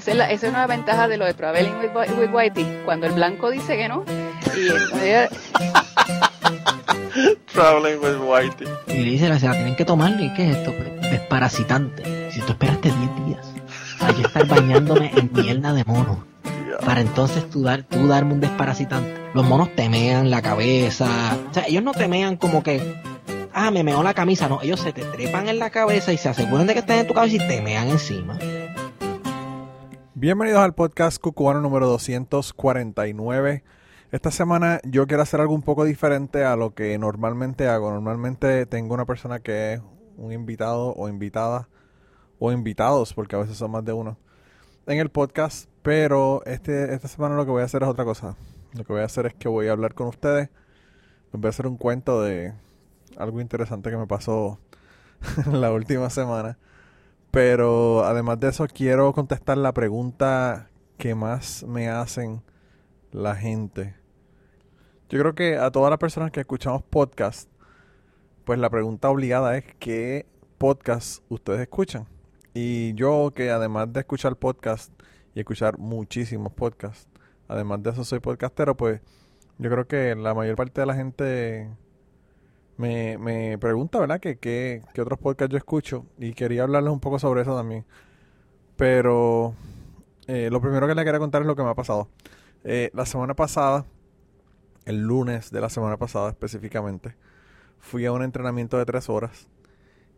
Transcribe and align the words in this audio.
esa 0.00 0.12
es, 0.12 0.16
la, 0.16 0.30
esa 0.30 0.46
es 0.46 0.52
una 0.52 0.66
ventaja 0.66 1.08
de 1.08 1.18
lo 1.18 1.26
de 1.26 1.34
Traveling 1.34 1.74
with, 1.76 1.90
with 2.18 2.30
Whitey, 2.32 2.82
cuando 2.86 3.06
el 3.06 3.12
blanco 3.12 3.50
dice 3.50 3.76
que 3.76 3.86
no, 3.86 4.02
y 4.56 4.68
entonces, 4.68 5.30
Traveling 7.52 7.98
with 8.02 8.16
Whitey. 8.18 8.68
Y 8.88 9.04
le 9.04 9.10
dice, 9.10 9.38
se 9.38 9.46
la 9.46 9.52
tienen 9.52 9.76
que 9.76 9.84
tomar, 9.84 10.18
¿y 10.18 10.32
qué 10.32 10.50
es 10.50 10.56
esto? 10.56 10.72
Desparasitante. 11.02 12.30
Si 12.30 12.40
tú 12.40 12.52
esperaste 12.52 12.90
10 12.90 13.26
días, 13.26 13.46
hay 14.00 14.14
que 14.14 14.22
estar 14.22 14.46
bañándome 14.46 15.12
en 15.14 15.30
mierda 15.32 15.74
de 15.74 15.84
mono. 15.84 16.24
Para 16.84 17.02
entonces 17.02 17.50
tú, 17.50 17.62
dar, 17.62 17.82
tú 17.82 18.08
darme 18.08 18.32
un 18.32 18.40
desparasitante. 18.40 19.14
Los 19.34 19.44
monos 19.44 19.74
temean 19.76 20.30
la 20.30 20.40
cabeza. 20.40 21.36
O 21.50 21.52
sea, 21.52 21.64
ellos 21.66 21.82
no 21.82 21.92
temean 21.92 22.36
como 22.36 22.62
que, 22.62 22.94
ah, 23.52 23.70
me 23.70 23.84
meó 23.84 24.02
la 24.02 24.14
camisa. 24.14 24.48
No, 24.48 24.62
ellos 24.62 24.80
se 24.80 24.94
te 24.94 25.02
trepan 25.02 25.48
en 25.50 25.58
la 25.58 25.68
cabeza 25.68 26.10
y 26.14 26.16
se 26.16 26.30
aseguran 26.30 26.66
de 26.66 26.72
que 26.72 26.80
estén 26.80 27.00
en 27.00 27.06
tu 27.06 27.12
cabeza 27.12 27.36
y 27.36 27.46
te 27.46 27.60
mean 27.60 27.88
encima. 27.88 28.38
Bienvenidos 30.20 30.60
al 30.60 30.74
podcast 30.74 31.18
Cucubano 31.18 31.62
número 31.62 31.86
249. 31.86 33.64
Esta 34.12 34.30
semana 34.30 34.78
yo 34.84 35.06
quiero 35.06 35.22
hacer 35.22 35.40
algo 35.40 35.54
un 35.54 35.62
poco 35.62 35.86
diferente 35.86 36.44
a 36.44 36.56
lo 36.56 36.74
que 36.74 36.98
normalmente 36.98 37.68
hago. 37.68 37.90
Normalmente 37.90 38.66
tengo 38.66 38.92
una 38.92 39.06
persona 39.06 39.40
que 39.40 39.72
es 39.72 39.80
un 40.18 40.30
invitado 40.30 40.92
o 40.94 41.08
invitada 41.08 41.70
o 42.38 42.52
invitados, 42.52 43.14
porque 43.14 43.34
a 43.34 43.38
veces 43.38 43.56
son 43.56 43.70
más 43.70 43.82
de 43.82 43.94
uno, 43.94 44.18
en 44.86 44.98
el 44.98 45.08
podcast. 45.08 45.70
Pero 45.80 46.42
este, 46.44 46.92
esta 46.92 47.08
semana 47.08 47.34
lo 47.34 47.46
que 47.46 47.52
voy 47.52 47.62
a 47.62 47.64
hacer 47.64 47.82
es 47.82 47.88
otra 47.88 48.04
cosa. 48.04 48.36
Lo 48.74 48.84
que 48.84 48.92
voy 48.92 49.00
a 49.00 49.06
hacer 49.06 49.24
es 49.24 49.32
que 49.32 49.48
voy 49.48 49.68
a 49.68 49.72
hablar 49.72 49.94
con 49.94 50.08
ustedes. 50.08 50.50
Voy 51.32 51.46
a 51.46 51.48
hacer 51.48 51.66
un 51.66 51.78
cuento 51.78 52.20
de 52.20 52.52
algo 53.16 53.40
interesante 53.40 53.88
que 53.88 53.96
me 53.96 54.06
pasó 54.06 54.58
la 55.50 55.72
última 55.72 56.10
semana. 56.10 56.58
Pero 57.30 58.04
además 58.04 58.40
de 58.40 58.48
eso, 58.48 58.66
quiero 58.66 59.12
contestar 59.12 59.56
la 59.56 59.72
pregunta 59.72 60.68
que 60.98 61.14
más 61.14 61.64
me 61.64 61.88
hacen 61.88 62.42
la 63.12 63.36
gente. 63.36 63.94
Yo 65.08 65.18
creo 65.20 65.34
que 65.34 65.56
a 65.56 65.70
todas 65.70 65.90
las 65.90 65.98
personas 65.98 66.32
que 66.32 66.40
escuchamos 66.40 66.82
podcast, 66.82 67.48
pues 68.44 68.58
la 68.58 68.68
pregunta 68.70 69.10
obligada 69.10 69.56
es 69.56 69.64
¿qué 69.78 70.26
podcast 70.58 71.22
ustedes 71.28 71.60
escuchan? 71.60 72.06
Y 72.52 72.94
yo 72.94 73.32
que 73.34 73.50
además 73.50 73.92
de 73.92 74.00
escuchar 74.00 74.36
podcast 74.36 74.92
y 75.34 75.40
escuchar 75.40 75.78
muchísimos 75.78 76.52
podcasts, 76.52 77.08
además 77.46 77.82
de 77.82 77.90
eso 77.90 78.04
soy 78.04 78.18
podcastero, 78.18 78.76
pues 78.76 79.00
yo 79.58 79.70
creo 79.70 79.86
que 79.86 80.16
la 80.16 80.34
mayor 80.34 80.56
parte 80.56 80.80
de 80.80 80.86
la 80.86 80.94
gente 80.94 81.70
me, 82.80 83.18
me 83.18 83.58
pregunta, 83.58 84.00
¿verdad? 84.00 84.20
Que 84.20 84.38
qué 84.38 84.82
otros 85.00 85.18
podcasts 85.18 85.52
yo 85.52 85.58
escucho 85.58 86.06
y 86.18 86.32
quería 86.32 86.62
hablarles 86.62 86.92
un 86.92 87.00
poco 87.00 87.18
sobre 87.18 87.42
eso 87.42 87.54
también. 87.54 87.84
Pero 88.76 89.54
eh, 90.26 90.48
lo 90.50 90.60
primero 90.62 90.86
que 90.86 90.94
les 90.94 91.04
quería 91.04 91.20
contar 91.20 91.42
es 91.42 91.46
lo 91.46 91.54
que 91.54 91.62
me 91.62 91.68
ha 91.68 91.74
pasado. 91.74 92.08
Eh, 92.64 92.90
la 92.94 93.04
semana 93.04 93.34
pasada, 93.34 93.84
el 94.86 95.02
lunes 95.02 95.50
de 95.50 95.60
la 95.60 95.68
semana 95.68 95.98
pasada 95.98 96.30
específicamente, 96.30 97.14
fui 97.78 98.06
a 98.06 98.12
un 98.12 98.22
entrenamiento 98.22 98.78
de 98.78 98.86
tres 98.86 99.10
horas 99.10 99.48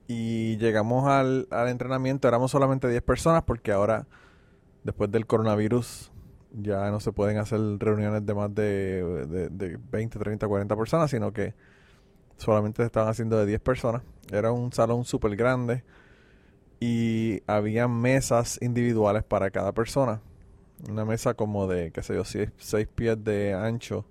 y 0.06 0.56
llegamos 0.58 1.08
al, 1.08 1.48
al 1.50 1.68
entrenamiento, 1.68 2.28
éramos 2.28 2.52
solamente 2.52 2.88
10 2.88 3.02
personas 3.02 3.42
porque 3.42 3.72
ahora, 3.72 4.06
después 4.84 5.10
del 5.10 5.26
coronavirus, 5.26 6.12
ya 6.52 6.90
no 6.90 7.00
se 7.00 7.12
pueden 7.12 7.38
hacer 7.38 7.60
reuniones 7.78 8.24
de 8.24 8.34
más 8.34 8.54
de, 8.54 9.26
de, 9.26 9.48
de 9.48 9.78
20, 9.90 10.18
30, 10.18 10.46
40 10.46 10.76
personas, 10.76 11.10
sino 11.10 11.32
que 11.32 11.54
solamente 12.36 12.82
se 12.82 12.86
estaban 12.86 13.08
haciendo 13.08 13.38
de 13.38 13.46
10 13.46 13.60
personas. 13.60 14.02
Era 14.30 14.52
un 14.52 14.72
salón 14.72 15.04
súper 15.04 15.36
grande 15.36 15.84
y 16.80 17.42
había 17.46 17.86
mesas 17.88 18.58
individuales 18.60 19.22
para 19.22 19.50
cada 19.50 19.72
persona. 19.72 20.20
Una 20.88 21.04
mesa 21.04 21.34
como 21.34 21.66
de, 21.68 21.92
qué 21.92 22.02
sé 22.02 22.14
yo, 22.14 22.24
6 22.24 22.50
pies 22.94 23.22
de 23.22 23.54
ancho 23.54 24.04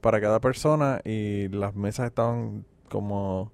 para 0.00 0.20
cada 0.20 0.40
persona 0.40 1.00
y 1.04 1.48
las 1.48 1.74
mesas 1.74 2.06
estaban 2.06 2.64
como 2.88 3.52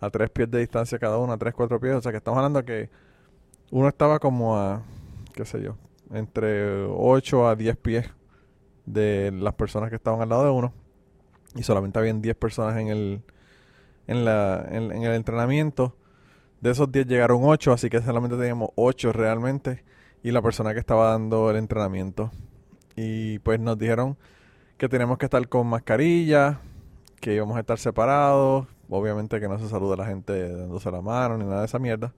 a 0.00 0.10
3 0.10 0.30
pies 0.30 0.50
de 0.50 0.60
distancia 0.60 0.98
cada 0.98 1.18
una, 1.18 1.38
3, 1.38 1.54
4 1.54 1.80
pies. 1.80 1.94
O 1.94 2.00
sea 2.00 2.12
que 2.12 2.18
estamos 2.18 2.38
hablando 2.38 2.64
que 2.64 2.90
uno 3.70 3.88
estaba 3.88 4.18
como 4.18 4.56
a, 4.56 4.82
qué 5.32 5.44
sé 5.44 5.62
yo, 5.62 5.76
entre 6.12 6.84
8 6.86 7.48
a 7.48 7.56
10 7.56 7.76
pies 7.76 8.10
de 8.86 9.30
las 9.32 9.54
personas 9.54 9.90
que 9.90 9.96
estaban 9.96 10.20
al 10.20 10.28
lado 10.28 10.44
de 10.44 10.50
uno. 10.50 10.72
Y 11.54 11.62
solamente 11.62 11.98
habían 11.98 12.20
10 12.20 12.36
personas 12.36 12.76
en 12.78 12.88
el, 12.88 13.22
en, 14.06 14.24
la, 14.24 14.66
en, 14.70 14.90
el 14.90 15.12
entrenamiento. 15.12 15.96
De 16.60 16.70
esos 16.70 16.90
10 16.90 17.06
llegaron 17.06 17.40
8, 17.42 17.72
así 17.72 17.90
que 17.90 18.00
solamente 18.00 18.36
teníamos 18.36 18.70
8 18.74 19.12
realmente. 19.12 19.84
Y 20.22 20.30
la 20.30 20.42
persona 20.42 20.72
que 20.72 20.80
estaba 20.80 21.10
dando 21.10 21.50
el 21.50 21.56
entrenamiento. 21.56 22.30
Y 22.96 23.38
pues 23.40 23.60
nos 23.60 23.78
dijeron 23.78 24.16
que 24.78 24.88
teníamos 24.88 25.18
que 25.18 25.26
estar 25.26 25.46
con 25.48 25.66
mascarilla, 25.66 26.60
que 27.20 27.34
íbamos 27.34 27.56
a 27.56 27.60
estar 27.60 27.78
separados. 27.78 28.66
Obviamente 28.88 29.40
que 29.40 29.48
no 29.48 29.58
se 29.58 29.68
saluda 29.68 29.96
la 29.96 30.06
gente 30.06 30.56
dándose 30.56 30.90
la 30.90 31.00
mano 31.00 31.38
ni 31.38 31.44
nada 31.44 31.60
de 31.60 31.66
esa 31.66 31.78
mierda. 31.78 32.12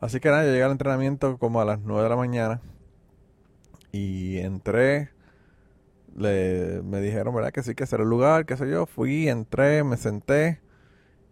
Así 0.00 0.18
que 0.18 0.30
nada, 0.30 0.44
yo 0.44 0.50
llegué 0.50 0.64
al 0.64 0.72
entrenamiento 0.72 1.38
como 1.38 1.60
a 1.60 1.64
las 1.64 1.80
9 1.80 2.02
de 2.02 2.08
la 2.08 2.16
mañana. 2.16 2.60
Y 3.92 4.38
entré. 4.38 5.11
Le, 6.16 6.82
me 6.82 7.00
dijeron, 7.00 7.34
¿verdad? 7.34 7.52
Que 7.52 7.62
sí, 7.62 7.74
que 7.74 7.84
era 7.84 8.02
el 8.02 8.08
lugar, 8.08 8.46
qué 8.46 8.56
sé 8.56 8.68
yo. 8.70 8.86
Fui, 8.86 9.28
entré, 9.28 9.84
me 9.84 9.96
senté. 9.96 10.60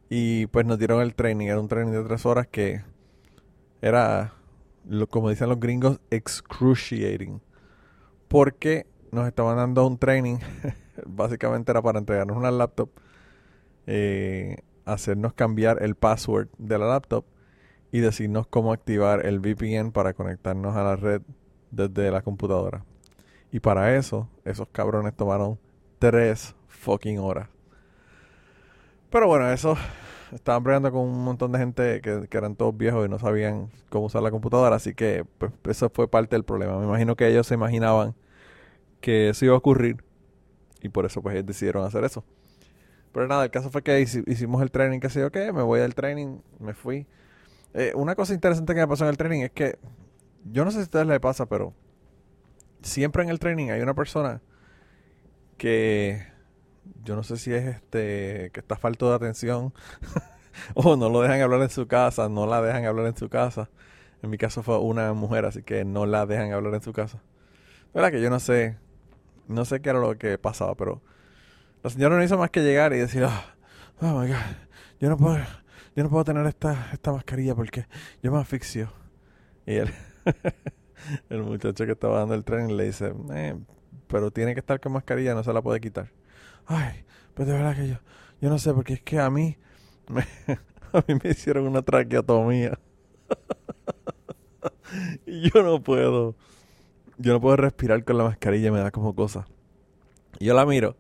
Y 0.09 0.47
pues 0.47 0.67
nos 0.67 0.79
dieron 0.79 1.01
el 1.03 1.15
training. 1.15 1.47
Era 1.47 1.61
un 1.61 1.69
training 1.69 1.93
de 1.93 2.03
tres 2.05 2.27
horas 2.27 2.47
que 2.49 2.83
era, 3.83 4.35
lo, 4.89 5.07
como 5.09 5.31
dicen 5.31 5.49
los 5.49 5.61
gringos, 5.61 6.01
excruciating. 6.11 7.41
Porque 8.29 8.87
nos 9.13 9.27
estaban 9.29 9.57
dando 9.57 9.87
un 9.87 9.99
training. 9.99 10.39
Básicamente 11.07 11.71
era 11.71 11.83
para 11.83 11.99
entregarnos 11.99 12.37
una 12.37 12.51
laptop. 12.51 12.91
Eh, 13.87 14.59
hacernos 14.85 15.35
cambiar 15.35 15.83
el 15.83 15.95
password 15.95 16.49
de 16.59 16.79
la 16.79 16.87
laptop. 16.87 17.25
Y 17.93 18.01
decirnos 18.01 18.47
cómo 18.47 18.73
activar 18.73 19.27
el 19.27 19.41
VPN 19.41 19.93
para 19.93 20.15
conectarnos 20.15 20.77
a 20.77 20.85
la 20.85 20.97
red 20.97 21.23
desde 21.71 22.11
la 22.11 22.23
computadora. 22.23 22.85
Y 23.53 23.61
para 23.61 23.97
eso, 23.97 24.29
esos 24.45 24.69
cabrones 24.69 25.15
tomaron 25.15 25.59
tres 25.99 26.55
fucking 26.69 27.19
horas. 27.19 27.49
Pero 29.11 29.27
bueno, 29.27 29.51
eso 29.51 29.77
estaban 30.33 30.63
peleando 30.63 30.93
con 30.93 31.03
un 31.03 31.25
montón 31.25 31.51
de 31.53 31.59
gente 31.59 32.01
que, 32.01 32.29
que, 32.29 32.39
eran 32.39 32.55
todos 32.55 32.77
viejos 32.77 33.05
y 33.07 33.09
no 33.09 33.19
sabían 33.19 33.71
cómo 33.89 34.07
usar 34.07 34.23
la 34.23 34.31
computadora, 34.31 34.77
así 34.77 34.95
que 34.95 35.25
pues 35.39 35.53
eso 35.69 35.91
fue 35.93 36.09
parte 36.09 36.37
del 36.37 36.45
problema. 36.45 36.79
Me 36.79 36.85
imagino 36.85 37.17
que 37.17 37.29
ellos 37.29 37.47
se 37.47 37.55
imaginaban 37.55 38.15
que 39.01 39.31
eso 39.31 39.45
iba 39.45 39.55
a 39.55 39.59
ocurrir 39.59 40.05
y 40.83 40.89
por 40.89 41.07
eso 41.07 41.23
pues 41.23 41.35
ellos 41.35 41.47
decidieron 41.47 41.85
hacer 41.85 42.05
eso. 42.05 42.25
Pero 43.13 43.27
nada, 43.27 43.45
el 43.45 43.51
caso 43.51 43.71
fue 43.71 43.83
que 43.83 44.01
hicimos 44.01 44.63
el 44.63 44.71
training, 44.71 45.01
que 45.01 45.11
sé 45.11 45.21
yo 45.21 45.33
qué, 45.33 45.53
me 45.53 45.63
voy 45.63 45.81
al 45.81 45.95
training, 45.95 46.39
me 46.61 46.75
fui. 46.75 47.07
Eh, 47.75 47.93
una 47.97 48.15
cosa 48.15 48.35
interesante 48.35 48.75
que 48.75 48.81
me 48.81 48.89
pasó 48.89 49.05
en 49.05 49.11
el 49.11 49.17
training 49.17 49.41
es 49.43 49.51
que, 49.51 49.79
yo 50.45 50.65
no 50.65 50.71
sé 50.71 50.77
si 50.77 50.83
a 50.83 50.85
ustedes 50.85 51.07
les 51.07 51.19
pasa, 51.19 51.47
pero 51.47 51.75
siempre 52.83 53.23
en 53.23 53.31
el 53.31 53.39
training 53.39 53.71
hay 53.71 53.81
una 53.81 53.95
persona 53.95 54.41
que 55.57 56.27
yo 57.05 57.17
no 57.17 57.23
sé 57.23 57.37
si 57.37 57.53
es 57.53 57.67
este 57.67 58.51
que 58.53 58.61
está 58.61 58.77
falto 58.77 59.09
de 59.09 59.17
atención 59.17 59.75
o 60.75 60.97
no 60.97 61.09
lo 61.09 61.23
dejan 61.23 61.41
hablar 61.41 61.63
en 61.63 61.71
su 61.71 61.87
casa, 61.87 62.29
no 62.29 62.47
la 62.47 62.63
dejan 62.63 62.85
hablar 62.85 63.07
en 63.07 63.17
su 63.17 63.29
casa. 63.29 63.69
En 64.23 64.31
mi 64.31 64.39
caso 64.39 64.63
fue 64.63 64.79
una 64.79 65.13
mujer, 65.15 65.47
así 65.47 65.63
que 65.63 65.85
no 65.85 66.07
la 66.07 66.27
dejan 66.27 66.53
hablar 66.53 66.75
en 66.75 66.83
su 66.83 66.93
casa. 66.93 67.23
verdad 67.95 68.11
que 68.11 68.21
yo 68.21 68.29
no 68.29 68.39
sé, 68.39 68.79
no 69.49 69.65
sé 69.65 69.81
qué 69.81 69.91
era 69.91 69.99
lo 69.99 70.19
que 70.19 70.37
pasaba, 70.39 70.75
pero 70.75 71.03
la 71.83 71.91
señora 71.91 72.17
no 72.17 72.23
hizo 72.23 72.37
más 72.37 72.51
que 72.51 72.61
llegar 72.61 72.93
y 72.93 72.99
decir, 72.99 73.25
oh, 73.25 73.43
oh 74.01 74.21
my 74.21 74.29
god, 74.29 74.37
yo 75.01 75.09
no 75.09 75.17
puedo, 75.17 75.39
yo 75.97 76.03
no 76.03 76.11
puedo 76.11 76.25
tener 76.25 76.47
esta, 76.47 76.91
esta 76.93 77.13
mascarilla 77.13 77.55
porque 77.55 77.87
yo 78.23 78.31
me 78.31 78.39
asfixio. 78.39 78.93
Y 79.67 79.77
él, 79.77 79.91
el 81.31 81.43
muchacho 81.43 81.87
que 81.87 81.93
estaba 81.93 82.19
dando 82.19 82.35
el 82.35 82.45
tren 82.45 82.77
le 82.77 82.85
dice, 82.85 83.13
eh, 83.33 83.57
pero 84.07 84.31
tiene 84.31 84.55
que 84.55 84.61
estar 84.61 84.81
con 84.81 84.93
mascarilla, 84.93 85.35
no 85.35 85.43
se 85.43 85.53
la 85.53 85.63
puede 85.63 85.81
quitar. 85.81 86.11
Ay, 86.67 87.05
pero 87.35 87.51
de 87.51 87.53
verdad 87.57 87.77
que 87.77 87.89
yo, 87.89 87.97
yo 88.41 88.51
no 88.51 88.59
sé, 88.59 88.73
porque 88.73 88.95
es 88.95 89.03
que 89.03 89.19
a 89.19 89.31
mí, 89.31 89.57
me, 90.09 90.23
a 90.93 91.05
mí 91.07 91.19
me 91.23 91.31
hicieron 91.31 91.67
una 91.67 91.83
traqueotomía. 91.83 92.79
y 95.27 95.51
yo 95.51 95.63
no 95.63 95.83
puedo, 95.83 96.37
yo 97.19 97.33
no 97.33 97.41
puedo 97.41 97.57
respirar 97.57 98.05
con 98.05 98.19
la 98.19 98.25
mascarilla, 98.25 98.73
me 98.73 98.81
da 98.81 98.91
como 98.91 99.15
cosa. 99.15 99.47
Yo 100.39 100.55
la 100.55 100.67
miro. 100.67 100.97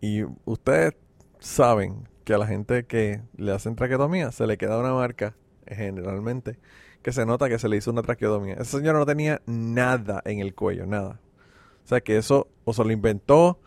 Y 0.00 0.22
ustedes 0.44 0.94
saben 1.40 2.08
que 2.24 2.34
a 2.34 2.38
la 2.38 2.46
gente 2.46 2.84
que 2.84 3.22
le 3.36 3.52
hacen 3.52 3.74
traqueotomía 3.74 4.32
se 4.32 4.46
le 4.46 4.58
queda 4.58 4.78
una 4.78 4.92
marca, 4.92 5.34
generalmente, 5.66 6.58
que 7.02 7.12
se 7.12 7.26
nota 7.26 7.48
que 7.48 7.58
se 7.58 7.68
le 7.68 7.76
hizo 7.76 7.90
una 7.90 8.02
traqueotomía. 8.02 8.54
Esa 8.54 8.78
señora 8.78 8.98
no 8.98 9.06
tenía 9.06 9.40
nada 9.46 10.22
en 10.24 10.40
el 10.40 10.54
cuello, 10.54 10.86
nada. 10.86 11.20
O 11.84 11.88
sea 11.88 12.00
que 12.00 12.16
eso 12.16 12.48
o 12.64 12.72
se 12.72 12.84
lo 12.84 12.92
inventó, 12.92 13.60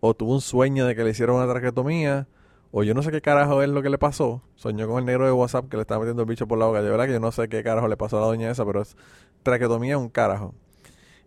o 0.00 0.14
tuvo 0.14 0.34
un 0.34 0.40
sueño 0.40 0.86
de 0.86 0.96
que 0.96 1.04
le 1.04 1.10
hicieron 1.10 1.36
una 1.36 1.48
traqueotomía, 1.48 2.28
o 2.70 2.82
yo 2.82 2.94
no 2.94 3.02
sé 3.02 3.10
qué 3.10 3.20
carajo 3.20 3.62
es 3.62 3.68
lo 3.68 3.82
que 3.82 3.90
le 3.90 3.98
pasó. 3.98 4.42
Soñó 4.56 4.86
con 4.88 4.98
el 4.98 5.06
negro 5.06 5.26
de 5.26 5.32
WhatsApp 5.32 5.68
que 5.68 5.76
le 5.76 5.82
estaba 5.82 6.00
metiendo 6.00 6.22
el 6.22 6.28
bicho 6.28 6.46
por 6.46 6.58
la 6.58 6.66
boca. 6.66 6.82
De 6.82 6.90
verdad 6.90 7.06
que 7.06 7.12
yo 7.12 7.20
no 7.20 7.32
sé 7.32 7.48
qué 7.48 7.62
carajo 7.62 7.88
le 7.88 7.96
pasó 7.96 8.18
a 8.18 8.20
la 8.20 8.26
doña 8.26 8.50
esa, 8.50 8.64
pero 8.66 8.82
es 8.82 8.96
traquetomía 9.42 9.96
un 9.96 10.08
carajo. 10.10 10.54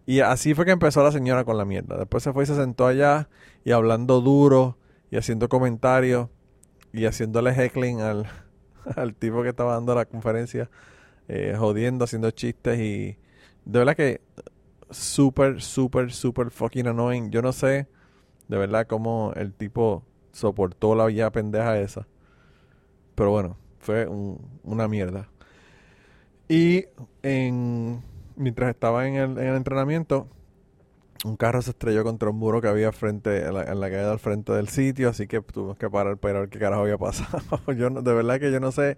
Y 0.05 0.19
así 0.19 0.53
fue 0.53 0.65
que 0.65 0.71
empezó 0.71 1.03
la 1.03 1.11
señora 1.11 1.43
con 1.43 1.57
la 1.57 1.65
mierda. 1.65 1.97
Después 1.97 2.23
se 2.23 2.33
fue 2.33 2.43
y 2.43 2.47
se 2.47 2.55
sentó 2.55 2.85
allá 2.85 3.29
y 3.63 3.71
hablando 3.71 4.21
duro 4.21 4.77
y 5.09 5.17
haciendo 5.17 5.49
comentarios 5.49 6.29
y 6.93 7.05
haciéndole 7.05 7.53
heckling 7.53 8.01
al, 8.01 8.27
al 8.95 9.15
tipo 9.15 9.41
que 9.43 9.49
estaba 9.49 9.73
dando 9.73 9.95
la 9.95 10.05
conferencia, 10.05 10.69
eh, 11.27 11.55
jodiendo, 11.57 12.05
haciendo 12.05 12.31
chistes 12.31 12.79
y 12.79 13.17
de 13.65 13.79
verdad 13.79 13.95
que 13.95 14.21
súper, 14.89 15.61
súper, 15.61 16.11
súper 16.11 16.51
fucking 16.51 16.87
annoying. 16.87 17.31
Yo 17.31 17.41
no 17.41 17.51
sé 17.53 17.87
de 18.47 18.57
verdad 18.57 18.85
cómo 18.87 19.31
el 19.35 19.53
tipo 19.53 20.03
soportó 20.31 20.95
la 20.95 21.05
vía 21.05 21.31
pendeja 21.31 21.79
esa. 21.79 22.07
Pero 23.15 23.31
bueno, 23.31 23.57
fue 23.79 24.07
una 24.63 24.87
mierda. 24.87 25.29
Y 26.47 26.85
en, 27.23 28.03
mientras 28.35 28.69
estaba 28.71 29.07
en 29.07 29.15
el, 29.15 29.37
en 29.37 29.47
el, 29.47 29.55
entrenamiento, 29.55 30.27
un 31.23 31.37
carro 31.37 31.61
se 31.61 31.71
estrelló 31.71 32.03
contra 32.03 32.29
un 32.29 32.37
muro 32.37 32.59
que 32.59 32.67
había 32.67 32.91
frente 32.91 33.45
en 33.47 33.53
la, 33.53 33.63
en 33.63 33.79
la 33.79 33.89
calle 33.89 34.03
al 34.03 34.19
frente 34.19 34.51
del 34.51 34.67
sitio, 34.67 35.09
así 35.09 35.27
que 35.27 35.39
tuvimos 35.41 35.77
que 35.77 35.89
parar 35.89 36.17
para 36.17 36.41
ver 36.41 36.49
qué 36.49 36.59
carajo 36.59 36.81
había 36.81 36.97
pasado. 36.97 37.41
yo 37.77 37.89
de 37.89 38.13
verdad 38.13 38.39
que 38.39 38.51
yo 38.51 38.59
no 38.59 38.71
sé. 38.71 38.97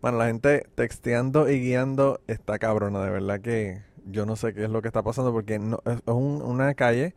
Bueno, 0.00 0.18
la 0.18 0.26
gente 0.26 0.66
texteando 0.76 1.50
y 1.50 1.60
guiando 1.60 2.20
está 2.28 2.58
cabrona, 2.58 3.02
de 3.02 3.10
verdad 3.10 3.40
que 3.40 3.82
yo 4.06 4.26
no 4.26 4.36
sé 4.36 4.54
qué 4.54 4.64
es 4.64 4.70
lo 4.70 4.80
que 4.80 4.88
está 4.88 5.02
pasando 5.02 5.32
porque 5.32 5.56
es 5.56 6.00
una 6.06 6.74
calle 6.74 7.14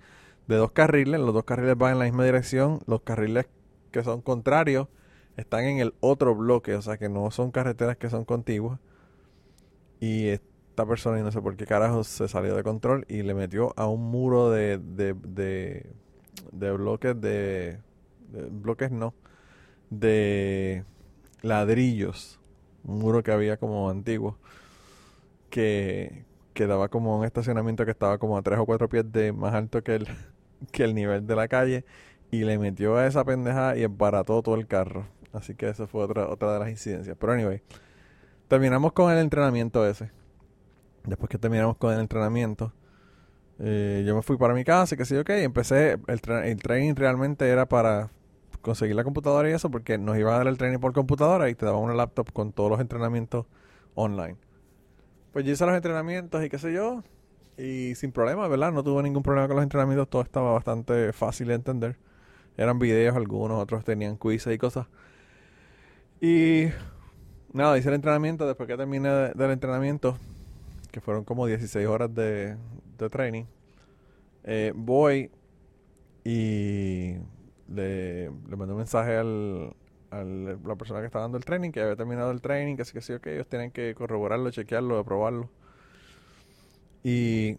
de 0.48 0.56
dos 0.56 0.72
carriles, 0.72 1.19
los 1.19 1.33
dos 1.33 1.44
carriles 1.44 1.78
van 1.78 1.94
en 1.94 2.00
la 2.00 2.06
misma 2.06 2.25
dirección, 2.25 2.81
los 2.88 3.01
carriles 3.01 3.45
que 3.92 4.04
son 4.04 4.22
contrarios 4.22 4.88
están 5.38 5.66
en 5.66 5.80
el 5.80 5.94
otro 6.00 6.36
bloque, 6.36 6.75
o 6.75 6.81
sea 6.81 6.98
que 6.98 7.07
no 7.10 7.31
son 7.31 7.51
carreteras 7.51 7.98
que 7.98 8.10
son 8.10 8.25
contiguas. 8.25 8.80
Y 10.00 10.27
esta 10.27 10.86
persona, 10.86 11.19
y 11.19 11.24
no 11.24 11.31
sé 11.31 11.42
por 11.42 11.56
qué 11.56 11.66
carajo, 11.66 12.04
se 12.04 12.27
salió 12.27 12.56
de 12.56 12.63
control 12.63 13.06
y 13.07 13.22
le 13.24 13.34
metió 13.34 13.74
a 13.77 13.88
un 13.88 14.01
muro 14.10 14.50
de, 14.50 14.77
de, 14.80 15.13
de, 16.51 16.72
bloques 16.72 17.19
de, 17.22 17.80
bloques 18.51 18.92
no, 18.92 19.13
de 19.89 20.84
ladrillos, 21.44 22.40
un 22.83 23.00
muro 23.00 23.24
que 23.24 23.31
había 23.31 23.57
como 23.57 23.89
antiguo, 23.89 24.38
que, 25.50 26.25
que 26.54 26.68
daba 26.68 26.89
como 26.89 27.18
un 27.18 27.25
estacionamiento 27.25 27.86
que 27.86 27.92
estaba 27.92 28.18
como 28.18 28.38
a 28.38 28.42
tres 28.42 28.60
o 28.60 28.66
cuatro 28.66 28.89
pies 28.89 29.12
de 29.12 29.31
más 29.33 29.54
alto 29.54 29.83
que 29.83 29.95
el, 29.95 30.07
que 30.72 30.83
el 30.83 30.95
nivel 30.95 31.28
de 31.28 31.36
la 31.36 31.48
calle 31.48 31.86
y 32.31 32.44
le 32.45 32.57
metió 32.57 32.98
a 32.98 33.07
esa 33.07 33.25
pendeja 33.25 33.75
y 33.78 33.83
embarató 33.83 34.42
todo 34.42 34.56
el 34.56 34.68
carro. 34.68 35.06
Así 35.33 35.56
que 35.56 35.69
eso 35.69 35.88
fue 35.88 36.04
otra, 36.04 36.28
otra 36.30 36.54
de 36.54 36.60
las 36.60 36.69
incidencias. 36.69 37.16
Pero 37.19 37.33
anyway, 37.33 37.62
terminamos 38.48 38.94
con 38.94 39.12
el 39.12 39.19
entrenamiento 39.19 39.86
ese. 39.88 40.12
Después 41.06 41.30
que 41.30 41.38
terminamos 41.38 41.77
con 41.77 41.94
el 41.94 42.00
entrenamiento, 42.00 42.74
eh, 43.60 44.04
yo 44.06 44.16
me 44.16 44.22
fui 44.22 44.38
para 44.38 44.54
mi 44.54 44.63
casa 44.63 44.95
y 44.95 44.98
que 44.98 45.06
sí, 45.06 45.16
ok, 45.18 45.30
empecé, 45.31 45.94
el, 46.07 46.22
el 46.44 46.62
training 46.62 46.95
realmente 46.95 47.48
era 47.48 47.68
para 47.68 48.12
conseguir 48.62 48.96
la 48.96 49.04
computadora 49.04 49.50
y 49.50 49.54
eso, 49.54 49.69
porque 49.69 49.98
nos 49.98 50.18
iba 50.18 50.34
a 50.34 50.38
dar 50.38 50.48
el 50.48 50.58
training 50.58 50.80
por 50.80 50.94
computadora 50.94 51.50
y 51.50 51.56
te 51.56 51.66
daba 51.66 51.78
una 51.78 51.94
laptop 51.94 52.31
con 52.31 52.52
todos 52.54 52.69
los 52.69 52.80
entrenamientos 52.80 53.46
online. 53.96 54.38
Pues 55.34 55.46
yo 55.46 55.54
hice 55.54 55.66
los 55.66 55.75
entrenamientos 55.75 56.44
y 56.44 56.50
qué 56.50 56.58
sé 56.60 56.74
yo, 56.74 57.04
y 57.58 57.96
sin 57.96 58.12
problema, 58.12 58.48
¿verdad? 58.48 58.72
No 58.72 58.84
tuve 58.84 59.04
ningún 59.04 59.24
problema 59.24 59.48
con 59.48 59.56
los 59.58 59.63
entrenamientos, 59.63 60.10
todo 60.10 60.22
estaba 60.22 60.54
bastante 60.54 61.13
fácil 61.13 61.48
de 61.48 61.56
entender. 61.56 61.98
Eran 62.58 62.80
videos 62.80 63.16
algunos, 63.16 63.62
otros 63.62 63.84
tenían 63.84 64.18
quizzes 64.18 64.54
y 64.54 64.58
cosas. 64.58 64.88
Y 66.19 66.68
nada, 67.54 67.78
hice 67.78 67.90
el 67.90 67.96
entrenamiento, 67.96 68.46
después 68.48 68.68
que 68.68 68.78
terminé 68.78 69.10
del 69.10 69.52
entrenamiento, 69.52 70.18
que 70.92 71.02
fueron 71.02 71.24
como 71.24 71.46
16 71.46 71.88
horas 71.88 72.13
de, 72.13 72.58
de 72.98 73.10
training, 73.10 73.46
eh, 74.44 74.74
voy 74.75 75.31
y 76.24 77.16
le, 77.73 78.25
le 78.25 78.56
mandé 78.56 78.73
un 78.73 78.77
mensaje 78.79 79.18
al, 79.18 79.75
a 80.12 80.23
la 80.23 80.75
persona 80.75 81.00
que 81.00 81.06
estaba 81.07 81.23
dando 81.23 81.38
el 81.38 81.45
training, 81.45 81.71
que 81.71 81.81
había 81.81 81.95
terminado 81.95 82.31
el 82.31 82.41
training, 82.41 82.75
que 82.75 82.85
sí, 82.85 82.94
que 82.94 83.01
sí, 83.01 83.13
que 83.21 83.35
ellos 83.35 83.47
tienen 83.47 83.71
que 83.71 83.95
corroborarlo, 83.95 84.51
chequearlo, 84.51 85.00
aprobarlo. 85.00 85.50
Y 87.03 87.56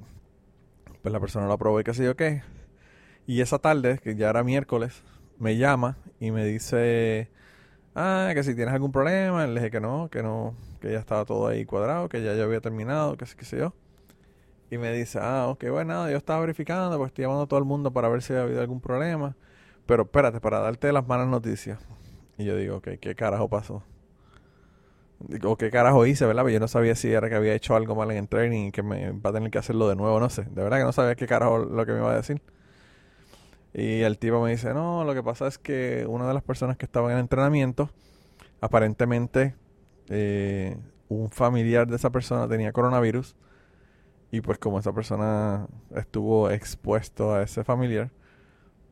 pues 1.03 1.13
la 1.13 1.21
persona 1.21 1.47
lo 1.47 1.55
aprobó 1.55 1.81
y 1.81 1.85
que 1.85 1.93
yo 1.93 2.17
qué. 2.17 2.43
Y 3.27 3.41
esa 3.41 3.59
tarde, 3.59 3.99
que 3.99 4.15
ya 4.17 4.31
era 4.31 4.45
miércoles, 4.45 5.03
me 5.39 5.57
llama 5.57 5.97
y 6.21 6.31
me 6.31 6.45
dice, 6.45 7.31
ah, 7.95 8.31
que 8.35 8.43
si 8.43 8.55
tienes 8.55 8.75
algún 8.75 8.93
problema. 8.93 9.47
Le 9.47 9.55
dije 9.55 9.71
que 9.71 9.81
no, 9.81 10.09
que 10.11 10.23
no, 10.23 10.55
que 10.81 10.93
ya 10.93 10.99
estaba 10.99 11.25
todo 11.25 11.47
ahí 11.49 11.65
cuadrado, 11.65 12.09
que 12.09 12.23
ya 12.23 12.35
yo 12.35 12.45
había 12.45 12.61
terminado, 12.61 13.17
que 13.17 13.27
sí, 13.27 13.37
que 13.37 13.45
sé 13.45 13.59
yo. 13.59 13.75
Y 14.71 14.79
me 14.79 14.93
dice, 14.93 15.19
ah, 15.21 15.49
ok, 15.49 15.65
bueno, 15.71 16.11
yo 16.11 16.17
estaba 16.17 16.41
verificando, 16.41 16.97
pues 16.99 17.09
estoy 17.09 17.25
llamando 17.25 17.45
a 17.45 17.47
todo 17.47 17.59
el 17.59 17.67
mundo 17.67 17.93
para 17.93 18.09
ver 18.09 18.23
si 18.23 18.33
había 18.33 18.45
habido 18.45 18.61
algún 18.63 18.81
problema. 18.81 19.37
Pero 19.93 20.05
espérate, 20.05 20.41
para 20.41 20.59
darte 20.61 20.91
las 20.91 21.07
malas 21.07 21.29
noticias. 21.29 21.79
Y 22.39 22.47
yo 22.47 22.57
digo, 22.57 22.77
ok, 22.77 22.93
¿qué 22.99 23.15
carajo 23.15 23.51
pasó? 23.51 23.83
o 25.45 25.57
qué 25.59 25.71
carajo 25.71 26.07
hice, 26.07 26.25
¿verdad? 26.25 26.45
Pero 26.45 26.55
yo 26.55 26.61
no 26.61 26.67
sabía 26.67 26.95
si 26.95 27.13
era 27.13 27.29
que 27.29 27.35
había 27.35 27.53
hecho 27.53 27.77
algo 27.77 27.95
mal 27.95 28.11
en 28.11 28.17
el 28.17 28.27
training 28.27 28.69
y 28.69 28.73
que 28.73 28.83
me 28.83 29.11
va 29.11 29.29
a 29.29 29.33
tener 29.35 29.51
que 29.51 29.59
hacerlo 29.59 29.91
de 29.91 29.95
nuevo, 29.95 30.19
no 30.19 30.31
sé. 30.31 30.45
De 30.45 30.63
verdad 30.63 30.79
que 30.79 30.85
no 30.85 30.93
sabía 30.93 31.15
qué 31.15 31.27
carajo 31.27 31.59
lo 31.59 31.85
que 31.85 31.93
me 31.93 31.99
iba 31.99 32.11
a 32.11 32.17
decir. 32.17 32.41
Y 33.75 34.01
el 34.01 34.17
tipo 34.17 34.43
me 34.43 34.51
dice, 34.51 34.73
no, 34.73 35.05
lo 35.05 35.13
que 35.13 35.23
pasa 35.23 35.47
es 35.47 35.59
que 35.59 36.07
una 36.09 36.27
de 36.27 36.33
las 36.33 36.43
personas 36.43 36.79
que 36.79 36.87
estaba 36.87 37.11
en 37.11 37.19
el 37.19 37.21
entrenamiento, 37.21 37.91
aparentemente 38.63 39.55
eh, 40.09 40.75
un 41.11 41.29
familiar 41.29 41.87
de 41.87 41.97
esa 41.97 42.09
persona 42.09 42.49
tenía 42.49 42.73
coronavirus. 42.73 43.37
Y 44.31 44.41
pues 44.41 44.59
como 44.59 44.79
esa 44.79 44.95
persona 44.95 45.67
estuvo 45.95 46.49
expuesto 46.51 47.35
a 47.35 47.43
ese 47.43 47.63
familiar, 47.63 48.11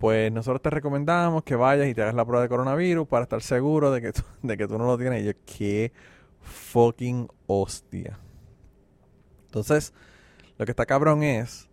pues 0.01 0.33
nosotros 0.33 0.63
te 0.63 0.71
recomendamos 0.71 1.43
que 1.43 1.57
vayas 1.57 1.87
y 1.87 1.93
te 1.93 2.01
hagas 2.01 2.15
la 2.15 2.25
prueba 2.25 2.43
de 2.43 2.49
coronavirus 2.49 3.07
para 3.07 3.25
estar 3.25 3.43
seguro 3.43 3.93
de 3.93 4.01
que 4.01 4.13
tú, 4.15 4.23
de 4.43 4.57
que 4.57 4.67
tú 4.67 4.79
no 4.79 4.87
lo 4.87 4.97
tienes. 4.97 5.23
Y 5.23 5.27
yo, 5.27 5.33
¿qué 5.45 5.93
fucking 6.41 7.29
hostia. 7.47 8.19
Entonces, 9.45 9.93
lo 10.57 10.65
que 10.65 10.73
está 10.73 10.87
cabrón 10.87 11.23
es 11.23 11.69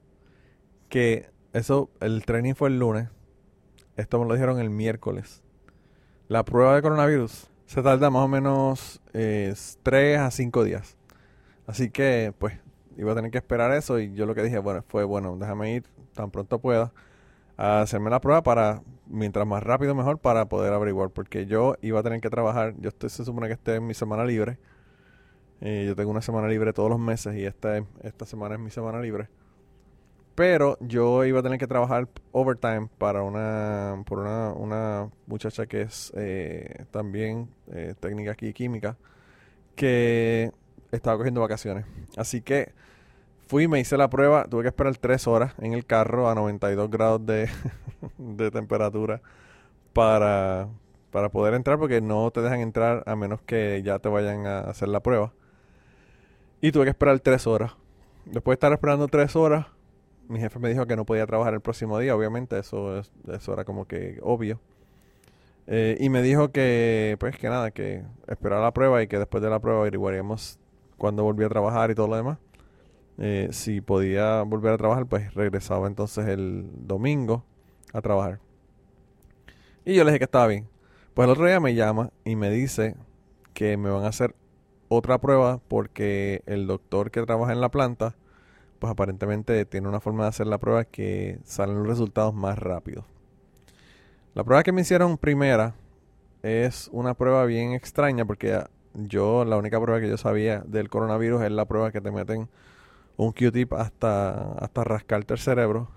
que 0.90 1.30
eso, 1.54 1.90
el 2.02 2.26
training 2.26 2.54
fue 2.54 2.68
el 2.68 2.80
lunes. 2.80 3.08
Esto 3.96 4.20
me 4.20 4.28
lo 4.28 4.34
dijeron 4.34 4.60
el 4.60 4.72
miércoles. 4.72 5.42
La 6.28 6.44
prueba 6.44 6.76
de 6.76 6.82
coronavirus 6.82 7.50
se 7.66 7.82
tarda 7.82 8.10
más 8.10 8.24
o 8.24 8.28
menos 8.28 9.02
eh, 9.14 9.54
3 9.84 10.20
a 10.20 10.32
5 10.32 10.66
días. 10.66 10.98
Así 11.66 11.92
que, 11.92 12.34
pues, 12.38 12.60
iba 12.98 13.14
a 13.14 13.16
tener 13.16 13.32
que 13.32 13.38
esperar 13.38 13.72
eso. 13.72 14.00
Y 14.00 14.14
yo 14.16 14.26
lo 14.26 14.36
que 14.36 14.44
dije, 14.44 14.60
bueno, 14.60 14.84
fue, 14.86 15.06
bueno, 15.06 15.38
déjame 15.38 15.76
ir 15.76 15.86
tan 16.14 16.30
pronto 16.30 16.60
pueda 16.60 16.92
a 17.58 17.82
hacerme 17.82 18.10
la 18.10 18.22
prueba 18.22 18.44
para 18.44 18.82
mientras 19.08 19.46
más 19.48 19.64
rápido 19.64 19.96
mejor 19.96 20.20
para 20.20 20.48
poder 20.48 20.74
averiguar, 20.74 21.10
porque 21.10 21.46
yo 21.46 21.76
iba 21.82 22.00
a 22.00 22.04
tener 22.04 22.22
que 22.22 22.30
trabajar, 22.30 22.76
yo 22.80 22.92
se 22.92 23.26
supone 23.26 23.48
que 23.48 23.54
esté 23.54 23.76
en 23.76 23.88
mi 23.88 23.94
semana 23.94 24.24
libre, 24.26 24.60
yo 25.60 25.96
tengo 25.96 26.12
una 26.12 26.22
semana 26.22 26.48
libre 26.48 26.72
todos 26.72 26.90
los 26.90 27.00
meses 27.00 27.36
y 27.36 27.46
esta, 27.46 27.84
esta 28.04 28.26
semana 28.26 28.56
es 28.56 28.62
mi 28.62 28.70
semana 28.70 29.02
libre, 29.02 29.30
pero 30.36 30.78
yo 30.82 31.26
iba 31.26 31.40
a 31.40 31.44
tener 31.44 31.58
que 31.58 31.66
trabajar 31.66 32.08
overtime 32.32 32.90
para 33.00 33.24
una, 33.24 34.04
por 34.06 34.20
una, 34.20 34.54
una 34.54 35.10
muchacha 35.26 35.66
que 35.66 35.82
es 35.82 36.14
eh, 36.16 36.86
también 36.92 37.50
eh, 37.72 37.96
técnica 38.00 38.34
aquí 38.34 38.54
química, 38.54 38.98
que 39.76 40.52
estaba 40.92 41.18
cogiendo 41.18 41.42
vacaciones, 41.42 41.86
así 42.18 42.42
que 42.42 42.74
Fui, 43.48 43.68
me 43.70 43.80
hice 43.80 43.96
la 43.96 44.10
prueba, 44.10 44.44
tuve 44.46 44.64
que 44.64 44.68
esperar 44.68 44.98
tres 44.98 45.26
horas 45.26 45.54
en 45.60 45.72
el 45.72 45.86
carro 45.86 46.30
a 46.30 46.36
92 46.36 46.90
grados 46.90 47.26
de, 47.26 47.50
de 48.18 48.52
temperatura 48.52 49.22
para, 49.94 50.68
para 51.12 51.30
poder 51.30 51.54
entrar 51.54 51.80
porque 51.80 52.02
no 52.02 52.30
te 52.32 52.42
dejan 52.42 52.60
entrar 52.60 53.04
a 53.06 53.16
menos 53.16 53.42
que 53.42 53.82
ya 53.84 54.00
te 54.00 54.10
vayan 54.10 54.46
a 54.46 54.60
hacer 54.60 54.90
la 54.90 55.00
prueba. 55.00 55.32
Y 56.60 56.74
tuve 56.74 56.86
que 56.86 56.90
esperar 56.90 57.20
tres 57.22 57.48
horas. 57.48 57.72
Después 58.26 58.54
de 58.54 58.56
estar 58.56 58.74
esperando 58.74 59.08
tres 59.08 59.36
horas, 59.38 59.68
mi 60.28 60.40
jefe 60.40 60.60
me 60.60 60.68
dijo 60.70 60.86
que 60.86 60.98
no 60.98 61.06
podía 61.06 61.26
trabajar 61.26 61.54
el 61.54 61.62
próximo 61.62 61.98
día, 62.00 62.16
obviamente, 62.16 62.60
eso, 62.60 63.00
es, 63.00 63.12
eso 63.32 63.54
era 63.54 63.64
como 63.64 63.86
que 63.86 64.20
obvio. 64.24 64.60
Eh, 65.68 65.98
y 66.00 66.10
me 66.10 66.22
dijo 66.22 66.52
que, 66.52 67.16
pues 67.20 67.38
que 67.38 67.48
nada, 67.48 67.72
que 67.72 68.04
esperara 68.28 68.62
la 68.62 68.74
prueba 68.74 69.02
y 69.02 69.08
que 69.08 69.20
después 69.20 69.42
de 69.42 69.50
la 69.50 69.60
prueba 69.60 69.82
averiguaríamos 69.82 70.60
cuándo 70.98 71.24
volvía 71.24 71.46
a 71.46 71.50
trabajar 71.50 71.92
y 71.92 71.96
todo 71.96 72.08
lo 72.08 72.18
demás. 72.18 72.40
Eh, 73.18 73.50
si 73.52 73.82
podía 73.82 74.44
volver 74.44 74.74
a 74.74 74.78
trabajar, 74.78 75.06
pues 75.08 75.34
regresaba 75.34 75.88
entonces 75.88 76.28
el 76.28 76.70
domingo 76.88 77.44
a 77.94 78.02
trabajar. 78.02 78.40
Y 79.86 79.96
yo 79.96 80.04
le 80.04 80.12
dije 80.12 80.20
que 80.20 80.26
estaba 80.26 80.48
bien. 80.48 80.68
Pues 81.14 81.26
el 81.26 81.32
otro 81.32 81.48
día 81.48 81.60
me 81.60 81.74
llama 81.74 82.12
y 82.26 82.36
me 82.36 82.50
dice 82.52 82.96
que 83.54 83.78
me 83.78 83.90
van 83.90 84.04
a 84.04 84.10
hacer 84.10 84.36
otra 84.90 85.20
prueba 85.20 85.60
porque 85.68 86.44
el 86.46 86.68
doctor 86.68 87.10
que 87.10 87.24
trabaja 87.24 87.54
en 87.54 87.62
la 87.62 87.70
planta, 87.70 88.16
pues 88.80 88.92
aparentemente 88.92 89.66
tiene 89.66 89.88
una 89.88 90.00
forma 90.00 90.24
de 90.24 90.30
hacer 90.30 90.48
la 90.48 90.60
prueba 90.60 90.86
que 90.86 91.40
salen 91.44 91.78
los 91.78 91.88
resultados 91.88 92.34
más 92.34 92.60
rápido. 92.60 93.06
La 94.36 94.44
prueba 94.44 94.62
que 94.62 94.72
me 94.72 94.82
hicieron 94.82 95.18
primera 95.18 95.74
es 96.44 96.90
una 96.94 97.16
prueba 97.16 97.46
bien 97.46 97.74
extraña 97.74 98.26
porque 98.26 98.64
yo 98.94 99.46
la 99.46 99.58
única 99.58 99.82
prueba 99.82 100.00
que 100.00 100.10
yo 100.10 100.18
sabía 100.18 100.60
del 100.68 100.90
coronavirus 100.90 101.42
es 101.42 101.52
la 101.52 101.66
prueba 101.66 101.92
que 101.92 102.02
te 102.02 102.12
meten 102.12 102.48
un 103.18 103.32
Q-tip 103.32 103.74
hasta, 103.74 104.54
hasta 104.54 104.84
rascarte 104.84 105.34
el 105.34 105.40
cerebro. 105.40 105.90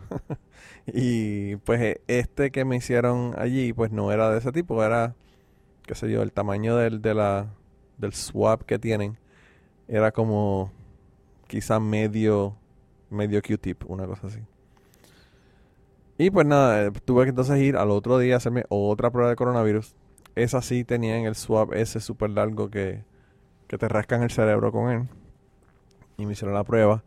y 0.87 1.57
pues 1.57 2.01
este 2.09 2.51
que 2.51 2.65
me 2.65 2.77
hicieron 2.77 3.35
allí 3.39 3.73
pues 3.73 3.93
no 3.93 4.11
era 4.11 4.31
de 4.31 4.39
ese 4.39 4.53
tipo, 4.53 4.83
era, 4.83 5.15
qué 5.87 5.95
sé 5.95 6.11
yo, 6.11 6.23
el 6.23 6.33
tamaño 6.33 6.77
del, 6.77 7.03
de 7.03 7.47
del 7.99 8.13
swab 8.15 8.65
que 8.65 8.79
tienen 8.79 9.19
era 9.87 10.13
como 10.13 10.73
quizá 11.47 11.81
medio, 11.81 12.57
medio 13.11 13.43
Q-tip, 13.43 13.85
una 13.89 14.07
cosa 14.07 14.29
así. 14.29 14.41
Y 16.17 16.31
pues 16.31 16.47
nada, 16.47 16.87
eh, 16.87 16.91
tuve 17.05 17.25
que 17.25 17.31
entonces 17.31 17.59
ir 17.61 17.77
al 17.77 17.91
otro 17.91 18.19
día 18.19 18.35
a 18.35 18.37
hacerme 18.39 18.65
otra 18.69 19.11
prueba 19.11 19.31
de 19.31 19.37
coronavirus. 19.37 19.95
Esa 20.35 20.63
sí 20.63 20.85
tenía 20.85 21.17
en 21.19 21.25
el 21.25 21.35
swab 21.35 21.75
ese 21.75 22.01
súper 22.01 22.31
largo 22.31 22.71
que, 22.71 23.05
que 23.67 23.79
te 23.79 23.89
rascan 23.89 24.23
el 24.23 24.31
cerebro 24.31 24.71
con 24.71 24.91
él. 24.91 25.09
Y 26.19 26.27
me 26.27 26.33
hicieron 26.33 26.55
la 26.55 26.65
prueba. 26.65 27.03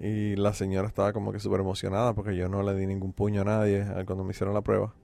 Y 0.00 0.36
la 0.36 0.54
señora 0.54 0.88
estaba 0.88 1.12
como 1.12 1.32
que 1.32 1.38
súper 1.38 1.60
emocionada 1.60 2.14
porque 2.14 2.36
yo 2.36 2.48
no 2.48 2.62
le 2.62 2.74
di 2.74 2.86
ningún 2.86 3.12
puño 3.12 3.42
a 3.42 3.44
nadie 3.44 3.86
cuando 4.06 4.24
me 4.24 4.30
hicieron 4.30 4.54
la 4.54 4.62
prueba. 4.62 4.94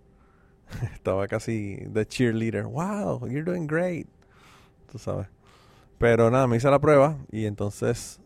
estaba 0.95 1.27
casi 1.27 1.77
de 1.77 2.07
cheerleader. 2.07 2.65
Wow, 2.65 3.27
you're 3.29 3.45
doing 3.45 3.67
great. 3.67 4.07
Tú 4.91 4.99
sabes. 4.99 5.29
Pero 5.99 6.31
nada, 6.31 6.47
me 6.47 6.57
hice 6.57 6.71
la 6.71 6.79
prueba 6.79 7.19
y 7.31 7.47
entonces 7.47 8.21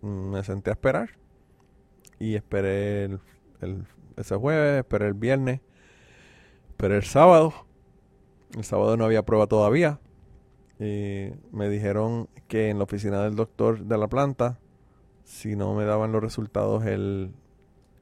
mm, 0.00 0.30
me 0.30 0.44
senté 0.44 0.70
a 0.70 0.72
esperar. 0.74 1.10
Y 2.18 2.34
esperé 2.34 3.04
el, 3.04 3.86
ese 4.16 4.34
jueves, 4.36 4.80
esperé 4.80 5.06
el 5.06 5.14
viernes, 5.14 5.60
esperé 6.70 6.96
el 6.96 7.04
sábado. 7.04 7.52
El 8.56 8.64
sábado 8.64 8.96
no 8.96 9.04
había 9.04 9.24
prueba 9.24 9.46
todavía. 9.46 10.00
Y 10.80 11.30
me 11.52 11.68
dijeron 11.68 12.28
que 12.48 12.70
en 12.70 12.78
la 12.78 12.84
oficina 12.84 13.22
del 13.22 13.36
doctor 13.36 13.84
de 13.84 13.98
la 13.98 14.08
planta, 14.08 14.58
si 15.28 15.56
no 15.56 15.74
me 15.74 15.84
daban 15.84 16.10
los 16.10 16.22
resultados 16.22 16.86
el, 16.86 17.32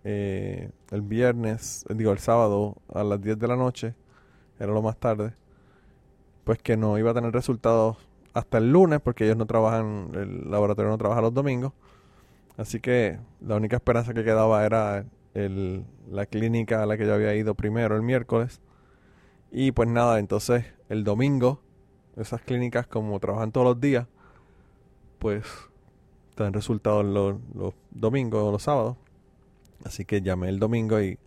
eh, 0.04 0.70
el 0.92 1.02
viernes, 1.02 1.84
digo 1.90 2.12
el 2.12 2.18
sábado 2.18 2.76
a 2.94 3.02
las 3.02 3.20
10 3.20 3.36
de 3.36 3.48
la 3.48 3.56
noche, 3.56 3.96
era 4.60 4.72
lo 4.72 4.80
más 4.80 4.96
tarde, 4.96 5.34
pues 6.44 6.62
que 6.62 6.76
no 6.76 6.96
iba 6.98 7.10
a 7.10 7.14
tener 7.14 7.32
resultados 7.32 7.96
hasta 8.32 8.58
el 8.58 8.70
lunes 8.70 9.00
porque 9.00 9.24
ellos 9.24 9.36
no 9.36 9.44
trabajan, 9.44 10.12
el 10.14 10.48
laboratorio 10.52 10.88
no 10.88 10.98
trabaja 10.98 11.20
los 11.20 11.34
domingos. 11.34 11.72
Así 12.56 12.78
que 12.78 13.18
la 13.40 13.56
única 13.56 13.74
esperanza 13.74 14.14
que 14.14 14.22
quedaba 14.22 14.64
era 14.64 15.04
el, 15.34 15.84
la 16.08 16.26
clínica 16.26 16.84
a 16.84 16.86
la 16.86 16.96
que 16.96 17.06
yo 17.06 17.14
había 17.14 17.34
ido 17.34 17.56
primero 17.56 17.96
el 17.96 18.02
miércoles. 18.02 18.60
Y 19.50 19.72
pues 19.72 19.88
nada, 19.88 20.20
entonces 20.20 20.64
el 20.88 21.02
domingo, 21.02 21.60
esas 22.16 22.40
clínicas 22.40 22.86
como 22.86 23.18
trabajan 23.18 23.50
todos 23.50 23.66
los 23.66 23.80
días, 23.80 24.06
pues 25.18 25.44
dan 26.44 26.52
resultados 26.52 27.04
los, 27.04 27.36
los 27.54 27.74
domingos 27.90 28.42
o 28.42 28.52
los 28.52 28.62
sábados. 28.62 28.96
Así 29.84 30.04
que 30.04 30.22
llamé 30.22 30.48
el 30.48 30.58
domingo 30.58 31.00
y 31.00 31.18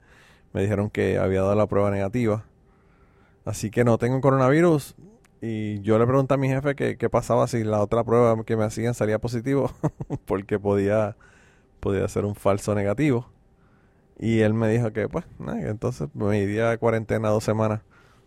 me 0.54 0.62
dijeron 0.62 0.90
que 0.90 1.18
había 1.18 1.42
dado 1.42 1.56
la 1.56 1.68
prueba 1.68 1.92
negativa. 1.92 2.46
Así 3.46 3.72
que 3.72 3.84
no 3.84 3.98
tengo 3.98 4.22
coronavirus, 4.22 4.96
y 5.42 5.80
yo 5.82 5.98
le 5.98 6.06
pregunté 6.06 6.34
a 6.34 6.38
mi 6.38 6.50
jefe 6.50 6.76
qué 6.76 7.10
pasaba 7.10 7.48
si 7.48 7.64
la 7.64 7.82
otra 7.82 8.04
prueba 8.04 8.44
que 8.44 8.58
me 8.58 8.66
hacían 8.66 8.94
salía 8.94 9.20
positivo, 9.20 9.72
porque 10.26 10.60
podía, 10.60 11.16
podía 11.80 12.08
ser 12.08 12.26
un 12.26 12.36
falso 12.36 12.76
negativo. 12.76 13.30
Y 14.18 14.42
él 14.42 14.54
me 14.54 14.68
dijo 14.70 14.92
que, 14.92 15.08
pues, 15.08 15.26
entonces 15.64 16.10
me 16.14 16.40
iría 16.40 16.72
a 16.72 16.78
cuarentena 16.78 17.30
dos 17.30 17.44
semanas. 17.46 17.82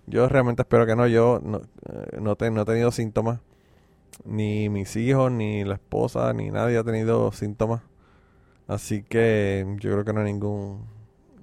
Yo 0.07 0.27
realmente 0.29 0.63
espero 0.63 0.87
que 0.87 0.97
no, 0.97 1.07
yo 1.07 1.41
no, 1.45 1.59
eh, 1.59 2.19
no, 2.19 2.37
no 2.51 2.63
he 2.63 2.65
tenido 2.65 2.91
síntomas. 2.91 3.41
Ni 4.25 4.69
mis 4.69 4.97
hijos, 4.97 5.33
ni 5.33 5.65
la 5.65 5.75
esposa, 5.75 6.33
ni 6.33 6.51
nadie 6.51 6.79
ha 6.79 6.85
tenido 6.85 7.33
síntomas. 7.33 7.83
Así 8.69 9.03
que 9.03 9.67
yo 9.81 9.93
creo 9.93 10.05
que 10.05 10.13
no 10.13 10.21
hay 10.21 10.33
ningún, 10.33 10.87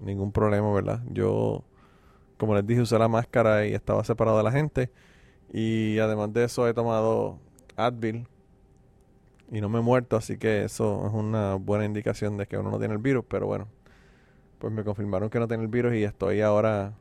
ningún 0.01 0.31
problema, 0.31 0.71
¿verdad? 0.73 1.01
Yo, 1.11 1.63
como 2.37 2.55
les 2.55 2.65
dije, 2.65 2.81
usé 2.81 2.97
la 2.97 3.07
máscara 3.07 3.65
y 3.65 3.73
estaba 3.73 4.03
separado 4.03 4.37
de 4.37 4.43
la 4.43 4.51
gente 4.51 4.91
y 5.51 5.99
además 5.99 6.33
de 6.33 6.43
eso 6.45 6.67
he 6.67 6.73
tomado 6.73 7.39
Advil 7.75 8.27
y 9.51 9.61
no 9.61 9.69
me 9.69 9.79
he 9.79 9.81
muerto, 9.81 10.15
así 10.15 10.37
que 10.37 10.63
eso 10.63 11.07
es 11.07 11.13
una 11.13 11.55
buena 11.55 11.85
indicación 11.85 12.37
de 12.37 12.45
que 12.47 12.57
uno 12.57 12.69
no 12.69 12.79
tiene 12.79 12.93
el 12.93 12.99
virus, 12.99 13.25
pero 13.27 13.47
bueno, 13.47 13.67
pues 14.59 14.71
me 14.71 14.83
confirmaron 14.83 15.29
que 15.29 15.39
no 15.39 15.47
tiene 15.47 15.63
el 15.63 15.69
virus 15.69 15.95
y 15.95 16.03
estoy 16.03 16.41
ahora 16.41 16.93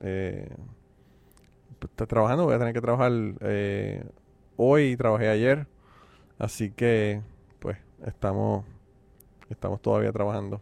eh, 0.00 0.48
pues, 1.78 2.08
trabajando, 2.08 2.44
voy 2.44 2.54
a 2.54 2.58
tener 2.58 2.74
que 2.74 2.80
trabajar 2.80 3.12
eh, 3.40 4.04
hoy 4.58 4.94
trabajé 4.98 5.30
ayer, 5.30 5.66
así 6.38 6.70
que 6.70 7.22
pues 7.58 7.78
estamos, 8.06 8.66
estamos 9.48 9.80
todavía 9.80 10.12
trabajando. 10.12 10.60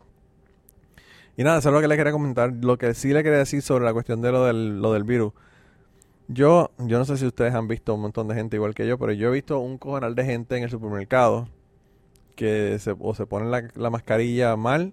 Y 1.37 1.43
nada, 1.43 1.59
eso 1.59 1.71
es 1.71 1.75
lo 1.75 1.81
que 1.81 1.89
le 1.89 1.97
quería 1.97 2.13
comentar. 2.13 2.53
Lo 2.63 2.79
que 2.79 2.95
sí 2.95 3.13
le 3.13 3.25
quería 3.25 3.39
decir 3.39 3.61
sobre 3.61 3.85
la 3.85 3.93
cuestión 3.93 4.23
de 4.23 4.31
lo 4.33 4.45
del, 4.45 4.81
lo 4.81 4.93
del 4.93 5.03
virus. 5.03 5.33
Yo, 6.29 6.71
yo 6.79 6.99
no 6.99 7.05
sé 7.05 7.17
si 7.17 7.27
ustedes 7.27 7.55
han 7.55 7.69
visto 7.69 7.95
un 7.95 8.03
montón 8.03 8.29
de 8.29 8.35
gente 8.35 8.57
igual 8.57 8.75
que 8.75 8.87
yo, 8.87 8.99
pero 8.99 9.13
yo 9.13 9.29
he 9.29 9.33
visto 9.33 9.59
un 9.59 9.79
cojonal 9.79 10.15
de 10.15 10.25
gente 10.25 10.57
en 10.57 10.65
el 10.65 10.71
supermercado 10.71 11.49
que 12.37 12.79
se, 12.79 12.95
o 12.99 13.15
se 13.15 13.27
ponen 13.27 13.51
la, 13.51 13.91
mascarilla 13.91 14.57
mal, 14.57 14.93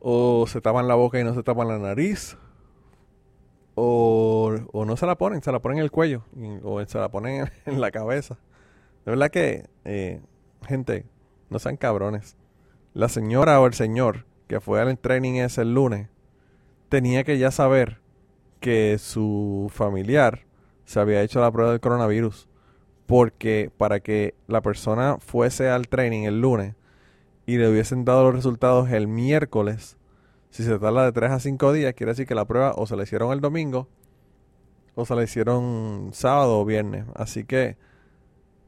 o 0.00 0.46
se 0.46 0.60
tapan 0.60 0.88
la 0.88 0.94
boca 0.94 1.20
y 1.20 1.24
no 1.24 1.34
se 1.34 1.42
tapan 1.42 1.68
la 1.68 1.78
nariz, 1.78 2.36
o, 3.76 4.56
o 4.72 4.84
no 4.84 4.96
se 4.96 5.06
la 5.06 5.16
ponen, 5.16 5.42
se 5.42 5.52
la 5.52 5.60
ponen 5.60 5.78
en 5.78 5.84
el 5.84 5.90
cuello, 5.90 6.24
o 6.64 6.84
se 6.84 6.98
la 6.98 7.10
ponen 7.10 7.48
en, 7.66 7.80
la 7.80 7.92
cabeza. 7.92 8.38
De 9.04 9.12
verdad 9.12 9.30
que, 9.30 9.68
eh, 9.84 10.20
gente, 10.66 11.06
no 11.50 11.60
sean 11.60 11.76
cabrones. 11.76 12.36
La 12.94 13.08
señora 13.08 13.60
o 13.60 13.66
el 13.66 13.74
señor 13.74 14.24
que 14.48 14.60
fue 14.60 14.80
al 14.80 14.98
training 14.98 15.34
ese 15.34 15.62
el 15.62 15.74
lunes 15.74 16.08
tenía 16.88 17.24
que 17.24 17.38
ya 17.38 17.50
saber 17.50 18.00
que 18.60 18.96
su 18.98 19.70
familiar 19.72 20.46
se 20.84 21.00
había 21.00 21.22
hecho 21.22 21.40
la 21.40 21.50
prueba 21.50 21.72
del 21.72 21.80
coronavirus. 21.80 22.48
Porque 23.06 23.70
para 23.76 24.00
que 24.00 24.34
la 24.48 24.62
persona 24.62 25.18
fuese 25.20 25.68
al 25.68 25.88
training 25.88 26.24
el 26.24 26.40
lunes 26.40 26.74
y 27.44 27.58
le 27.58 27.68
hubiesen 27.68 28.04
dado 28.04 28.24
los 28.24 28.34
resultados 28.34 28.90
el 28.90 29.06
miércoles, 29.06 29.96
si 30.56 30.62
se 30.62 30.78
tarda 30.78 31.04
de 31.04 31.12
3 31.12 31.32
a 31.32 31.38
5 31.38 31.74
días, 31.74 31.92
quiere 31.92 32.12
decir 32.12 32.26
que 32.26 32.34
la 32.34 32.46
prueba 32.46 32.72
o 32.76 32.86
se 32.86 32.96
la 32.96 33.02
hicieron 33.02 33.30
el 33.30 33.42
domingo 33.42 33.88
o 34.94 35.04
se 35.04 35.14
la 35.14 35.22
hicieron 35.22 36.12
sábado 36.14 36.58
o 36.58 36.64
viernes. 36.64 37.04
Así 37.14 37.44
que, 37.44 37.76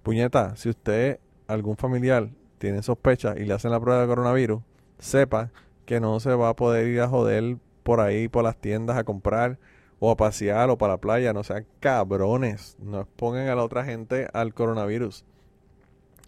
puñeta, 0.02 0.54
si 0.56 0.68
usted, 0.68 1.18
algún 1.46 1.78
familiar, 1.78 2.28
tiene 2.58 2.82
sospecha 2.82 3.38
y 3.38 3.46
le 3.46 3.54
hacen 3.54 3.70
la 3.70 3.80
prueba 3.80 4.02
de 4.02 4.06
coronavirus, 4.06 4.60
sepa 4.98 5.50
que 5.86 5.98
no 5.98 6.20
se 6.20 6.34
va 6.34 6.50
a 6.50 6.56
poder 6.56 6.88
ir 6.88 7.00
a 7.00 7.08
joder 7.08 7.56
por 7.84 8.00
ahí, 8.00 8.28
por 8.28 8.44
las 8.44 8.58
tiendas 8.58 8.98
a 8.98 9.04
comprar 9.04 9.58
o 9.98 10.10
a 10.10 10.16
pasear 10.18 10.68
o 10.68 10.76
para 10.76 10.92
la 10.92 10.98
playa, 10.98 11.32
no 11.32 11.42
sean 11.42 11.64
cabrones, 11.80 12.76
no 12.80 13.00
expongan 13.00 13.48
a 13.48 13.54
la 13.54 13.64
otra 13.64 13.86
gente 13.86 14.28
al 14.34 14.52
coronavirus. 14.52 15.24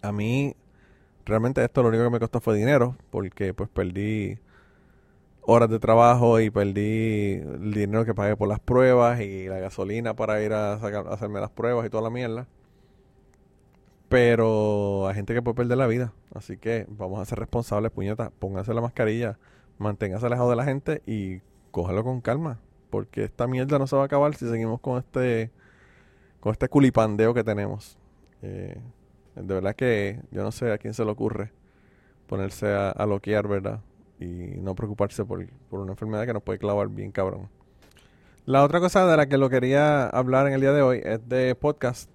A 0.01 0.11
mí, 0.11 0.55
realmente 1.23 1.63
esto 1.63 1.83
lo 1.83 1.89
único 1.89 2.03
que 2.05 2.09
me 2.09 2.19
costó 2.19 2.41
fue 2.41 2.57
dinero, 2.57 2.97
porque 3.11 3.53
pues 3.53 3.69
perdí 3.69 4.39
horas 5.41 5.69
de 5.69 5.79
trabajo 5.79 6.39
y 6.39 6.49
perdí 6.49 7.33
el 7.33 7.73
dinero 7.73 8.05
que 8.05 8.13
pagué 8.13 8.35
por 8.35 8.47
las 8.47 8.59
pruebas 8.59 9.21
y 9.21 9.47
la 9.47 9.59
gasolina 9.59 10.15
para 10.15 10.41
ir 10.41 10.53
a, 10.53 10.73
hacerme 10.73 11.39
las 11.39 11.51
pruebas 11.51 11.85
y 11.85 11.89
toda 11.89 12.03
la 12.03 12.09
mierda. 12.09 12.47
Pero 14.09 15.07
hay 15.07 15.15
gente 15.15 15.33
que 15.33 15.41
puede 15.41 15.55
perder 15.55 15.77
la 15.77 15.87
vida. 15.87 16.13
Así 16.33 16.57
que 16.57 16.85
vamos 16.89 17.19
a 17.19 17.25
ser 17.25 17.39
responsables, 17.39 17.91
puñetas. 17.91 18.31
Pónganse 18.39 18.73
la 18.73 18.81
mascarilla, 18.81 19.39
manténgase 19.77 20.25
alejado 20.25 20.49
de 20.49 20.55
la 20.55 20.65
gente 20.65 21.01
y 21.05 21.41
cójalo 21.71 22.03
con 22.03 22.21
calma 22.21 22.59
porque 22.91 23.23
esta 23.23 23.47
mierda 23.47 23.79
no 23.79 23.87
se 23.87 23.95
va 23.95 24.03
a 24.03 24.05
acabar 24.05 24.35
si 24.35 24.47
seguimos 24.47 24.79
con 24.81 24.99
este 24.99 25.49
con 26.39 26.51
este 26.51 26.67
culipandeo 26.69 27.33
que 27.33 27.43
tenemos. 27.43 27.97
Eh, 28.43 28.77
de 29.35 29.53
verdad 29.53 29.75
que 29.75 30.19
yo 30.31 30.43
no 30.43 30.51
sé 30.51 30.71
a 30.71 30.77
quién 30.77 30.93
se 30.93 31.05
le 31.05 31.11
ocurre 31.11 31.51
ponerse 32.27 32.67
a, 32.67 32.89
a 32.89 33.05
loquear, 33.05 33.47
¿verdad? 33.47 33.79
Y 34.21 34.59
no 34.61 34.75
preocuparse 34.75 35.25
por, 35.25 35.45
una 35.71 35.91
enfermedad 35.91 36.25
que 36.25 36.33
nos 36.33 36.43
puede 36.43 36.59
clavar 36.59 36.87
bien 36.87 37.11
cabrón. 37.11 37.49
La 38.45 38.63
otra 38.63 38.79
cosa 38.79 39.05
de 39.05 39.17
la 39.17 39.27
que 39.27 39.37
lo 39.37 39.49
quería 39.49 40.07
hablar 40.07 40.47
en 40.47 40.53
el 40.53 40.61
día 40.61 40.71
de 40.71 40.81
hoy 40.81 41.01
es 41.03 41.27
de 41.27 41.55
podcast. 41.55 42.09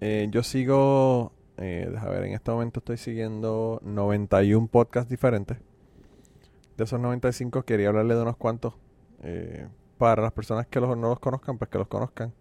Eh, 0.00 0.26
yo 0.30 0.42
sigo, 0.42 1.32
eh, 1.56 1.88
déjame 1.90 2.10
ver, 2.10 2.24
en 2.24 2.32
este 2.34 2.50
momento 2.50 2.80
estoy 2.80 2.96
siguiendo 2.96 3.80
91 3.84 4.66
podcasts 4.66 5.08
diferentes. 5.08 5.58
De 6.76 6.84
esos 6.84 6.98
95 6.98 7.62
quería 7.62 7.88
hablarle 7.88 8.14
de 8.14 8.22
unos 8.22 8.36
cuantos. 8.36 8.74
Eh, 9.22 9.68
para 9.98 10.22
las 10.22 10.32
personas 10.32 10.66
que 10.66 10.80
los, 10.80 10.96
no 10.96 11.08
los 11.08 11.20
conozcan, 11.20 11.58
pues 11.58 11.70
que 11.70 11.78
los 11.78 11.88
conozcan. 11.88 12.32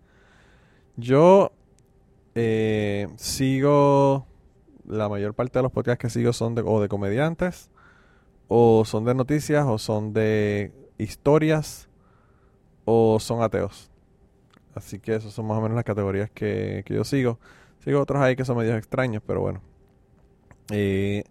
Yo 0.96 1.52
eh, 2.36 3.08
sigo, 3.18 4.28
la 4.86 5.10
mayor 5.10 5.34
parte 5.34 5.60
de 5.60 5.64
los 5.64 5.72
podcasts 5.72 6.02
que 6.02 6.10
sigo 6.10 6.34
son 6.34 6.56
de, 6.56 6.62
o 6.66 6.80
de 6.80 6.88
comediantes, 6.88 7.72
o 8.48 8.86
son 8.86 9.06
de 9.06 9.16
noticias, 9.16 9.66
o 9.66 9.78
son 9.78 10.14
de 10.14 10.72
historias, 10.98 11.90
o 12.86 13.20
son 13.20 13.42
ateos. 13.42 13.92
Así 14.76 15.00
que 15.00 15.16
esas 15.16 15.34
son 15.34 15.48
más 15.48 15.58
o 15.58 15.62
menos 15.62 15.76
las 15.76 15.84
categorías 15.84 16.30
que, 16.32 16.84
que 16.86 16.94
yo 16.94 17.04
sigo. 17.04 17.40
Sigo 17.84 18.02
otros 18.02 18.22
ahí 18.22 18.36
que 18.36 18.46
son 18.46 18.58
medios 18.58 18.78
extraños, 18.78 19.24
pero 19.26 19.42
bueno. 19.42 19.62
Eh, 20.72 21.24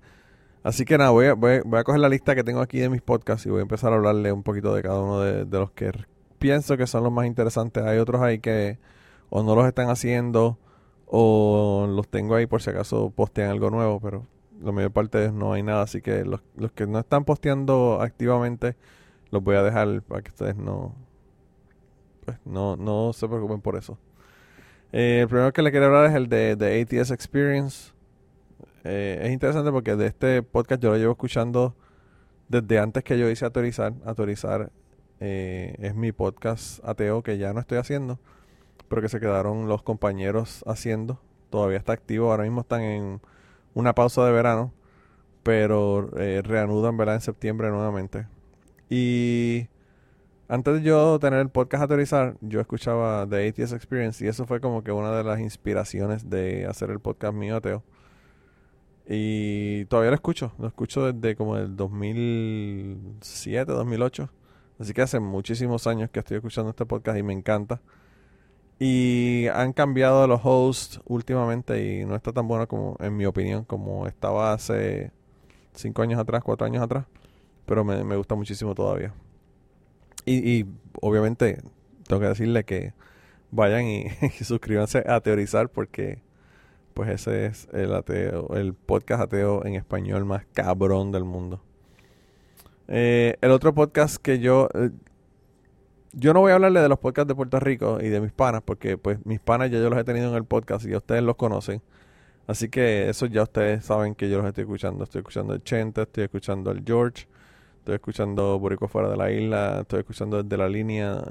así 0.62 0.84
que 0.84 0.98
nada, 0.98 1.10
voy 1.10 1.26
a, 1.26 1.34
voy, 1.34 1.60
a, 1.72 1.84
coger 1.84 2.00
la 2.00 2.08
lista 2.08 2.34
que 2.34 2.44
tengo 2.44 2.60
aquí 2.60 2.78
de 2.78 2.88
mis 2.88 3.02
podcasts 3.02 3.46
y 3.46 3.50
voy 3.50 3.60
a 3.60 3.62
empezar 3.62 3.92
a 3.92 3.96
hablarle 3.96 4.32
un 4.32 4.42
poquito 4.42 4.74
de 4.74 4.82
cada 4.82 5.00
uno 5.00 5.20
de, 5.20 5.44
los 5.44 5.70
que 5.72 5.92
pienso 6.38 6.76
que 6.76 6.86
son 6.86 7.04
los 7.04 7.12
más 7.12 7.26
interesantes. 7.26 7.84
Hay 7.84 7.98
otros 7.98 8.22
ahí 8.22 8.38
que 8.38 8.78
o 9.30 9.42
no 9.42 9.54
los 9.54 9.66
están 9.66 9.90
haciendo 9.90 10.58
o 11.06 11.86
los 11.88 12.08
tengo 12.08 12.34
ahí 12.34 12.46
por 12.46 12.62
si 12.62 12.70
acaso 12.70 13.10
postean 13.10 13.50
algo 13.50 13.70
nuevo, 13.70 14.00
pero 14.00 14.26
la 14.62 14.72
mayor 14.72 14.90
parte 14.90 15.18
de 15.18 15.32
no 15.32 15.52
hay 15.52 15.62
nada. 15.62 15.82
Así 15.82 16.00
que 16.00 16.24
los, 16.24 16.40
los 16.56 16.72
que 16.72 16.86
no 16.86 16.98
están 16.98 17.24
posteando 17.24 18.00
activamente 18.00 18.76
los 19.30 19.42
voy 19.42 19.56
a 19.56 19.62
dejar 19.62 20.02
para 20.02 20.22
que 20.22 20.30
ustedes 20.30 20.56
no, 20.56 20.94
pues, 22.24 22.38
no, 22.44 22.76
no 22.76 23.12
se 23.12 23.26
preocupen 23.28 23.60
por 23.60 23.76
eso. 23.76 23.98
Eh, 24.92 25.20
el 25.22 25.28
primero 25.28 25.52
que 25.52 25.62
le 25.62 25.70
quiero 25.70 25.86
hablar 25.86 26.06
es 26.06 26.14
el 26.14 26.28
de, 26.28 26.56
de 26.56 26.80
ATS 26.80 27.10
Experience. 27.10 27.92
Eh, 28.84 29.20
es 29.22 29.32
interesante 29.32 29.72
porque 29.72 29.96
de 29.96 30.06
este 30.06 30.42
podcast 30.42 30.80
yo 30.82 30.90
lo 30.90 30.96
llevo 30.96 31.12
escuchando 31.12 31.74
desde 32.48 32.78
antes 32.78 33.02
que 33.04 33.18
yo 33.18 33.28
hice 33.28 33.44
autorizar. 33.44 33.94
Autorizar 34.04 34.70
eh, 35.20 35.74
es 35.78 35.94
mi 35.94 36.12
podcast 36.12 36.84
ateo 36.84 37.22
que 37.22 37.38
ya 37.38 37.52
no 37.52 37.60
estoy 37.60 37.78
haciendo, 37.78 38.18
pero 38.88 39.02
que 39.02 39.08
se 39.08 39.20
quedaron 39.20 39.68
los 39.68 39.82
compañeros 39.82 40.62
haciendo. 40.66 41.20
Todavía 41.50 41.78
está 41.78 41.92
activo, 41.92 42.30
ahora 42.30 42.44
mismo 42.44 42.60
están 42.60 42.82
en 42.82 43.20
una 43.76 43.94
pausa 43.94 44.24
de 44.24 44.32
verano, 44.32 44.72
pero 45.42 46.08
reanudan 46.10 46.96
¿verdad? 46.96 47.16
en 47.16 47.20
septiembre 47.20 47.68
nuevamente. 47.68 48.26
Y 48.88 49.68
antes 50.48 50.76
de 50.76 50.82
yo 50.82 51.18
tener 51.18 51.40
el 51.40 51.50
podcast 51.50 51.82
autorizar, 51.82 52.36
yo 52.40 52.58
escuchaba 52.58 53.26
The 53.28 53.48
ATS 53.48 53.72
Experience 53.72 54.24
y 54.24 54.28
eso 54.28 54.46
fue 54.46 54.60
como 54.60 54.82
que 54.82 54.92
una 54.92 55.12
de 55.12 55.24
las 55.24 55.40
inspiraciones 55.40 56.30
de 56.30 56.64
hacer 56.64 56.90
el 56.90 57.00
podcast 57.00 57.34
mío 57.34 57.56
ateo. 57.56 57.84
Y 59.06 59.84
todavía 59.84 60.10
lo 60.10 60.16
escucho, 60.16 60.52
lo 60.58 60.68
escucho 60.68 61.12
desde 61.12 61.36
como 61.36 61.58
el 61.58 61.76
2007, 61.76 63.70
2008. 63.70 64.30
Así 64.78 64.94
que 64.94 65.02
hace 65.02 65.20
muchísimos 65.20 65.86
años 65.86 66.08
que 66.08 66.20
estoy 66.20 66.38
escuchando 66.38 66.70
este 66.70 66.86
podcast 66.86 67.18
y 67.18 67.22
me 67.22 67.34
encanta. 67.34 67.82
Y 68.78 69.46
han 69.54 69.72
cambiado 69.72 70.26
los 70.26 70.40
hosts 70.44 71.00
últimamente 71.06 71.82
y 71.82 72.04
no 72.04 72.14
está 72.14 72.32
tan 72.32 72.46
bueno 72.46 72.68
como, 72.68 72.96
en 73.00 73.16
mi 73.16 73.24
opinión, 73.24 73.64
como 73.64 74.06
estaba 74.06 74.52
hace 74.52 75.12
5 75.74 76.02
años 76.02 76.20
atrás, 76.20 76.42
4 76.44 76.66
años 76.66 76.82
atrás. 76.82 77.06
Pero 77.64 77.84
me, 77.84 78.04
me 78.04 78.16
gusta 78.16 78.34
muchísimo 78.34 78.74
todavía. 78.74 79.14
Y, 80.26 80.58
y 80.58 80.66
obviamente 81.00 81.62
tengo 82.06 82.20
que 82.20 82.28
decirle 82.28 82.64
que 82.64 82.92
vayan 83.50 83.86
y, 83.86 84.10
suscríbanse 84.42 85.04
a 85.06 85.20
Teorizar 85.20 85.68
porque 85.68 86.22
pues 86.94 87.10
ese 87.10 87.46
es 87.46 87.68
el 87.72 87.94
ateo, 87.94 88.54
el 88.56 88.72
podcast 88.72 89.22
ateo 89.22 89.66
en 89.66 89.74
español 89.74 90.24
más 90.24 90.46
cabrón 90.54 91.12
del 91.12 91.24
mundo. 91.24 91.60
Eh, 92.88 93.36
el 93.42 93.50
otro 93.50 93.74
podcast 93.74 94.16
que 94.16 94.38
yo 94.38 94.68
eh, 94.72 94.90
yo 96.18 96.32
no 96.32 96.40
voy 96.40 96.50
a 96.50 96.54
hablarle 96.54 96.80
de 96.80 96.88
los 96.88 96.98
podcasts 96.98 97.28
de 97.28 97.34
Puerto 97.34 97.60
Rico 97.60 97.98
y 98.00 98.08
de 98.08 98.22
mis 98.22 98.32
panas 98.32 98.62
porque 98.64 98.96
pues 98.96 99.24
mis 99.26 99.38
panas 99.38 99.70
ya 99.70 99.78
yo 99.78 99.90
los 99.90 99.98
he 99.98 100.04
tenido 100.04 100.30
en 100.30 100.34
el 100.34 100.44
podcast 100.44 100.86
y 100.86 100.96
ustedes 100.96 101.22
los 101.22 101.36
conocen. 101.36 101.82
Así 102.46 102.70
que 102.70 103.10
eso 103.10 103.26
ya 103.26 103.42
ustedes 103.42 103.84
saben 103.84 104.14
que 104.14 104.30
yo 104.30 104.38
los 104.38 104.46
estoy 104.46 104.62
escuchando. 104.62 105.04
Estoy 105.04 105.18
escuchando 105.18 105.52
el 105.52 105.62
Chente, 105.62 106.02
estoy 106.02 106.24
escuchando 106.24 106.70
el 106.70 106.82
George, 106.86 107.26
estoy 107.80 107.96
escuchando 107.96 108.58
Borico 108.58 108.88
fuera 108.88 109.10
de 109.10 109.16
la 109.18 109.30
isla, 109.30 109.80
estoy 109.82 110.00
escuchando 110.00 110.42
desde 110.42 110.56
la 110.56 110.70
línea 110.70 111.22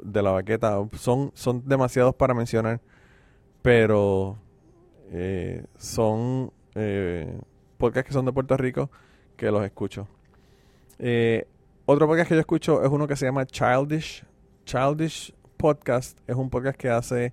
de 0.00 0.22
la 0.22 0.30
baqueta. 0.30 0.78
Son, 0.96 1.30
son 1.34 1.68
demasiados 1.68 2.14
para 2.14 2.32
mencionar, 2.32 2.80
pero 3.60 4.38
eh, 5.10 5.66
son 5.76 6.50
eh, 6.74 7.38
podcasts 7.76 8.08
que 8.08 8.14
son 8.14 8.24
de 8.24 8.32
Puerto 8.32 8.56
Rico 8.56 8.88
que 9.36 9.50
los 9.50 9.62
escucho. 9.62 10.08
Eh, 10.98 11.46
otro 11.84 12.06
podcast 12.06 12.28
que 12.28 12.34
yo 12.34 12.40
escucho 12.40 12.84
es 12.84 12.90
uno 12.90 13.08
que 13.08 13.16
se 13.16 13.26
llama 13.26 13.46
Childish. 13.46 14.24
Childish 14.64 15.34
Podcast 15.56 16.18
es 16.26 16.36
un 16.36 16.48
podcast 16.48 16.78
que 16.78 16.88
hace 16.88 17.32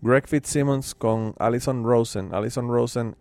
Greg 0.00 0.26
Fitzsimmons 0.26 0.94
con 0.94 1.34
Alison 1.38 1.84
Rosen. 1.84 2.34
Alison 2.34 2.68
Rosen 2.68 3.16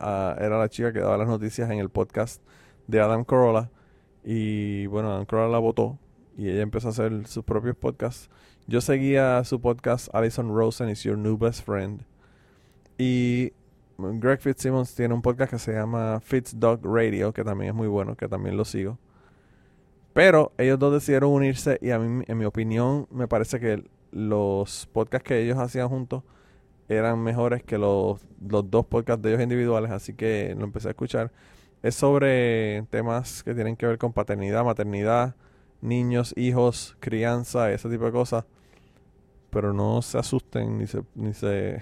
ah, 0.00 0.36
era 0.38 0.58
la 0.58 0.68
chica 0.68 0.92
que 0.92 1.00
daba 1.00 1.16
las 1.16 1.28
noticias 1.28 1.70
en 1.70 1.78
el 1.78 1.88
podcast 1.88 2.42
de 2.86 3.00
Adam 3.00 3.24
Carolla 3.24 3.70
y 4.24 4.86
bueno, 4.86 5.14
Ancora 5.14 5.48
la 5.48 5.58
votó 5.58 5.98
y 6.36 6.48
ella 6.48 6.62
empezó 6.62 6.88
a 6.88 6.90
hacer 6.90 7.26
sus 7.26 7.44
propios 7.44 7.76
podcasts. 7.76 8.28
Yo 8.66 8.80
seguía 8.80 9.44
su 9.44 9.60
podcast 9.60 10.08
Alison 10.14 10.54
Rosen 10.54 10.88
is 10.88 11.02
Your 11.04 11.18
New 11.18 11.38
Best 11.38 11.64
Friend. 11.64 12.02
Y 12.98 13.52
Greg 13.98 14.40
Fitzsimmons 14.40 14.94
tiene 14.94 15.14
un 15.14 15.22
podcast 15.22 15.52
que 15.52 15.58
se 15.58 15.72
llama 15.72 16.20
Fitzdog 16.20 16.80
Radio, 16.84 17.32
que 17.32 17.44
también 17.44 17.70
es 17.70 17.74
muy 17.74 17.88
bueno, 17.88 18.16
que 18.16 18.26
también 18.26 18.56
lo 18.56 18.64
sigo. 18.64 18.98
Pero 20.14 20.52
ellos 20.56 20.78
dos 20.78 20.94
decidieron 20.94 21.30
unirse 21.32 21.78
y 21.82 21.90
a 21.90 21.98
mí, 21.98 22.24
en 22.26 22.38
mi 22.38 22.46
opinión, 22.46 23.06
me 23.10 23.28
parece 23.28 23.60
que 23.60 23.84
los 24.12 24.88
podcasts 24.92 25.28
que 25.28 25.42
ellos 25.42 25.58
hacían 25.58 25.88
juntos 25.88 26.22
eran 26.88 27.22
mejores 27.22 27.62
que 27.62 27.76
los, 27.78 28.20
los 28.40 28.70
dos 28.70 28.86
podcasts 28.86 29.22
de 29.22 29.30
ellos 29.30 29.42
individuales, 29.42 29.90
así 29.90 30.14
que 30.14 30.54
lo 30.56 30.64
empecé 30.64 30.88
a 30.88 30.90
escuchar 30.92 31.30
es 31.84 31.94
sobre 31.96 32.82
temas 32.88 33.42
que 33.42 33.54
tienen 33.54 33.76
que 33.76 33.86
ver 33.86 33.98
con 33.98 34.14
paternidad, 34.14 34.64
maternidad, 34.64 35.36
niños, 35.82 36.32
hijos, 36.34 36.96
crianza, 36.98 37.70
ese 37.72 37.90
tipo 37.90 38.06
de 38.06 38.12
cosas. 38.12 38.46
Pero 39.50 39.74
no 39.74 40.00
se 40.00 40.18
asusten 40.18 40.78
ni 40.78 40.86
se, 40.86 41.02
ni 41.14 41.34
se, 41.34 41.80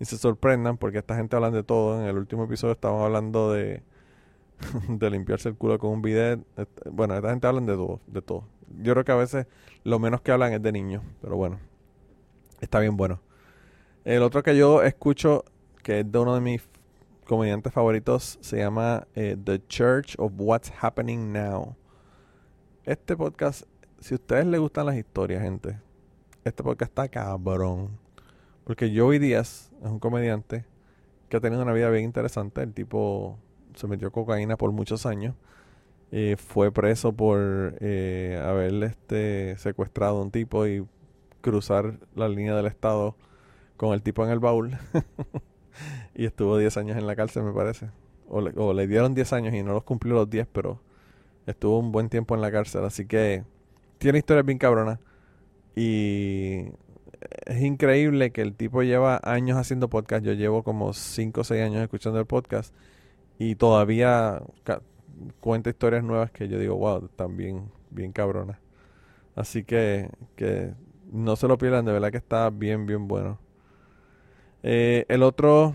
ni 0.00 0.06
se 0.06 0.16
sorprendan 0.16 0.78
porque 0.78 0.98
esta 0.98 1.14
gente 1.14 1.36
habla 1.36 1.50
de 1.50 1.62
todo. 1.62 2.00
En 2.00 2.06
el 2.08 2.16
último 2.16 2.44
episodio 2.44 2.72
estábamos 2.72 3.04
hablando 3.04 3.52
de, 3.52 3.82
de 4.88 5.10
limpiarse 5.10 5.48
el 5.48 5.56
culo 5.56 5.78
con 5.78 5.90
un 5.90 6.02
bidet. 6.02 6.40
Bueno, 6.90 7.14
esta 7.14 7.30
gente 7.30 7.46
habla 7.46 7.60
de 7.60 7.74
todo, 7.74 8.00
de 8.06 8.22
todo. 8.22 8.44
Yo 8.80 8.92
creo 8.92 9.04
que 9.04 9.12
a 9.12 9.16
veces 9.16 9.46
lo 9.84 9.98
menos 9.98 10.20
que 10.20 10.32
hablan 10.32 10.52
es 10.52 10.62
de 10.62 10.72
niños, 10.72 11.02
pero 11.20 11.36
bueno, 11.36 11.58
está 12.60 12.80
bien 12.80 12.96
bueno. 12.96 13.20
El 14.04 14.22
otro 14.22 14.42
que 14.42 14.56
yo 14.56 14.82
escucho, 14.82 15.44
que 15.82 16.00
es 16.00 16.10
de 16.10 16.18
uno 16.18 16.34
de 16.34 16.40
mis 16.40 16.68
comediantes 17.26 17.72
favoritos 17.72 18.38
se 18.40 18.56
llama 18.56 19.06
eh, 19.14 19.36
The 19.42 19.66
Church 19.66 20.14
of 20.18 20.32
What's 20.36 20.72
Happening 20.80 21.32
Now. 21.32 21.76
Este 22.84 23.16
podcast, 23.16 23.64
si 24.00 24.14
a 24.14 24.16
ustedes 24.16 24.46
les 24.46 24.60
gustan 24.60 24.86
las 24.86 24.96
historias, 24.96 25.42
gente, 25.42 25.78
este 26.44 26.62
podcast 26.62 26.90
está 26.90 27.08
cabrón. 27.08 27.98
Porque 28.64 28.92
Joey 28.94 29.18
Díaz 29.18 29.70
es 29.82 29.88
un 29.88 29.98
comediante 29.98 30.64
que 31.28 31.36
ha 31.36 31.40
tenido 31.40 31.62
una 31.62 31.72
vida 31.72 31.90
bien 31.90 32.04
interesante. 32.04 32.62
El 32.62 32.72
tipo 32.72 33.38
se 33.78 33.86
metió 33.86 34.10
cocaína 34.10 34.56
por 34.56 34.72
muchos 34.72 35.06
años. 35.06 35.34
Eh, 36.10 36.36
fue 36.38 36.72
preso 36.72 37.12
por 37.12 37.76
eh, 37.80 38.42
haber 38.42 38.82
este, 38.82 39.56
secuestrado 39.58 40.18
a 40.18 40.22
un 40.22 40.30
tipo 40.30 40.66
y 40.66 40.86
cruzar 41.40 41.98
la 42.14 42.28
línea 42.28 42.56
del 42.56 42.66
Estado 42.66 43.14
con 43.76 43.94
el 43.94 44.02
tipo 44.02 44.24
en 44.24 44.30
el 44.30 44.38
baúl. 44.38 44.76
y 46.14 46.24
estuvo 46.24 46.58
10 46.58 46.76
años 46.78 46.96
en 46.96 47.06
la 47.06 47.14
cárcel, 47.14 47.44
me 47.44 47.52
parece. 47.52 47.90
O 48.28 48.40
le, 48.72 48.86
dieron 48.86 49.14
10 49.14 49.32
años 49.32 49.54
y 49.54 49.62
no 49.62 49.72
los 49.72 49.84
cumplió 49.84 50.14
los 50.14 50.28
10, 50.28 50.48
pero 50.52 50.80
estuvo 51.46 51.78
un 51.78 51.92
buen 51.92 52.08
tiempo 52.08 52.34
en 52.34 52.40
la 52.40 52.50
cárcel. 52.50 52.84
Así 52.84 53.06
que 53.06 53.44
tiene 53.98 54.18
historias 54.18 54.44
bien 54.44 54.58
cabronas. 54.58 54.98
Y 55.76 56.64
es 57.46 57.62
increíble 57.62 58.32
que 58.32 58.42
el 58.42 58.54
tipo 58.54 58.82
lleva 58.82 59.20
años 59.22 59.56
haciendo 59.56 59.88
podcast. 59.88 60.24
Yo 60.24 60.32
llevo 60.32 60.62
como 60.62 60.92
5 60.92 61.40
o 61.40 61.44
6 61.44 61.62
años 61.62 61.82
escuchando 61.82 62.18
el 62.18 62.26
podcast. 62.26 62.74
Y 63.38 63.54
todavía 63.54 64.42
cuenta 65.40 65.70
historias 65.70 66.02
nuevas 66.02 66.30
que 66.30 66.48
yo 66.48 66.58
digo, 66.58 66.76
wow, 66.76 67.06
están 67.06 67.36
bien, 67.36 67.70
bien 67.90 68.12
cabronas. 68.12 68.58
Así 69.34 69.62
que, 69.62 70.10
que 70.36 70.74
no 71.12 71.36
se 71.36 71.46
lo 71.46 71.56
pierdan, 71.56 71.84
de 71.84 71.92
verdad 71.92 72.10
que 72.10 72.18
está 72.18 72.50
bien, 72.50 72.86
bien 72.86 73.06
bueno. 73.06 73.38
Eh, 74.62 75.06
el 75.08 75.22
otro 75.22 75.74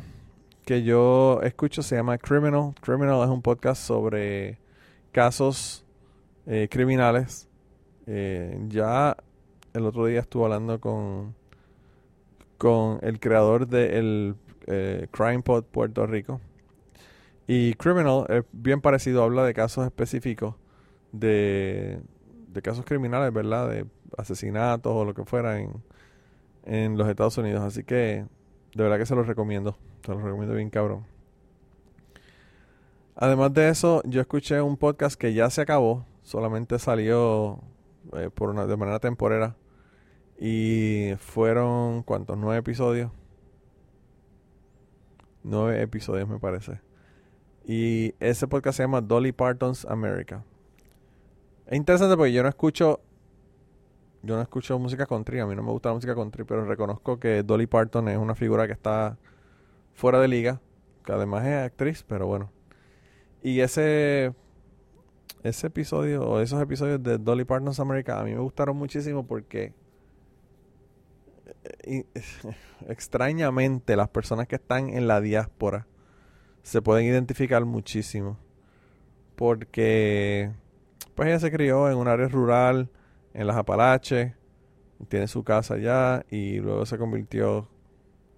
que 0.65 0.83
yo 0.83 1.39
escucho 1.43 1.81
se 1.81 1.95
llama 1.95 2.17
Criminal. 2.17 2.73
Criminal 2.81 3.23
es 3.23 3.29
un 3.29 3.41
podcast 3.41 3.81
sobre 3.81 4.59
casos 5.11 5.85
eh, 6.45 6.67
criminales. 6.69 7.47
Eh, 8.05 8.59
ya 8.67 9.15
el 9.73 9.85
otro 9.85 10.05
día 10.05 10.19
estuve 10.19 10.43
hablando 10.43 10.81
con, 10.81 11.33
con 12.57 12.99
el 13.01 13.19
creador 13.19 13.67
del 13.67 14.35
de 14.67 15.09
Crime 15.11 15.41
Pod 15.41 15.63
Puerto 15.65 16.05
Rico. 16.05 16.41
Y 17.47 17.73
Criminal 17.73 18.25
es 18.29 18.43
bien 18.51 18.81
parecido, 18.81 19.23
habla 19.23 19.43
de 19.43 19.53
casos 19.53 19.85
específicos 19.85 20.55
de, 21.13 22.01
casos 22.61 22.83
criminales, 22.83 23.31
¿verdad? 23.31 23.69
De 23.69 23.85
asesinatos 24.17 24.91
o 24.93 25.05
lo 25.05 25.13
que 25.13 25.23
fuera 25.23 25.59
en, 26.65 26.97
los 26.97 27.07
Estados 27.07 27.37
Unidos. 27.37 27.63
Así 27.63 27.83
que 27.83 28.25
de 28.75 28.83
verdad 28.83 28.97
que 28.97 29.05
se 29.05 29.15
los 29.15 29.27
recomiendo. 29.27 29.77
Se 30.05 30.11
los 30.11 30.21
recomiendo 30.21 30.55
bien 30.55 30.69
cabrón. 30.69 31.05
Además 33.15 33.53
de 33.53 33.69
eso, 33.69 34.01
yo 34.05 34.19
escuché 34.19 34.59
un 34.59 34.75
podcast 34.75 35.15
que 35.15 35.33
ya 35.33 35.49
se 35.49 35.61
acabó. 35.61 36.05
Solamente 36.23 36.79
salió 36.79 37.59
eh, 38.13 38.29
por 38.33 38.53
de 38.67 38.77
manera 38.77 38.99
temporera. 38.99 39.55
Y 40.39 41.13
fueron, 41.19 42.03
¿cuántos? 42.03 42.37
¿Nueve 42.37 42.59
episodios? 42.59 43.11
Nueve 45.43 45.81
episodios 45.81 46.27
me 46.27 46.39
parece. 46.39 46.79
Y 47.65 48.13
ese 48.19 48.47
podcast 48.47 48.77
se 48.77 48.83
llama 48.83 49.01
Dolly 49.01 49.31
Parton's 49.31 49.85
America. 49.85 50.43
Es 51.67 51.77
interesante 51.77 52.17
porque 52.17 52.33
yo 52.33 52.43
no 52.43 52.49
escucho 52.49 52.99
yo 54.21 54.37
no 54.37 54.41
escucho 54.41 54.79
música 54.79 55.05
country, 55.05 55.39
a 55.39 55.45
mí 55.45 55.53
no 55.53 55.63
me 55.63 55.71
gusta 55.71 55.89
la 55.89 55.95
música 55.95 56.15
country, 56.15 56.45
pero 56.45 56.63
reconozco 56.63 57.19
que 57.19 57.43
Dolly 57.43 57.67
Parton 57.67 58.07
es 58.07 58.17
una 58.17 58.35
figura 58.35 58.67
que 58.67 58.73
está 58.73 59.17
fuera 59.93 60.19
de 60.19 60.29
liga, 60.29 60.61
que 61.05 61.11
además 61.11 61.45
es 61.45 61.65
actriz, 61.65 62.03
pero 62.07 62.25
bueno. 62.25 62.49
Y 63.41 63.59
ese 63.59 64.33
ese 65.43 65.67
episodio 65.67 66.23
o 66.23 66.39
esos 66.39 66.61
episodios 66.61 67.03
de 67.03 67.17
Dolly 67.17 67.43
Parton's 67.43 67.81
America 67.81 68.17
a 68.17 68.23
mí 68.23 68.31
me 68.31 68.39
gustaron 68.39 68.77
muchísimo 68.77 69.27
porque 69.27 69.73
eh, 71.83 72.05
extrañamente 72.87 73.97
las 73.97 74.07
personas 74.07 74.47
que 74.47 74.55
están 74.55 74.89
en 74.89 75.07
la 75.07 75.19
diáspora 75.19 75.85
se 76.63 76.81
pueden 76.81 77.05
identificar 77.05 77.63
muchísimo 77.65 78.37
porque 79.35 80.51
pues 81.15 81.27
ella 81.27 81.39
se 81.39 81.51
crió 81.51 81.89
en 81.89 81.97
un 81.97 82.07
área 82.07 82.27
rural 82.27 82.89
en 83.33 83.47
las 83.47 83.57
Apalaches, 83.57 84.33
tiene 85.09 85.27
su 85.27 85.43
casa 85.43 85.75
allá 85.75 86.25
y 86.29 86.59
luego 86.59 86.85
se 86.85 86.97
convirtió 86.97 87.67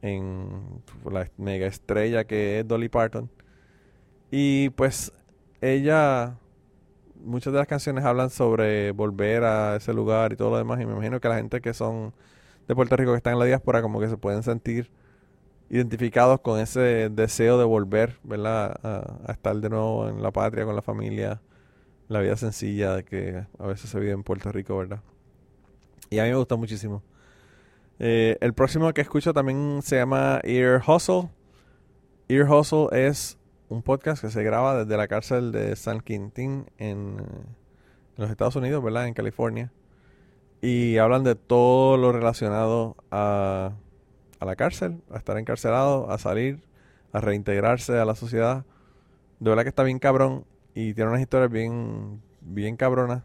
en 0.01 0.81
la 1.09 1.29
mega 1.37 1.67
estrella 1.67 2.25
que 2.25 2.59
es 2.59 2.67
Dolly 2.67 2.89
Parton. 2.89 3.29
Y 4.31 4.69
pues 4.71 5.13
ella, 5.61 6.37
muchas 7.23 7.53
de 7.53 7.59
las 7.59 7.67
canciones 7.67 8.03
hablan 8.05 8.29
sobre 8.29 8.91
volver 8.91 9.43
a 9.43 9.75
ese 9.77 9.93
lugar 9.93 10.33
y 10.33 10.35
todo 10.35 10.51
lo 10.51 10.57
demás. 10.57 10.81
Y 10.81 10.85
me 10.85 10.93
imagino 10.93 11.19
que 11.19 11.29
la 11.29 11.35
gente 11.35 11.61
que 11.61 11.73
son 11.73 12.13
de 12.67 12.75
Puerto 12.75 12.95
Rico 12.95 13.11
que 13.11 13.17
están 13.17 13.33
en 13.33 13.39
la 13.39 13.45
diáspora 13.45 13.81
como 13.81 13.99
que 13.99 14.09
se 14.09 14.17
pueden 14.17 14.43
sentir 14.43 14.89
identificados 15.69 16.39
con 16.41 16.59
ese 16.59 17.09
deseo 17.09 17.57
de 17.57 17.65
volver, 17.65 18.17
¿verdad? 18.23 18.79
A, 18.83 19.31
estar 19.31 19.55
de 19.55 19.69
nuevo 19.69 20.07
en 20.07 20.21
la 20.21 20.31
patria, 20.31 20.65
con 20.65 20.75
la 20.75 20.81
familia 20.81 21.41
la 22.07 22.19
vida 22.19 22.37
sencilla 22.37 23.03
que 23.03 23.45
a 23.57 23.65
veces 23.65 23.89
se 23.89 23.99
vive 23.99 24.11
en 24.11 24.23
Puerto 24.23 24.51
Rico, 24.51 24.77
¿verdad? 24.77 25.01
Y 26.09 26.19
a 26.19 26.23
mí 26.23 26.29
me 26.29 26.35
gusta 26.35 26.55
muchísimo. 26.55 27.01
Eh, 27.97 28.37
el 28.41 28.53
próximo 28.53 28.93
que 28.93 29.01
escucho 29.01 29.33
también 29.33 29.81
se 29.81 29.97
llama 29.97 30.39
Ear 30.43 30.81
Hustle. 30.85 31.29
Ear 32.27 32.49
Hustle 32.49 32.87
es 32.91 33.37
un 33.69 33.81
podcast 33.81 34.21
que 34.21 34.29
se 34.29 34.43
graba 34.43 34.83
desde 34.83 34.97
la 34.97 35.07
cárcel 35.07 35.51
de 35.51 35.75
San 35.75 36.01
Quintín 36.01 36.67
en, 36.77 37.17
los 38.17 38.29
Estados 38.29 38.55
Unidos, 38.55 38.83
¿verdad? 38.83 39.07
En 39.07 39.13
California. 39.13 39.71
Y 40.61 40.97
hablan 40.97 41.23
de 41.23 41.35
todo 41.35 41.97
lo 41.97 42.11
relacionado 42.11 42.95
a, 43.11 43.73
la 44.45 44.55
cárcel, 44.55 45.01
a 45.11 45.17
estar 45.17 45.37
encarcelado, 45.37 46.09
a 46.09 46.17
salir, 46.17 46.61
a 47.11 47.21
reintegrarse 47.21 47.97
a 47.97 48.05
la 48.05 48.15
sociedad. 48.15 48.65
De 49.39 49.49
verdad 49.49 49.63
que 49.63 49.69
está 49.69 49.83
bien 49.83 49.99
cabrón 49.99 50.45
y 50.73 50.93
tiene 50.93 51.09
unas 51.09 51.21
historias 51.21 51.51
bien, 51.51 52.21
bien 52.41 52.77
cabronas. 52.77 53.23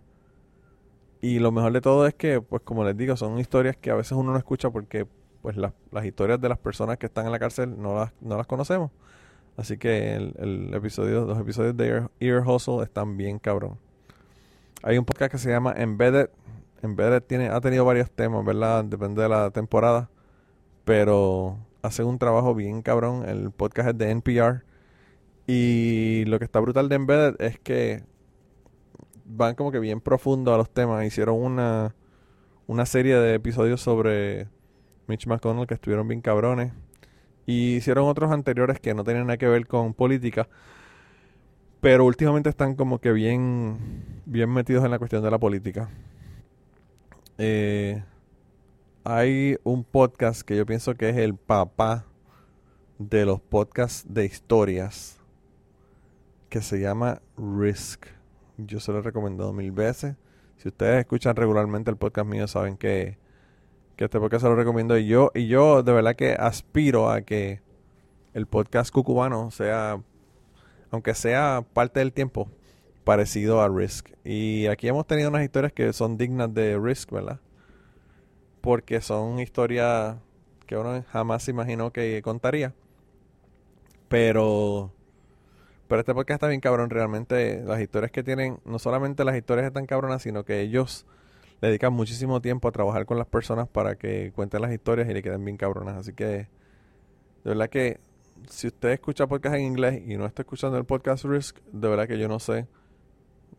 Y 1.20 1.38
lo 1.38 1.52
mejor 1.52 1.72
de 1.72 1.80
todo 1.80 2.06
es 2.06 2.14
que, 2.14 2.40
pues 2.40 2.62
como 2.62 2.84
les 2.84 2.96
digo, 2.96 3.16
son 3.16 3.38
historias 3.38 3.76
que 3.76 3.90
a 3.90 3.94
veces 3.94 4.12
uno 4.12 4.32
no 4.32 4.38
escucha 4.38 4.70
porque 4.70 5.06
pues 5.42 5.56
las, 5.56 5.72
historias 6.04 6.40
de 6.40 6.48
las 6.48 6.58
personas 6.58 6.98
que 6.98 7.06
están 7.06 7.26
en 7.26 7.32
la 7.32 7.38
cárcel 7.38 7.80
no 7.80 7.94
las, 7.94 8.12
no 8.20 8.36
las 8.36 8.46
conocemos. 8.46 8.90
Así 9.56 9.76
que 9.76 10.14
el, 10.14 10.34
el 10.38 10.74
episodio, 10.74 11.24
los 11.24 11.38
episodios 11.38 11.76
de 11.76 12.08
Ear, 12.20 12.46
Hustle 12.46 12.82
están 12.82 13.16
bien 13.16 13.38
cabrón. 13.38 13.78
Hay 14.82 14.96
un 14.96 15.04
podcast 15.04 15.32
que 15.32 15.38
se 15.38 15.50
llama 15.50 15.74
Embedded. 15.76 16.30
Embedded 16.82 17.22
tiene, 17.22 17.48
ha 17.48 17.60
tenido 17.60 17.84
varios 17.84 18.10
temas, 18.10 18.44
¿verdad? 18.44 18.84
Depende 18.84 19.22
de 19.22 19.28
la 19.28 19.50
temporada. 19.50 20.08
Pero 20.90 21.56
hacen 21.82 22.06
un 22.06 22.18
trabajo 22.18 22.52
bien 22.52 22.82
cabrón. 22.82 23.24
El 23.24 23.52
podcast 23.52 23.90
es 23.90 23.98
de 23.98 24.10
NPR. 24.10 24.64
Y 25.46 26.24
lo 26.24 26.40
que 26.40 26.44
está 26.44 26.58
brutal 26.58 26.88
de 26.88 26.96
Embedded 26.96 27.40
es 27.40 27.60
que 27.60 28.02
van 29.24 29.54
como 29.54 29.70
que 29.70 29.78
bien 29.78 30.00
profundo 30.00 30.52
a 30.52 30.56
los 30.56 30.68
temas. 30.68 31.06
Hicieron 31.06 31.40
una, 31.40 31.94
una 32.66 32.86
serie 32.86 33.14
de 33.14 33.34
episodios 33.34 33.80
sobre 33.80 34.48
Mitch 35.06 35.28
McConnell 35.28 35.68
que 35.68 35.74
estuvieron 35.74 36.08
bien 36.08 36.22
cabrones. 36.22 36.72
Y 37.46 37.76
hicieron 37.76 38.08
otros 38.08 38.32
anteriores 38.32 38.80
que 38.80 38.92
no 38.92 39.04
tenían 39.04 39.28
nada 39.28 39.38
que 39.38 39.46
ver 39.46 39.68
con 39.68 39.94
política. 39.94 40.48
Pero 41.80 42.04
últimamente 42.04 42.48
están 42.48 42.74
como 42.74 42.98
que 42.98 43.12
bien, 43.12 43.78
bien 44.26 44.52
metidos 44.52 44.84
en 44.84 44.90
la 44.90 44.98
cuestión 44.98 45.22
de 45.22 45.30
la 45.30 45.38
política. 45.38 45.88
Eh, 47.38 48.02
hay 49.04 49.56
un 49.64 49.84
podcast 49.84 50.42
que 50.42 50.56
yo 50.56 50.66
pienso 50.66 50.94
que 50.94 51.08
es 51.08 51.16
el 51.16 51.34
papá 51.34 52.04
de 52.98 53.24
los 53.24 53.40
podcasts 53.40 54.04
de 54.12 54.26
historias 54.26 55.18
que 56.50 56.60
se 56.60 56.80
llama 56.80 57.22
Risk. 57.36 58.06
Yo 58.58 58.78
se 58.78 58.92
lo 58.92 58.98
he 58.98 59.02
recomendado 59.02 59.52
mil 59.52 59.72
veces. 59.72 60.16
Si 60.58 60.68
ustedes 60.68 61.00
escuchan 61.00 61.34
regularmente 61.36 61.90
el 61.90 61.96
podcast 61.96 62.28
mío, 62.28 62.46
saben 62.46 62.76
que, 62.76 63.16
que 63.96 64.04
este 64.04 64.20
podcast 64.20 64.42
se 64.42 64.48
lo 64.48 64.56
recomiendo. 64.56 64.98
Y 64.98 65.06
yo, 65.06 65.30
y 65.34 65.46
yo 65.46 65.82
de 65.82 65.92
verdad 65.92 66.14
que 66.14 66.32
aspiro 66.32 67.10
a 67.10 67.22
que 67.22 67.62
el 68.34 68.46
podcast 68.46 68.92
cucubano 68.92 69.50
sea, 69.50 70.02
aunque 70.90 71.14
sea 71.14 71.64
parte 71.72 72.00
del 72.00 72.12
tiempo, 72.12 72.50
parecido 73.04 73.62
a 73.62 73.68
Risk. 73.70 74.10
Y 74.24 74.66
aquí 74.66 74.88
hemos 74.88 75.06
tenido 75.06 75.30
unas 75.30 75.42
historias 75.42 75.72
que 75.72 75.90
son 75.94 76.18
dignas 76.18 76.52
de 76.52 76.78
Risk, 76.78 77.10
¿verdad? 77.10 77.40
Porque 78.60 79.00
son 79.00 79.38
historias 79.40 80.16
que 80.66 80.76
uno 80.76 81.02
jamás 81.10 81.48
imaginó 81.48 81.92
que 81.92 82.20
contaría. 82.22 82.74
Pero 84.08 84.92
pero 85.90 86.02
este 86.02 86.14
podcast 86.14 86.36
está 86.36 86.46
bien 86.46 86.60
cabrón, 86.60 86.88
realmente 86.88 87.64
las 87.64 87.80
historias 87.80 88.12
que 88.12 88.22
tienen, 88.22 88.60
no 88.64 88.78
solamente 88.78 89.24
las 89.24 89.36
historias 89.36 89.66
están 89.66 89.86
cabronas, 89.86 90.22
sino 90.22 90.44
que 90.44 90.60
ellos 90.60 91.04
dedican 91.60 91.92
muchísimo 91.92 92.40
tiempo 92.40 92.68
a 92.68 92.70
trabajar 92.70 93.06
con 93.06 93.18
las 93.18 93.26
personas 93.26 93.66
para 93.66 93.96
que 93.96 94.30
cuenten 94.32 94.62
las 94.62 94.72
historias 94.72 95.10
y 95.10 95.14
le 95.14 95.20
queden 95.20 95.44
bien 95.44 95.56
cabronas. 95.56 95.96
Así 95.96 96.12
que, 96.12 96.24
de 96.24 96.48
verdad 97.42 97.68
que 97.68 97.98
si 98.48 98.68
usted 98.68 98.90
escucha 98.90 99.26
podcast 99.26 99.56
en 99.56 99.62
inglés 99.62 100.00
y 100.06 100.16
no 100.16 100.26
está 100.26 100.42
escuchando 100.42 100.78
el 100.78 100.84
podcast 100.84 101.24
Risk, 101.24 101.58
de 101.72 101.88
verdad 101.88 102.06
que 102.06 102.20
yo 102.20 102.28
no 102.28 102.38
sé, 102.38 102.68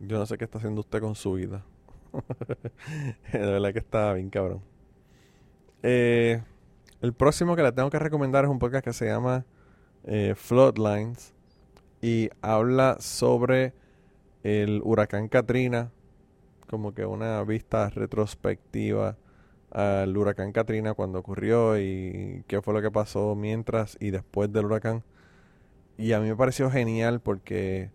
yo 0.00 0.18
no 0.18 0.24
sé 0.24 0.38
qué 0.38 0.44
está 0.44 0.56
haciendo 0.56 0.80
usted 0.80 1.00
con 1.02 1.14
su 1.14 1.34
vida. 1.34 1.66
de 3.30 3.38
verdad 3.38 3.74
que 3.74 3.80
está 3.80 4.14
bien 4.14 4.30
cabrón. 4.30 4.71
Eh, 5.82 6.40
el 7.00 7.12
próximo 7.12 7.56
que 7.56 7.62
le 7.62 7.72
tengo 7.72 7.90
que 7.90 7.98
recomendar 7.98 8.44
es 8.44 8.50
un 8.50 8.60
podcast 8.60 8.84
que 8.84 8.92
se 8.92 9.06
llama 9.06 9.44
eh, 10.04 10.34
Floodlines 10.36 11.34
y 12.00 12.30
habla 12.40 12.96
sobre 13.00 13.74
el 14.44 14.80
huracán 14.84 15.28
Katrina, 15.28 15.90
como 16.68 16.94
que 16.94 17.04
una 17.04 17.42
vista 17.42 17.90
retrospectiva 17.90 19.16
al 19.70 20.16
huracán 20.16 20.52
Katrina 20.52 20.94
cuando 20.94 21.18
ocurrió 21.18 21.78
y 21.78 22.44
qué 22.46 22.62
fue 22.62 22.74
lo 22.74 22.82
que 22.82 22.90
pasó 22.90 23.34
mientras 23.34 23.96
y 24.00 24.10
después 24.10 24.52
del 24.52 24.66
huracán. 24.66 25.02
Y 25.98 26.12
a 26.12 26.20
mí 26.20 26.28
me 26.28 26.36
pareció 26.36 26.70
genial 26.70 27.20
porque 27.20 27.90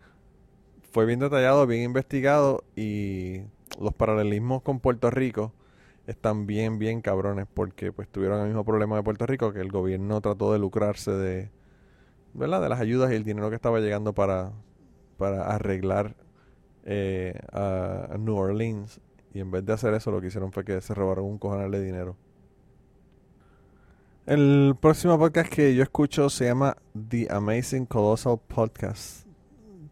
fue 0.92 1.06
bien 1.06 1.20
detallado, 1.20 1.66
bien 1.68 1.84
investigado 1.84 2.64
y 2.76 3.42
los 3.80 3.94
paralelismos 3.94 4.62
con 4.62 4.80
Puerto 4.80 5.10
Rico 5.10 5.54
están 6.08 6.48
bien, 6.48 6.80
bien 6.80 7.02
cabrones 7.02 7.46
porque 7.54 7.92
pues 7.92 8.08
tuvieron 8.08 8.40
el 8.40 8.48
mismo 8.48 8.64
problema 8.64 8.96
de 8.96 9.04
Puerto 9.04 9.26
Rico 9.26 9.54
que 9.54 9.60
el 9.60 9.70
gobierno 9.70 10.22
trató 10.22 10.54
de 10.54 10.60
lucrarse 10.60 11.12
de, 11.12 11.52
¿verdad? 12.34 12.62
de 12.62 12.70
las 12.70 12.80
ayudas 12.80 13.12
y 13.12 13.16
el 13.16 13.26
dinero 13.26 13.50
que 13.50 13.56
estaba 13.56 13.80
llegando 13.80 14.14
para, 14.14 14.54
para 15.18 15.54
arreglar 15.54 16.16
eh, 16.86 17.38
a, 17.52 18.16
New 18.18 18.36
Orleans. 18.36 19.02
Y 19.34 19.42
en 19.42 19.52
vez 19.52 19.66
de 19.66 19.74
hacer 19.74 19.94
eso, 19.94 20.10
lo 20.10 20.22
que 20.22 20.28
hicieron 20.28 20.52
fue 20.52 20.64
que 20.64 20.80
se 20.82 20.94
robaron 20.94 21.26
un 21.26 21.38
cojonal 21.38 21.70
de 21.70 21.84
dinero. 21.84 22.16
El 24.26 24.76
próximo 24.80 25.18
podcast 25.20 25.52
que 25.54 25.76
yo 25.76 25.84
escucho 25.84 26.30
se 26.30 26.46
llama 26.46 26.76
The 27.10 27.28
Amazing 27.30 27.86
Colossal 27.86 28.40
Podcast 28.48 29.28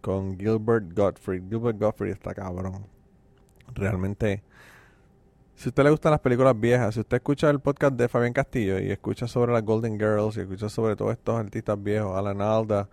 con 0.01 0.37
Gilbert 0.37 0.93
Gottfried. 0.93 1.43
Gilbert 1.49 1.77
Gottfried 1.77 2.11
está 2.11 2.33
cabrón. 2.33 2.85
Realmente 3.73 4.43
si 5.55 5.67
a 5.67 5.69
usted 5.69 5.83
le 5.83 5.89
gustan 5.89 6.11
las 6.11 6.19
películas 6.19 6.59
viejas, 6.59 6.95
si 6.95 6.99
usted 6.99 7.17
escucha 7.17 7.49
el 7.49 7.59
podcast 7.59 7.95
de 7.95 8.09
Fabián 8.09 8.33
Castillo 8.33 8.77
y 8.77 8.91
escucha 8.91 9.27
sobre 9.27 9.53
las 9.53 9.63
Golden 9.63 9.97
Girls 9.97 10.35
y 10.35 10.41
escucha 10.41 10.67
sobre 10.67 10.95
todos 10.97 11.13
estos 11.13 11.39
artistas 11.39 11.81
viejos, 11.81 12.17
Alan 12.17 12.41
Alda, 12.41 12.89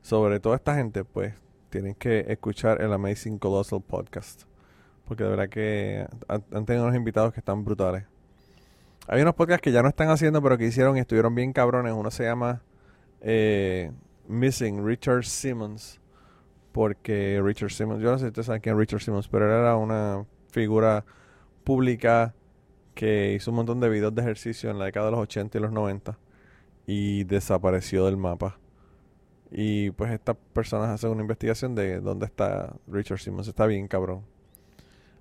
sobre 0.00 0.38
toda 0.38 0.56
esta 0.56 0.76
gente, 0.76 1.04
pues 1.04 1.34
tienen 1.70 1.96
que 1.96 2.24
escuchar 2.28 2.80
el 2.80 2.92
Amazing 2.92 3.38
Colossal 3.38 3.82
Podcast. 3.82 4.44
Porque 5.06 5.24
de 5.24 5.30
verdad 5.30 5.48
que 5.48 6.06
han, 6.28 6.64
tenido 6.64 6.84
unos 6.84 6.94
invitados 6.94 7.32
que 7.34 7.40
están 7.40 7.64
brutales. 7.64 8.04
Hay 9.08 9.20
unos 9.20 9.34
podcasts 9.34 9.60
que 9.60 9.72
ya 9.72 9.82
no 9.82 9.88
están 9.88 10.08
haciendo, 10.08 10.40
pero 10.40 10.56
que 10.56 10.66
hicieron 10.66 10.96
y 10.96 11.00
estuvieron 11.00 11.34
bien 11.34 11.52
cabrones. 11.52 11.92
Uno 11.92 12.10
se 12.12 12.24
llama 12.24 12.62
eh, 13.20 13.90
Missing 14.28 14.86
Richard 14.86 15.24
Simmons. 15.24 16.00
Porque 16.70 17.40
Richard 17.42 17.72
Simmons, 17.72 18.00
yo 18.00 18.12
no 18.12 18.18
sé 18.18 18.26
si 18.26 18.28
ustedes 18.28 18.46
saben 18.46 18.62
quién 18.62 18.76
es 18.76 18.78
Richard 18.78 19.02
Simmons, 19.02 19.28
pero 19.28 19.46
él 19.46 19.60
era 19.60 19.76
una 19.76 20.24
figura 20.50 21.04
pública 21.64 22.34
que 22.94 23.32
hizo 23.34 23.50
un 23.50 23.56
montón 23.56 23.80
de 23.80 23.88
videos 23.88 24.14
de 24.14 24.22
ejercicio 24.22 24.70
en 24.70 24.78
la 24.78 24.86
década 24.86 25.06
de 25.06 25.12
los 25.12 25.20
80 25.20 25.58
y 25.58 25.60
los 25.60 25.72
90 25.72 26.18
y 26.86 27.24
desapareció 27.24 28.06
del 28.06 28.16
mapa. 28.16 28.58
Y 29.50 29.90
pues 29.92 30.12
estas 30.12 30.36
personas 30.52 30.90
hacen 30.90 31.10
una 31.10 31.22
investigación 31.22 31.74
de 31.74 32.00
dónde 32.00 32.26
está 32.26 32.74
Richard 32.88 33.20
Simmons. 33.20 33.48
Está 33.48 33.66
bien, 33.66 33.88
cabrón. 33.88 34.22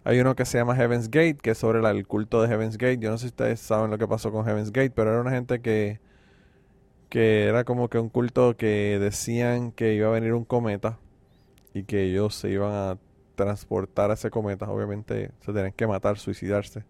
Hay 0.06 0.19
uno 0.19 0.36
que 0.36 0.45
se 0.45 0.58
llama 0.58 0.75
Heaven's 0.75 1.10
Gate, 1.10 1.38
que 1.41 1.51
es 1.51 1.58
sobre 1.58 1.79
el 1.79 2.08
culto 2.08 2.41
de 2.41 2.49
Heaven's 2.49 2.77
Gate. 2.77 2.99
Yo 2.99 3.10
no 3.10 3.17
sé 3.17 3.23
si 3.23 3.27
ustedes 3.27 3.60
saben 3.60 3.89
lo 3.89 3.97
que 3.97 4.08
pasó 4.08 4.32
con 4.32 4.45
Heaven's 4.45 4.71
Gate, 4.71 4.91
pero 4.91 5.12
era 5.12 5.21
una 5.21 5.32
gente 5.32 5.62
que, 5.62 5.99
que 7.10 7.45
era 7.45 7.63
como 7.63 7.89
que 7.89 7.99
un 7.99 8.10
culto 8.10 8.58
que 8.58 8.97
decían 8.99 9.71
que 9.71 9.93
iba 9.93 10.10
a 10.10 10.12
venir 10.12 10.34
un 10.34 10.45
cometa 10.45 10.99
y 11.73 11.84
que 11.84 12.03
ellos 12.03 12.36
se 12.36 12.49
iban 12.49 12.71
a 12.73 12.97
transportar 13.36 14.12
a 14.12 14.15
ese 14.15 14.30
cometa. 14.30 14.69
Obviamente 14.69 15.32
se 15.41 15.54
tenían 15.54 15.74
que 15.74 15.88
matar, 15.88 16.17
suicidarse 16.17 16.86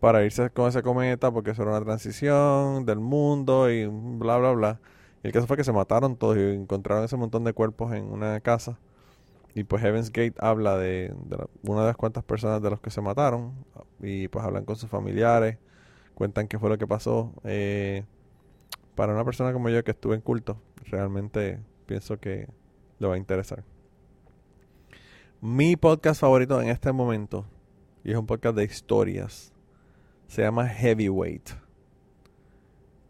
para 0.00 0.24
irse 0.24 0.50
con 0.50 0.68
ese 0.68 0.82
cometa 0.82 1.30
porque 1.30 1.50
eso 1.50 1.62
era 1.62 1.72
una 1.72 1.84
transición 1.84 2.86
del 2.86 2.98
mundo 2.98 3.70
y 3.70 3.86
bla, 3.86 4.38
bla, 4.38 4.52
bla. 4.52 4.80
El 5.22 5.32
caso 5.32 5.46
fue 5.46 5.58
que 5.58 5.64
se 5.64 5.72
mataron 5.72 6.16
todos 6.16 6.38
y 6.38 6.40
encontraron 6.40 7.04
ese 7.04 7.16
montón 7.16 7.44
de 7.44 7.52
cuerpos 7.52 7.92
en 7.92 8.04
una 8.04 8.40
casa. 8.40 8.78
Y 9.54 9.64
pues 9.64 9.82
Heaven's 9.82 10.10
Gate 10.10 10.34
habla 10.38 10.78
de, 10.78 11.12
una 11.62 11.82
de 11.82 11.86
las 11.88 11.96
cuantas 11.96 12.24
personas 12.24 12.62
de 12.62 12.70
los 12.70 12.80
que 12.80 12.90
se 12.90 13.02
mataron. 13.02 13.52
Y 14.00 14.28
pues 14.28 14.44
hablan 14.44 14.64
con 14.64 14.76
sus 14.76 14.88
familiares, 14.88 15.58
cuentan 16.14 16.48
qué 16.48 16.58
fue 16.58 16.70
lo 16.70 16.78
que 16.78 16.86
pasó. 16.86 17.34
Eh, 17.44 18.04
para 18.94 19.12
una 19.12 19.24
persona 19.24 19.52
como 19.52 19.68
yo 19.68 19.84
que 19.84 19.90
estuve 19.90 20.14
en 20.14 20.22
culto, 20.22 20.56
realmente 20.86 21.60
pienso 21.84 22.18
que 22.18 22.48
le 22.98 23.06
va 23.06 23.14
a 23.14 23.18
interesar. 23.18 23.64
Mi 25.42 25.74
podcast 25.74 26.20
favorito 26.20 26.60
en 26.60 26.68
este 26.68 26.92
momento, 26.92 27.46
y 28.04 28.10
es 28.10 28.18
un 28.18 28.26
podcast 28.26 28.54
de 28.56 28.64
historias, 28.64 29.54
se 30.26 30.42
llama 30.42 30.68
Heavyweight. 30.68 31.48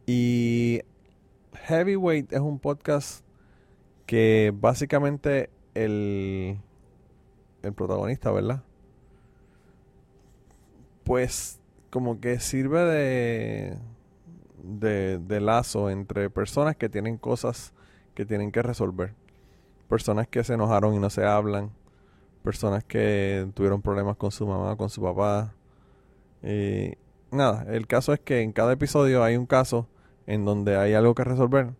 Y 0.06 0.80
Heavyweight 1.54 2.32
es 2.32 2.38
un 2.38 2.60
podcast 2.60 3.24
que 4.06 4.52
básicamente 4.54 5.50
el, 5.74 6.60
el 7.64 7.72
protagonista, 7.72 8.30
¿verdad? 8.30 8.62
Pues 11.02 11.58
como 11.90 12.20
que 12.20 12.38
sirve 12.38 12.84
de, 12.84 13.78
de, 14.62 15.18
de 15.18 15.40
lazo 15.40 15.90
entre 15.90 16.30
personas 16.30 16.76
que 16.76 16.88
tienen 16.88 17.18
cosas 17.18 17.74
que 18.14 18.24
tienen 18.24 18.52
que 18.52 18.62
resolver. 18.62 19.14
Personas 19.88 20.28
que 20.28 20.44
se 20.44 20.54
enojaron 20.54 20.94
y 20.94 21.00
no 21.00 21.10
se 21.10 21.24
hablan. 21.24 21.72
Personas 22.42 22.84
que 22.84 23.46
tuvieron 23.54 23.82
problemas 23.82 24.16
con 24.16 24.30
su 24.30 24.46
mamá, 24.46 24.76
con 24.76 24.90
su 24.90 25.02
papá. 25.02 25.54
Y 26.42 26.94
nada, 27.30 27.66
el 27.68 27.86
caso 27.86 28.12
es 28.12 28.20
que 28.20 28.40
en 28.40 28.52
cada 28.52 28.72
episodio 28.72 29.22
hay 29.22 29.36
un 29.36 29.46
caso 29.46 29.88
en 30.26 30.44
donde 30.44 30.76
hay 30.76 30.94
algo 30.94 31.14
que 31.14 31.24
resolver 31.24 31.74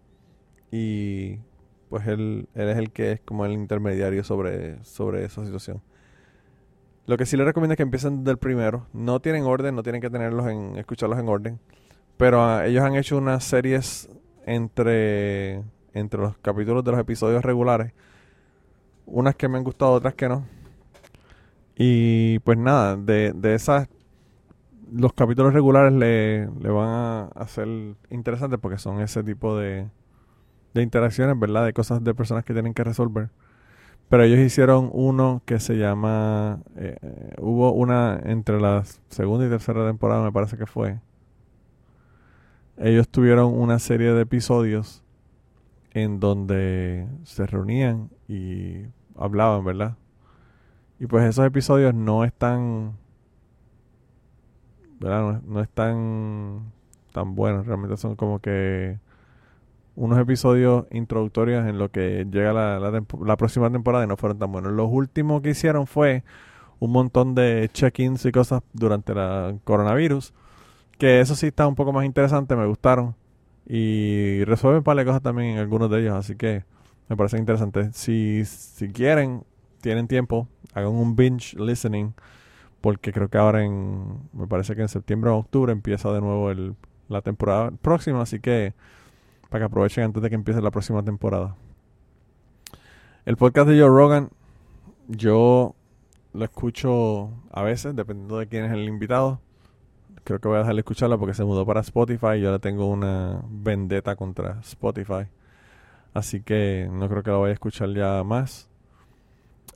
y 0.71 1.39
pues 1.89 2.07
él, 2.07 2.49
él 2.55 2.69
es 2.69 2.79
el 2.79 2.91
que 2.93 3.13
es 3.13 3.21
como 3.21 3.45
el 3.45 3.53
intermediario 3.53 4.23
sobre, 4.23 4.83
sobre 4.85 5.25
esa 5.25 5.45
situación. 5.45 5.83
Lo 7.07 7.17
que 7.17 7.27
sí 7.27 7.37
le 7.37 7.45
recomiendo 7.45 7.73
es 7.73 7.77
que 7.77 7.83
empiecen 7.83 8.23
del 8.23 8.39
primero. 8.39 8.87
No 8.93 9.21
tienen 9.21 9.43
orden, 9.43 9.75
no 9.75 9.83
tienen 9.83 10.01
que 10.01 10.11
tenerlos 10.11 10.47
en, 10.47 10.79
escucharlos 10.79 11.19
en 11.19 11.29
orden. 11.29 11.61
Pero 12.17 12.45
ah, 12.45 12.67
ellos 12.67 12.85
han 12.85 12.95
hecho 12.95 13.19
unas 13.19 13.43
series 13.43 14.09
entre, 14.47 15.65
entre 15.93 16.21
los 16.21 16.39
capítulos 16.39 16.85
de 16.85 16.93
los 16.93 17.01
episodios 17.01 17.45
regulares. 17.45 17.93
Unas 19.11 19.37
que 19.37 19.49
me 19.49 19.59
han 19.59 19.65
gustado, 19.65 19.93
otras 19.93 20.15
que 20.15 20.29
no. 20.29 20.47
Y 21.77 22.39
pues 22.41 22.59
nada, 22.59 22.97
de, 22.97 23.33
de 23.35 23.55
esas 23.55 23.89
los 24.93 25.13
capítulos 25.13 25.53
regulares 25.53 25.93
le, 25.93 26.47
van 26.71 26.89
a 26.89 27.25
hacer 27.37 27.69
interesantes 28.11 28.59
porque 28.61 28.79
son 28.79 29.01
ese 29.01 29.23
tipo 29.23 29.57
de, 29.57 29.89
de 30.75 30.83
interacciones, 30.83 31.39
¿verdad? 31.39 31.65
De 31.65 31.73
cosas 31.73 32.03
de 32.03 32.15
personas 32.15 32.45
que 32.45 32.53
tienen 32.53 32.75
que 32.75 32.85
resolver. 32.85 33.31
Pero 34.09 34.25
ellos 34.25 34.41
hicieron 34.41 34.91
uno 34.93 35.43
que 35.45 35.61
se 35.61 35.79
llama... 35.79 36.61
Eh, 36.77 36.97
eh, 37.01 37.35
hubo 37.39 37.73
una 37.73 38.21
entre 38.25 38.61
la 38.61 38.85
segunda 39.09 39.47
y 39.47 39.49
tercera 39.49 39.87
temporada, 39.87 40.25
me 40.25 40.33
parece 40.33 40.57
que 40.57 40.67
fue. 40.67 40.99
Ellos 42.77 43.09
tuvieron 43.09 43.57
una 43.57 43.79
serie 43.79 44.13
de 44.13 44.23
episodios 44.23 45.05
en 45.93 46.19
donde 46.19 47.07
se 47.25 47.47
reunían 47.47 48.11
y 48.27 48.87
hablaban, 49.21 49.65
¿verdad? 49.65 49.97
Y 50.99 51.07
pues 51.07 51.25
esos 51.25 51.47
episodios 51.47 51.95
no 51.95 52.25
están 52.25 52.95
¿verdad? 55.01 55.43
No, 55.47 55.61
es 55.61 55.69
tan, 55.71 56.73
tan 57.13 57.35
bueno. 57.35 57.63
Realmente 57.63 57.97
son 57.97 58.15
como 58.17 58.39
que 58.39 58.99
unos 59.97 60.19
episodios 60.19 60.87
introductorios 60.93 61.67
en 61.67 61.79
lo 61.79 61.91
que 61.91 62.27
llega 62.31 62.53
la, 62.53 62.79
la, 62.79 63.37
próxima 63.37 63.71
temporada 63.71 64.05
y 64.05 64.07
no 64.07 64.17
fueron 64.17 64.39
tan 64.39 64.53
buenos. 64.53 64.73
Los 64.73 64.89
últimos 64.91 65.43
que 65.43 65.51
hicieron 65.51 65.87
fue 65.87 66.23
un 66.79 66.93
montón 66.93 67.35
de 67.35 67.71
check-ins 67.73 68.25
y 68.27 68.33
cosas 68.33 68.63
durante 68.73 69.15
la 69.15 69.57
coronavirus. 69.65 70.35
Que 70.99 71.21
eso 71.21 71.35
sí 71.35 71.49
está 71.49 71.67
un 71.67 71.75
poco 71.75 71.93
más 71.93 72.05
interesante, 72.05 72.55
me 72.57 72.67
gustaron. 72.67 73.17
Y 73.67 74.45
resuelven 74.45 74.83
par 74.83 74.97
de 74.97 75.05
cosas 75.05 75.23
también 75.23 75.53
en 75.53 75.59
algunos 75.59 75.91
de 75.91 76.01
ellos, 76.01 76.15
así 76.15 76.37
que 76.37 76.65
me 77.11 77.17
parece 77.17 77.39
interesante. 77.39 77.93
Si, 77.93 78.45
si 78.45 78.89
quieren, 78.89 79.43
tienen 79.81 80.07
tiempo, 80.07 80.47
hagan 80.73 80.93
un 80.93 81.17
binge 81.17 81.57
listening 81.59 82.15
porque 82.81 83.13
creo 83.13 83.29
que 83.29 83.37
ahora 83.37 83.65
en, 83.65 84.31
me 84.33 84.47
parece 84.47 84.77
que 84.77 84.83
en 84.83 84.89
septiembre 84.89 85.29
o 85.31 85.39
octubre 85.39 85.73
empieza 85.73 86.13
de 86.13 86.21
nuevo 86.21 86.53
el, 86.53 86.77
la 87.09 87.21
temporada 87.21 87.73
próxima, 87.73 88.23
así 88.23 88.39
que 88.39 88.75
para 89.49 89.63
que 89.63 89.67
aprovechen 89.67 90.05
antes 90.05 90.23
de 90.23 90.29
que 90.29 90.37
empiece 90.37 90.63
la 90.63 90.71
próxima 90.71 91.03
temporada. 91.03 91.57
El 93.27 93.37
podcast 93.37 93.69
de 93.69 93.81
Joe 93.81 93.89
Rogan, 93.89 94.31
yo 95.09 95.75
lo 96.33 96.45
escucho 96.45 97.31
a 97.51 97.63
veces, 97.63 97.97
dependiendo 97.97 98.39
de 98.39 98.47
quién 98.47 98.65
es 98.67 98.73
el 98.73 98.85
invitado. 98.85 99.41
Creo 100.23 100.39
que 100.39 100.47
voy 100.47 100.59
a 100.59 100.61
dejarle 100.61 100.83
escucharlo 100.83 101.19
porque 101.19 101.35
se 101.35 101.45
mudó 101.45 101.67
para 101.67 101.81
Spotify 101.81 102.37
y 102.37 102.43
yo 102.43 102.51
ahora 102.51 102.61
tengo 102.61 102.87
una 102.87 103.43
vendetta 103.51 104.15
contra 104.15 104.61
Spotify. 104.61 105.27
Así 106.15 106.43
que 106.43 106.89
no 106.91 107.09
creo 107.09 107.23
que 107.23 107.31
lo 107.31 107.41
vaya 107.41 107.51
a 107.51 107.55
escuchar 107.55 107.91
ya 107.95 108.23
más. 108.25 108.69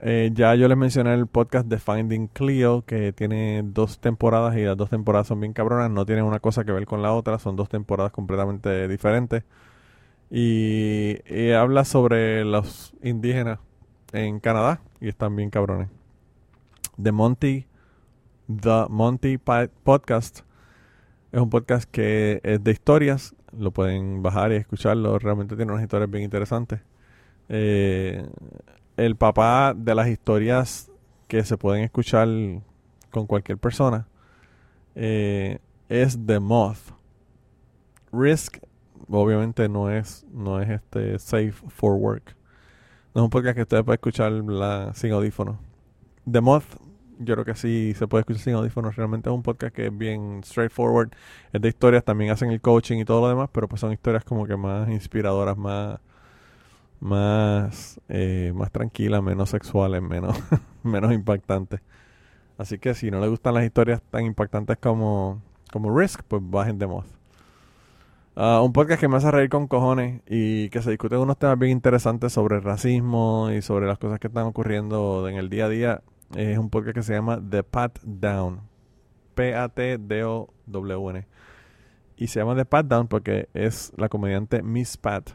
Eh, 0.03 0.31
ya 0.35 0.55
yo 0.55 0.68
les 0.68 0.77
mencioné 0.77 1.14
el 1.14 1.27
podcast 1.27 1.66
de 1.66 1.79
Finding 1.79 2.27
Cleo, 2.29 2.85
que 2.85 3.12
tiene 3.12 3.62
dos 3.64 4.01
temporadas 4.01 4.57
y 4.57 4.62
las 4.62 4.77
dos 4.77 4.90
temporadas 4.90 5.29
son 5.29 5.40
bien 5.40 5.53
cabronas, 5.53 5.90
no 5.90 6.05
tienen 6.05 6.25
una 6.25 6.40
cosa 6.40 6.64
que 6.64 6.73
ver 6.73 6.85
con 6.87 7.01
la 7.01 7.12
otra, 7.12 7.38
son 7.38 7.57
dos 7.57 7.68
temporadas 7.68 8.12
completamente 8.12 8.88
diferentes. 8.88 9.44
Y, 10.31 11.16
habla 11.53 11.85
sobre 11.85 12.44
los 12.44 12.94
indígenas 13.03 13.61
en 14.12 14.40
Canadá 14.40 14.81
y 15.01 15.09
están 15.09 15.37
bien 15.37 15.51
cabrones. 15.51 15.88
The 17.01 17.12
Monty, 17.12 17.66
The 18.49 18.87
Monty 18.88 19.38
Podcast 19.38 20.44
es 21.35 21.40
un 21.40 21.51
podcast 21.51 21.90
que 21.90 22.40
es 22.44 22.62
de 22.62 22.70
historias, 22.70 23.35
lo 23.59 23.71
pueden 23.71 24.23
bajar 24.23 24.53
y 24.53 24.57
escucharlo, 24.57 25.19
realmente 25.19 25.57
tiene 25.57 25.73
unas 25.73 25.83
historias 25.83 26.11
bien 26.11 26.25
interesantes. 26.25 26.81
Eh, 27.49 28.27
el 28.97 29.17
papá 29.17 29.75
de 29.77 29.95
las 29.95 30.09
historias 30.09 30.90
que 31.29 31.45
se 31.45 31.57
pueden 31.57 31.85
escuchar 31.85 32.29
con 33.11 33.27
cualquier 33.27 33.59
persona 33.59 34.07
eh, 34.95 35.59
es 35.88 36.19
The 36.27 36.38
Moth. 36.40 36.93
Risk 38.12 38.59
obviamente 39.09 39.69
no 39.69 39.90
es 39.90 40.25
no 40.33 40.61
es 40.61 40.71
este 40.71 41.19
safe 41.19 41.53
for 41.69 41.95
work. 41.95 42.37
No 43.14 43.23
es 43.23 43.25
un 43.25 43.31
podcast 43.31 43.57
que 43.57 43.62
usted 43.62 43.85
puede 43.85 43.97
escuchar 43.97 44.33
sin 44.95 45.12
audífonos. 45.12 45.57
The 46.31 46.40
Moth 46.40 46.77
yo 47.18 47.35
creo 47.35 47.44
que 47.44 47.55
sí 47.55 47.94
se 47.96 48.07
puede 48.09 48.22
escuchar 48.22 48.42
sin 48.42 48.55
audífonos. 48.55 48.96
Realmente 48.96 49.29
es 49.31 49.35
un 49.35 49.42
podcast 49.42 49.74
que 49.74 49.87
es 49.87 49.96
bien 49.96 50.42
straightforward. 50.44 51.11
Es 51.53 51.61
de 51.61 51.68
historias, 51.68 52.05
también 52.05 52.31
hacen 52.31 52.50
el 52.50 52.61
coaching 52.61 52.98
y 52.98 53.05
todo 53.05 53.20
lo 53.22 53.29
demás, 53.29 53.50
pero 53.53 53.68
pues 53.68 53.81
son 53.81 53.92
historias 53.92 54.24
como 54.24 54.46
que 54.46 54.57
más 54.57 54.88
inspiradoras, 54.88 55.57
más 55.57 56.00
más, 57.00 58.00
eh, 58.09 58.53
más 58.55 58.70
tranquila, 58.72 59.20
menos 59.22 59.50
sexuales, 59.50 60.03
menos, 60.03 60.37
menos 60.83 61.12
impactantes. 61.12 61.81
Así 62.59 62.79
que 62.79 62.94
si 62.94 63.11
no 63.11 63.20
le 63.20 63.29
gustan 63.29 63.55
las 63.55 63.64
historias 63.64 64.03
tan 64.11 64.24
impactantes 64.27 64.79
como, 64.79 65.42
como 65.72 65.96
Risk, 65.96 66.22
pues 66.29 66.42
bajen 66.44 66.79
de 66.79 66.87
Moth. 66.87 67.07
Ah, 68.37 68.62
un 68.62 68.72
podcast 68.72 69.00
que 69.00 69.07
me 69.09 69.16
hace 69.16 69.31
reír 69.31 69.48
con 69.48 69.68
cojones 69.68 70.22
y 70.27 70.68
que 70.70 70.83
se 70.83 70.90
discuten 70.90 71.18
unos 71.20 71.38
temas 71.38 71.59
bien 71.59 71.72
interesantes 71.72 72.33
sobre 72.33 72.59
racismo 72.61 73.50
y 73.53 73.62
sobre 73.62 73.87
las 73.87 73.98
cosas 73.98 74.18
que 74.18 74.27
están 74.29 74.46
ocurriendo 74.46 75.29
en 75.29 75.37
el 75.37 75.50
día 75.50 75.66
a 75.66 75.68
día. 75.68 76.03
Es 76.37 76.59
un 76.59 76.70
podcast 76.70 76.94
que 76.94 77.03
se 77.03 77.14
llama 77.14 77.40
The 77.49 77.62
Pat 77.62 77.99
Down. 78.03 78.61
P-A-T-D-O-W-N. 79.35 81.27
Y 82.16 82.27
se 82.27 82.40
llama 82.40 82.55
The 82.57 82.64
Pat 82.64 82.87
Down 82.87 83.09
porque 83.09 83.49
es 83.55 83.92
la 83.97 84.09
comediante 84.09 84.62
Miss 84.62 84.97
Pat 84.97 85.31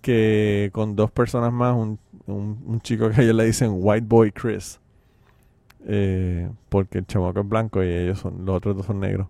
que 0.00 0.70
con 0.72 0.96
dos 0.96 1.10
personas 1.10 1.52
más, 1.52 1.74
un, 1.74 1.98
un, 2.26 2.80
chico 2.80 3.10
que 3.10 3.22
ellos 3.22 3.34
le 3.34 3.44
dicen 3.44 3.72
White 3.74 4.06
Boy 4.08 4.32
Chris, 4.32 4.80
eh, 5.86 6.48
porque 6.68 6.98
el 6.98 7.06
chamaco 7.06 7.40
es 7.40 7.48
blanco 7.48 7.82
y 7.82 7.88
ellos 7.88 8.20
son, 8.20 8.44
los 8.44 8.56
otros 8.56 8.76
dos 8.76 8.86
son 8.86 9.00
negros. 9.00 9.28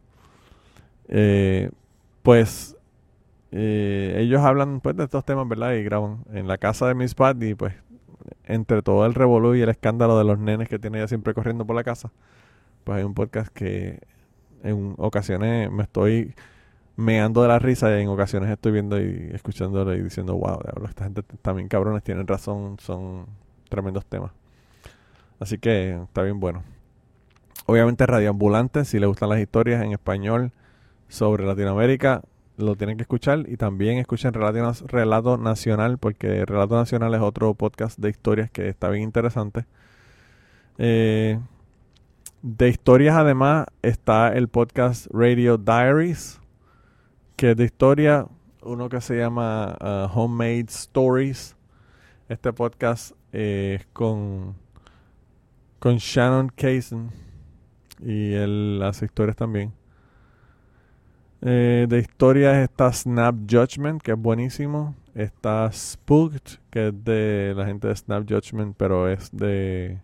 Eh, 1.08 1.70
pues 2.22 2.76
eh, 3.50 4.16
ellos 4.18 4.42
hablan 4.42 4.80
pues 4.80 4.96
de 4.96 5.04
estos 5.04 5.24
temas, 5.24 5.48
¿verdad? 5.48 5.72
Y 5.72 5.82
graban 5.82 6.24
en 6.32 6.46
la 6.46 6.58
casa 6.58 6.86
de 6.86 6.94
Miss 6.94 7.14
Pat 7.14 7.42
y 7.42 7.54
pues 7.54 7.74
entre 8.48 8.82
todo 8.82 9.06
el 9.06 9.14
revolú 9.14 9.54
y 9.54 9.61
el 9.61 9.68
escándalo 9.68 10.18
de 10.18 10.24
los 10.24 10.38
nenes 10.38 10.68
que 10.68 10.78
tiene 10.78 10.98
ella 10.98 11.06
siempre 11.06 11.34
corriendo 11.34 11.66
por 11.66 11.76
la 11.76 11.84
casa, 11.84 12.11
pues 12.82 12.98
hay 12.98 13.04
un 13.04 13.14
podcast 13.14 13.52
que 13.52 14.00
en 14.64 14.94
ocasiones 14.96 15.70
me 15.70 15.84
estoy 15.84 16.34
meando 16.96 17.42
de 17.42 17.48
la 17.48 17.58
risa 17.61 17.96
y 17.96 18.02
en 18.02 18.08
ocasiones 18.08 18.50
estoy 18.50 18.72
viendo 18.72 19.00
y 19.00 19.30
escuchándolo 19.32 19.94
y 19.94 20.02
diciendo, 20.02 20.34
wow, 20.37 20.58
esta 20.88 21.04
gente 21.04 21.22
también 21.42 21.68
cabrones 21.68 22.02
tienen 22.02 22.26
razón, 22.26 22.76
son 22.80 23.26
tremendos 23.68 24.04
temas. 24.06 24.32
Así 25.38 25.58
que 25.58 26.00
está 26.02 26.22
bien 26.22 26.40
bueno. 26.40 26.64
Obviamente 27.66 28.06
Radioambulante, 28.06 28.84
si 28.87 28.98
les 28.98 29.08
gustan 29.08 29.28
las 29.28 29.38
historias 29.38 29.84
en 29.84 29.92
español 29.92 30.52
sobre 31.08 31.44
Latinoamérica, 31.44 32.22
lo 32.58 32.74
tienen 32.76 32.96
que 32.96 33.02
escuchar 33.02 33.44
y 33.48 33.56
también 33.56 33.98
escuchen 33.98 34.32
Relato, 34.34 34.86
Relato 34.86 35.38
Nacional 35.38 35.96
porque 35.98 36.44
Relato 36.44 36.76
Nacional 36.76 37.14
es 37.14 37.20
otro 37.20 37.54
podcast 37.54 37.98
de 37.98 38.10
historias 38.10 38.50
que 38.50 38.68
está 38.68 38.90
bien 38.90 39.04
interesante. 39.04 39.64
Eh, 40.76 41.38
de 42.42 42.68
historias 42.68 43.16
además 43.16 43.66
está 43.82 44.36
el 44.36 44.48
podcast 44.48 45.06
Radio 45.12 45.56
Diaries, 45.56 46.40
que 47.36 47.52
es 47.52 47.56
de 47.56 47.64
historia, 47.64 48.26
uno 48.62 48.88
que 48.88 49.00
se 49.00 49.16
llama 49.16 49.76
uh, 49.80 50.18
Homemade 50.18 50.66
Stories. 50.68 51.56
Este 52.28 52.52
podcast 52.52 53.12
es 53.32 53.86
con, 53.92 54.56
con 55.78 55.96
Shannon 55.96 56.48
Kaysen 56.48 57.10
y 58.00 58.34
él 58.34 58.80
hace 58.82 59.04
historias 59.04 59.36
también. 59.36 59.77
Eh, 61.40 61.87
de 61.88 61.98
historias 62.01 62.57
está 62.57 62.92
Snap 62.92 63.35
Judgment, 63.48 64.03
que 64.03 64.12
es 64.12 64.18
buenísimo. 64.18 64.96
Está 65.14 65.70
Spooked, 65.72 66.59
que 66.70 66.88
es 66.88 67.05
de 67.05 67.55
la 67.57 67.66
gente 67.66 67.88
de 67.88 67.96
Snap 67.96 68.29
Judgment, 68.29 68.77
pero 68.77 69.09
es 69.09 69.31
de 69.33 69.98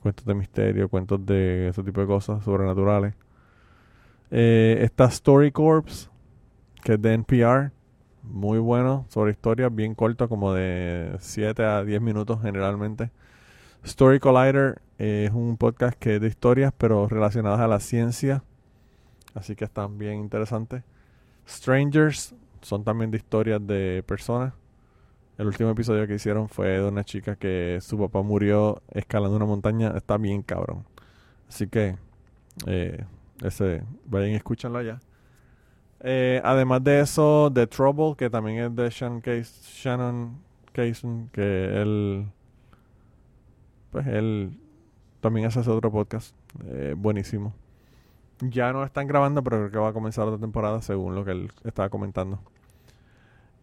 cuentos 0.00 0.24
de 0.24 0.34
misterio, 0.34 0.88
cuentos 0.88 1.24
de 1.26 1.68
ese 1.68 1.82
tipo 1.82 2.00
de 2.00 2.06
cosas 2.06 2.44
sobrenaturales. 2.44 3.14
Eh, 4.30 4.78
está 4.82 5.06
Story 5.06 5.52
Corps, 5.52 6.10
que 6.82 6.94
es 6.94 7.02
de 7.02 7.14
NPR. 7.14 7.72
Muy 8.22 8.58
bueno, 8.58 9.06
sobre 9.08 9.32
historias, 9.32 9.74
bien 9.74 9.94
corto, 9.94 10.28
como 10.28 10.52
de 10.52 11.16
7 11.20 11.64
a 11.64 11.84
10 11.84 12.00
minutos 12.00 12.40
generalmente. 12.42 13.10
Story 13.84 14.18
Collider 14.18 14.80
es 14.98 15.30
un 15.30 15.56
podcast 15.56 15.98
que 15.98 16.16
es 16.16 16.20
de 16.20 16.28
historias, 16.28 16.72
pero 16.76 17.06
relacionadas 17.08 17.60
a 17.60 17.68
la 17.68 17.80
ciencia 17.80 18.42
Así 19.34 19.54
que 19.56 19.64
están 19.64 19.98
bien 19.98 20.14
interesantes. 20.14 20.82
Strangers 21.46 22.34
son 22.62 22.84
también 22.84 23.10
de 23.10 23.18
historias 23.18 23.64
de 23.66 24.02
personas. 24.06 24.52
El 25.38 25.46
último 25.46 25.70
episodio 25.70 26.06
que 26.06 26.14
hicieron 26.14 26.48
fue 26.48 26.68
de 26.68 26.88
una 26.88 27.04
chica 27.04 27.36
que 27.36 27.78
su 27.80 27.96
papá 27.98 28.22
murió 28.22 28.82
escalando 28.90 29.36
una 29.36 29.46
montaña. 29.46 29.92
Está 29.96 30.16
bien 30.18 30.42
cabrón. 30.42 30.84
Así 31.48 31.68
que 31.68 31.96
eh, 32.66 33.04
ese 33.42 33.84
vayan 34.06 34.30
y 34.30 34.34
escúchanlo 34.34 34.78
allá. 34.78 35.00
Eh, 36.00 36.40
además 36.44 36.82
de 36.84 37.00
eso, 37.00 37.50
The 37.52 37.66
Trouble, 37.66 38.14
que 38.16 38.30
también 38.30 38.58
es 38.58 38.76
de 38.76 38.90
Shannon 38.90 40.40
Cason, 40.72 41.28
que 41.32 41.82
él, 41.82 42.26
pues 43.90 44.06
él 44.06 44.58
también 45.20 45.46
hace 45.46 45.60
ese 45.60 45.70
otro 45.70 45.90
podcast. 45.90 46.34
Eh, 46.66 46.94
buenísimo. 46.96 47.54
Ya 48.40 48.72
no 48.72 48.84
están 48.84 49.06
grabando, 49.06 49.42
pero 49.42 49.58
creo 49.58 49.70
que 49.70 49.78
va 49.78 49.88
a 49.88 49.92
comenzar 49.92 50.26
otra 50.26 50.38
temporada 50.38 50.80
según 50.82 51.14
lo 51.14 51.24
que 51.24 51.32
él 51.32 51.52
estaba 51.64 51.88
comentando. 51.88 52.40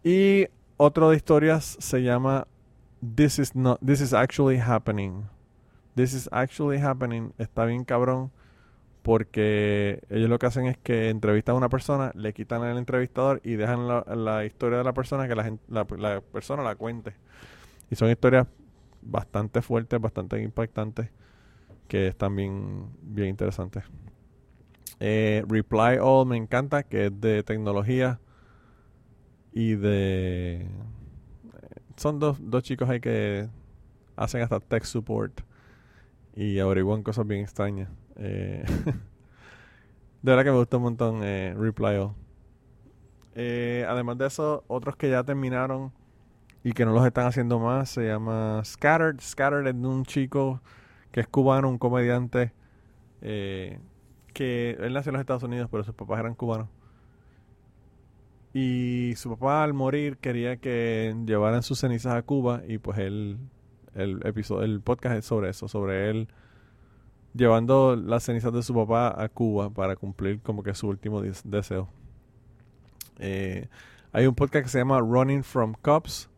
Y 0.04 0.46
otro 0.76 1.10
de 1.10 1.16
historias 1.16 1.76
se 1.80 2.02
llama 2.02 2.46
This 3.14 3.38
is 3.38 3.56
not 3.56 3.80
This 3.80 4.00
is 4.00 4.12
actually 4.12 4.58
happening. 4.58 5.24
This 5.94 6.12
is 6.12 6.28
actually 6.30 6.78
happening. 6.78 7.32
Está 7.38 7.64
bien 7.64 7.84
cabrón 7.84 8.30
porque 9.06 10.02
ellos 10.10 10.28
lo 10.28 10.38
que 10.40 10.46
hacen 10.46 10.66
es 10.66 10.76
que 10.78 11.10
entrevistan 11.10 11.54
a 11.54 11.58
una 11.58 11.68
persona, 11.68 12.10
le 12.16 12.32
quitan 12.32 12.62
al 12.64 12.76
entrevistador 12.76 13.40
y 13.44 13.54
dejan 13.54 13.86
la, 13.86 14.44
historia 14.44 14.78
de 14.78 14.84
la 14.84 14.92
persona 14.92 15.28
que 15.28 15.34
la, 15.36 16.20
persona 16.20 16.64
la 16.64 16.74
cuente. 16.74 17.14
Y 17.88 17.94
son 17.94 18.10
historias 18.10 18.48
bastante 19.02 19.62
fuertes, 19.62 20.00
bastante 20.00 20.42
impactantes, 20.42 21.08
que 21.86 22.08
están 22.08 22.34
bien, 22.34 22.88
bien 23.00 23.28
interesantes. 23.28 23.84
Eh, 25.00 25.44
Reply 25.48 25.98
All 26.00 26.26
me 26.26 26.36
encanta, 26.36 26.82
que 26.82 27.06
es 27.06 27.20
de 27.20 27.42
tecnología 27.42 28.20
y 29.52 29.74
de... 29.74 30.68
Son 31.96 32.18
dos, 32.18 32.38
dos 32.40 32.62
chicos 32.62 32.88
ahí 32.88 33.00
que 33.00 33.48
hacen 34.16 34.42
hasta 34.42 34.60
tech 34.60 34.84
support 34.84 35.40
y 36.34 36.58
averiguan 36.58 37.02
cosas 37.02 37.26
bien 37.26 37.40
extrañas. 37.40 37.88
Eh, 38.16 38.64
de 40.22 40.30
verdad 40.30 40.44
que 40.44 40.50
me 40.50 40.58
gusta 40.58 40.76
un 40.76 40.82
montón 40.82 41.20
eh, 41.22 41.54
Reply 41.56 41.96
All. 41.96 42.14
Eh, 43.34 43.86
además 43.88 44.18
de 44.18 44.26
eso, 44.26 44.64
otros 44.66 44.96
que 44.96 45.10
ya 45.10 45.24
terminaron 45.24 45.92
y 46.62 46.72
que 46.72 46.84
no 46.84 46.92
los 46.92 47.06
están 47.06 47.26
haciendo 47.26 47.58
más, 47.58 47.90
se 47.90 48.06
llama 48.06 48.62
Scattered. 48.64 49.20
Scattered 49.20 49.68
es 49.68 49.80
de 49.80 49.88
un 49.88 50.04
chico 50.04 50.60
que 51.12 51.20
es 51.20 51.28
cubano, 51.28 51.68
un 51.68 51.78
comediante 51.78 52.52
que 54.36 54.76
él 54.80 54.92
nació 54.92 55.10
en 55.10 55.14
los 55.14 55.20
Estados 55.20 55.42
Unidos, 55.42 55.68
pero 55.70 55.82
sus 55.82 55.94
papás 55.94 56.20
eran 56.20 56.34
cubanos. 56.34 56.68
Y 58.52 59.14
su 59.16 59.30
papá 59.30 59.64
al 59.64 59.72
morir 59.72 60.18
quería 60.18 60.58
que 60.58 61.14
llevaran 61.24 61.62
sus 61.62 61.78
cenizas 61.78 62.14
a 62.14 62.22
Cuba 62.22 62.62
y 62.68 62.76
pues 62.76 62.98
él, 62.98 63.38
el 63.94 64.20
el 64.62 64.80
podcast 64.82 65.16
es 65.16 65.24
sobre 65.24 65.48
eso, 65.50 65.68
sobre 65.68 66.10
él 66.10 66.28
llevando 67.34 67.96
las 67.96 68.24
cenizas 68.24 68.52
de 68.52 68.62
su 68.62 68.74
papá 68.74 69.22
a 69.22 69.28
Cuba 69.28 69.70
para 69.70 69.96
cumplir 69.96 70.40
como 70.40 70.62
que 70.62 70.74
su 70.74 70.88
último 70.88 71.22
deseo. 71.22 71.88
Eh, 73.18 73.68
hay 74.12 74.26
un 74.26 74.34
podcast 74.34 74.64
que 74.64 74.70
se 74.70 74.78
llama 74.78 75.00
Running 75.00 75.44
from 75.44 75.74
Cops, 75.80 76.28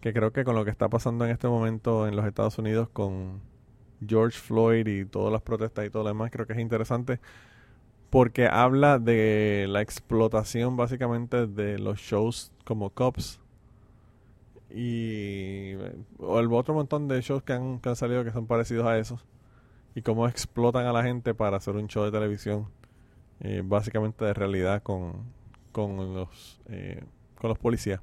que 0.00 0.12
creo 0.12 0.32
que 0.32 0.44
con 0.44 0.54
lo 0.54 0.64
que 0.64 0.70
está 0.70 0.88
pasando 0.88 1.24
en 1.24 1.30
este 1.30 1.48
momento 1.48 2.06
en 2.06 2.16
los 2.16 2.26
Estados 2.26 2.58
Unidos 2.58 2.88
con 2.90 3.40
George 4.06 4.38
Floyd 4.38 4.86
y 4.86 5.04
todas 5.04 5.32
las 5.32 5.42
protestas 5.42 5.86
y 5.86 5.90
todo 5.90 6.02
lo 6.02 6.08
demás, 6.08 6.30
creo 6.30 6.46
que 6.46 6.52
es 6.52 6.58
interesante 6.58 7.20
porque 8.10 8.46
habla 8.46 8.98
de 8.98 9.66
la 9.68 9.82
explotación 9.82 10.76
básicamente 10.76 11.46
de 11.46 11.78
los 11.78 11.98
shows 11.98 12.52
como 12.64 12.90
Cops 12.90 13.40
y 14.70 15.74
o 16.18 16.40
el 16.40 16.52
otro 16.52 16.74
montón 16.74 17.08
de 17.08 17.20
shows 17.20 17.42
que 17.42 17.52
han, 17.52 17.80
salido 17.94 18.24
que 18.24 18.32
son 18.32 18.46
parecidos 18.46 18.86
a 18.86 18.98
esos 18.98 19.24
y 19.94 20.02
cómo 20.02 20.28
explotan 20.28 20.86
a 20.86 20.92
la 20.92 21.02
gente 21.02 21.34
para 21.34 21.56
hacer 21.56 21.76
un 21.76 21.88
show 21.88 22.04
de 22.04 22.10
televisión 22.10 22.66
eh, 23.40 23.62
básicamente 23.64 24.24
de 24.24 24.34
realidad 24.34 24.82
con, 24.82 25.24
con 25.72 26.14
los 26.14 26.60
eh, 26.68 27.02
con 27.36 27.48
los 27.48 27.58
policías. 27.58 28.00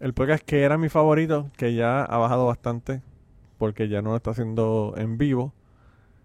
El 0.00 0.12
podcast 0.12 0.44
que 0.44 0.62
era 0.62 0.76
mi 0.76 0.88
favorito 0.88 1.50
que 1.56 1.74
ya 1.74 2.04
ha 2.04 2.18
bajado 2.18 2.46
bastante 2.46 3.00
porque 3.58 3.88
ya 3.88 4.02
no 4.02 4.10
lo 4.10 4.16
está 4.16 4.30
haciendo 4.30 4.94
en 4.96 5.18
vivo, 5.18 5.54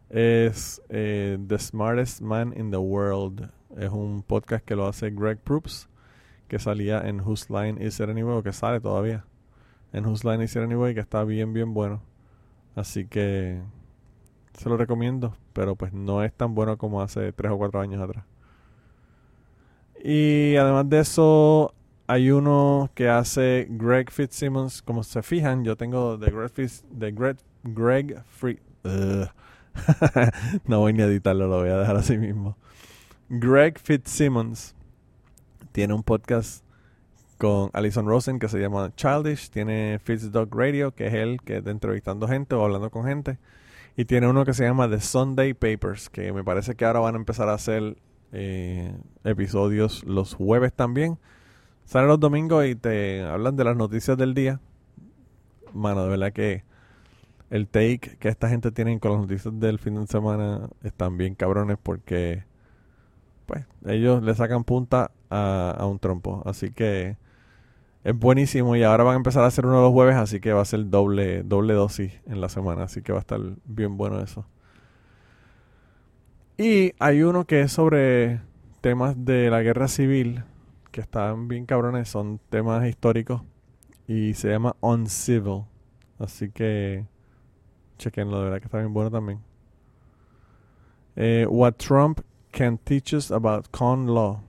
es 0.10 0.82
eh, 0.90 1.38
The 1.48 1.58
Smartest 1.58 2.22
Man 2.22 2.54
in 2.58 2.72
the 2.72 2.78
World. 2.78 3.50
Es 3.78 3.90
un 3.90 4.24
podcast 4.24 4.66
que 4.66 4.76
lo 4.76 4.88
hace 4.88 5.10
Greg 5.12 5.40
Proops, 5.40 5.88
que 6.48 6.60
salía 6.60 7.02
en 7.08 7.22
Whose 7.22 7.46
Line 7.50 7.84
Is 7.86 8.00
It 8.00 8.10
Anyway, 8.10 8.38
o 8.38 8.44
que 8.44 8.52
sale 8.52 8.82
todavía 8.82 9.26
en 9.94 10.06
Whose 10.06 10.30
Line 10.30 10.44
Is 10.44 10.56
It 10.56 10.64
Anyway, 10.64 10.94
que 10.94 11.00
está 11.00 11.24
bien, 11.24 11.54
bien 11.54 11.74
bueno. 11.74 12.02
Así 12.76 13.06
que 13.08 13.62
se 14.54 14.70
lo 14.70 14.78
recomiendo, 14.78 15.36
pero 15.54 15.76
pues 15.76 15.94
no 15.94 16.24
es 16.24 16.34
tan 16.34 16.56
bueno 16.56 16.78
como 16.78 17.02
hace 17.02 17.32
3 17.32 17.52
o 17.54 17.58
4 17.58 17.82
años 17.82 18.02
atrás. 18.02 18.26
Y 20.04 20.56
además 20.56 20.90
de 20.90 21.00
eso, 21.00 21.74
hay 22.12 22.30
uno 22.30 22.91
que 22.93 23.07
hace 23.07 23.68
Greg 23.70 24.12
Fitzsimmons. 24.12 24.82
Como 24.82 25.01
se 25.01 25.22
fijan, 25.22 25.64
yo 25.64 25.78
tengo 25.78 26.18
de 26.18 26.30
Greg, 26.30 26.51
Fitz, 26.51 26.84
de 26.91 27.14
Greg, 27.14 27.38
Greg 27.64 28.22
no 30.66 30.80
voy 30.80 30.91
ni 30.91 31.03
a 31.03 31.05
editarlo, 31.05 31.47
lo 31.47 31.59
voy 31.59 31.70
a 31.70 31.78
dejar 31.78 31.95
así 31.95 32.18
mismo. 32.18 32.57
Greg 33.30 33.80
Fitzsimmons 33.80 34.76
tiene 35.72 35.93
un 35.93 36.03
podcast 36.03 36.66
con 37.38 37.70
Alison 37.72 38.05
Rosen 38.05 38.39
que 38.39 38.49
se 38.49 38.59
llama 38.59 38.93
Childish. 38.97 39.49
Tiene 39.49 39.97
Fitzdog 40.03 40.53
Radio, 40.53 40.91
que 40.93 41.07
es 41.07 41.14
él 41.14 41.39
que 41.45 41.59
está 41.59 41.72
entrevistando 41.72 42.28
gente 42.28 42.55
o 42.55 42.66
hablando 42.66 42.89
con 42.89 43.05
gente. 43.05 43.38
Y 43.95 44.03
tiene 44.03 44.28
uno 44.28 44.43
que 44.43 44.53
se 44.53 44.66
llama 44.66 44.89
The 44.89 44.99
Sunday 44.99 45.53
Papers, 45.53 46.09
que 46.09 46.34
me 46.34 46.43
parece 46.43 46.76
que 46.76 46.84
ahora 46.84 46.99
van 46.99 47.16
a 47.16 47.20
empezar 47.20 47.47
a 47.47 47.53
hacer 47.53 47.95
eh, 48.34 48.93
episodios 49.24 50.03
los 50.03 50.34
jueves 50.34 50.74
también. 50.74 51.18
Salen 51.92 52.08
los 52.08 52.22
domingos 52.22 52.66
y 52.66 52.76
te 52.76 53.22
hablan 53.22 53.58
de 53.58 53.66
las 53.66 53.76
noticias 53.76 54.18
del 54.18 54.34
día. 54.34 54.62
Mano, 55.74 56.06
de 56.06 56.10
verdad 56.10 56.32
que 56.32 56.64
el 57.50 57.68
take 57.68 58.16
que 58.18 58.30
esta 58.30 58.48
gente 58.48 58.72
tiene 58.72 58.98
con 59.02 59.12
las 59.12 59.20
noticias 59.20 59.60
del 59.60 59.78
fin 59.78 59.96
de 59.96 60.08
semana 60.08 60.70
están 60.84 61.18
bien 61.18 61.36
cabrones 61.36 61.78
porque 61.84 62.46
pues 63.46 63.66
ellos 63.86 64.24
le 64.24 64.34
sacan 64.36 64.64
punta 64.64 65.12
a, 65.30 65.76
a 65.78 65.86
un 65.86 66.00
trompo. 66.00 66.42
Así 66.46 66.72
que 66.72 67.18
es 68.06 68.18
buenísimo 68.18 68.78
y 68.78 68.84
ahora 68.84 69.04
van 69.04 69.16
a 69.16 69.18
empezar 69.18 69.44
a 69.44 69.48
hacer 69.48 69.66
uno 69.66 69.82
los 69.82 69.92
jueves, 69.92 70.16
así 70.16 70.39
que 70.39 70.54
va 70.54 70.62
a 70.62 70.66
ser 70.66 70.89
doble, 70.89 71.44
doble 71.44 71.74
dosis 71.74 72.14
en 72.26 72.39
la 72.39 72.48
semana, 72.48 72.84
así 72.84 73.02
que 73.02 73.12
va 73.12 73.18
a 73.18 73.20
estar 73.20 73.42
bien 73.66 73.98
bueno 73.98 74.22
eso. 74.22 74.46
Y 76.58 76.94
hay 77.00 77.24
uno 77.24 77.44
que 77.44 77.60
es 77.60 77.74
sobre 77.74 78.39
temas 78.80 79.26
de 79.26 79.50
la 79.50 79.62
guerra 79.62 79.89
civil, 79.89 80.46
que 80.92 81.02
están 81.02 81.48
bien 81.48 81.66
cabrones, 81.66 82.10
son 82.10 82.39
temas 82.50 82.88
históricos 82.88 83.42
y 84.08 84.34
se 84.34 84.50
llama 84.50 84.76
Uncivil, 84.82 85.64
así 86.20 86.52
que 86.52 87.06
chequenlo, 87.98 88.38
de 88.39 88.44
verdad 88.46 88.60
que 88.60 88.66
está 88.66 88.80
bien 88.80 88.94
bueno 88.94 89.10
también. 89.10 89.39
Eh, 91.16 91.46
What 91.50 91.74
Trump 91.74 92.22
Can 92.52 92.78
Teach 92.78 93.14
Us 93.14 93.32
About 93.32 93.68
Con 93.72 94.08
Law 94.08 94.42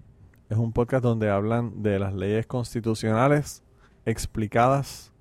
es 0.48 0.58
un 0.58 0.72
podcast 0.72 1.02
donde 1.02 1.30
hablan 1.30 1.82
de 1.82 1.98
las 1.98 2.12
leyes 2.12 2.46
constitucionales 2.46 3.62
explicadas 4.04 5.12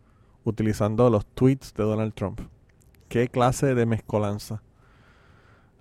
utilizando 0.43 1.09
los 1.09 1.25
tweets 1.25 1.73
de 1.73 1.83
Donald 1.83 2.13
Trump. 2.13 2.41
¿Qué 3.07 3.27
clase 3.27 3.75
de 3.75 3.85
mezcolanza? 3.85 4.61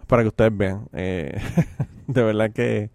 Para 0.07 0.23
que 0.23 0.29
ustedes 0.29 0.57
vean. 0.57 0.89
Eh, 0.93 1.41
de 2.07 2.23
verdad 2.23 2.53
que 2.53 2.91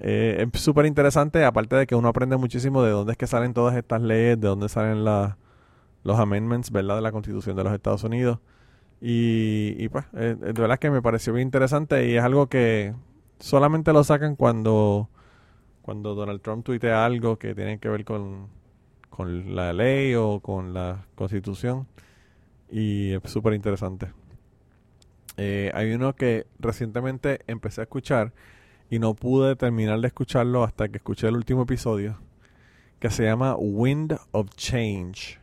eh, 0.00 0.48
es 0.52 0.60
súper 0.60 0.86
interesante, 0.86 1.44
aparte 1.44 1.76
de 1.76 1.86
que 1.86 1.94
uno 1.94 2.08
aprende 2.08 2.36
muchísimo 2.36 2.82
de 2.82 2.90
dónde 2.90 3.12
es 3.12 3.18
que 3.18 3.26
salen 3.26 3.54
todas 3.54 3.76
estas 3.76 4.00
leyes, 4.00 4.40
de 4.40 4.48
dónde 4.48 4.68
salen 4.68 5.04
los 5.04 6.18
amendments, 6.18 6.70
¿verdad? 6.70 6.96
De 6.96 7.02
la 7.02 7.12
Constitución 7.12 7.56
de 7.56 7.64
los 7.64 7.72
Estados 7.72 8.04
Unidos. 8.04 8.38
Y, 9.02 9.88
pues, 9.88 10.04
eh, 10.14 10.36
de 10.38 10.52
verdad 10.52 10.78
que 10.78 10.90
me 10.90 11.00
pareció 11.02 11.32
bien 11.32 11.48
interesante 11.48 12.06
y 12.08 12.16
es 12.16 12.22
algo 12.22 12.48
que 12.48 12.94
solamente 13.38 13.92
lo 13.92 14.04
sacan 14.04 14.36
cuando 14.36 15.08
cuando 15.82 16.14
Donald 16.14 16.42
Trump 16.42 16.64
tuitea 16.64 17.04
algo 17.04 17.38
que 17.38 17.54
tiene 17.54 17.78
que 17.78 17.88
ver 17.88 18.04
con, 18.04 18.48
con 19.08 19.56
la 19.56 19.72
ley 19.72 20.14
o 20.14 20.40
con 20.40 20.74
la 20.74 21.06
constitución. 21.14 21.86
Y 22.70 23.12
es 23.14 23.22
súper 23.24 23.54
interesante. 23.54 24.12
Eh, 25.36 25.70
hay 25.74 25.92
uno 25.92 26.14
que 26.14 26.46
recientemente 26.58 27.40
empecé 27.46 27.80
a 27.80 27.84
escuchar 27.84 28.32
y 28.90 28.98
no 28.98 29.14
pude 29.14 29.56
terminar 29.56 30.00
de 30.00 30.08
escucharlo 30.08 30.64
hasta 30.64 30.88
que 30.88 30.98
escuché 30.98 31.28
el 31.28 31.36
último 31.36 31.62
episodio, 31.62 32.18
que 32.98 33.08
se 33.08 33.24
llama 33.24 33.56
Wind 33.56 34.18
of 34.32 34.50
Change. 34.56 35.40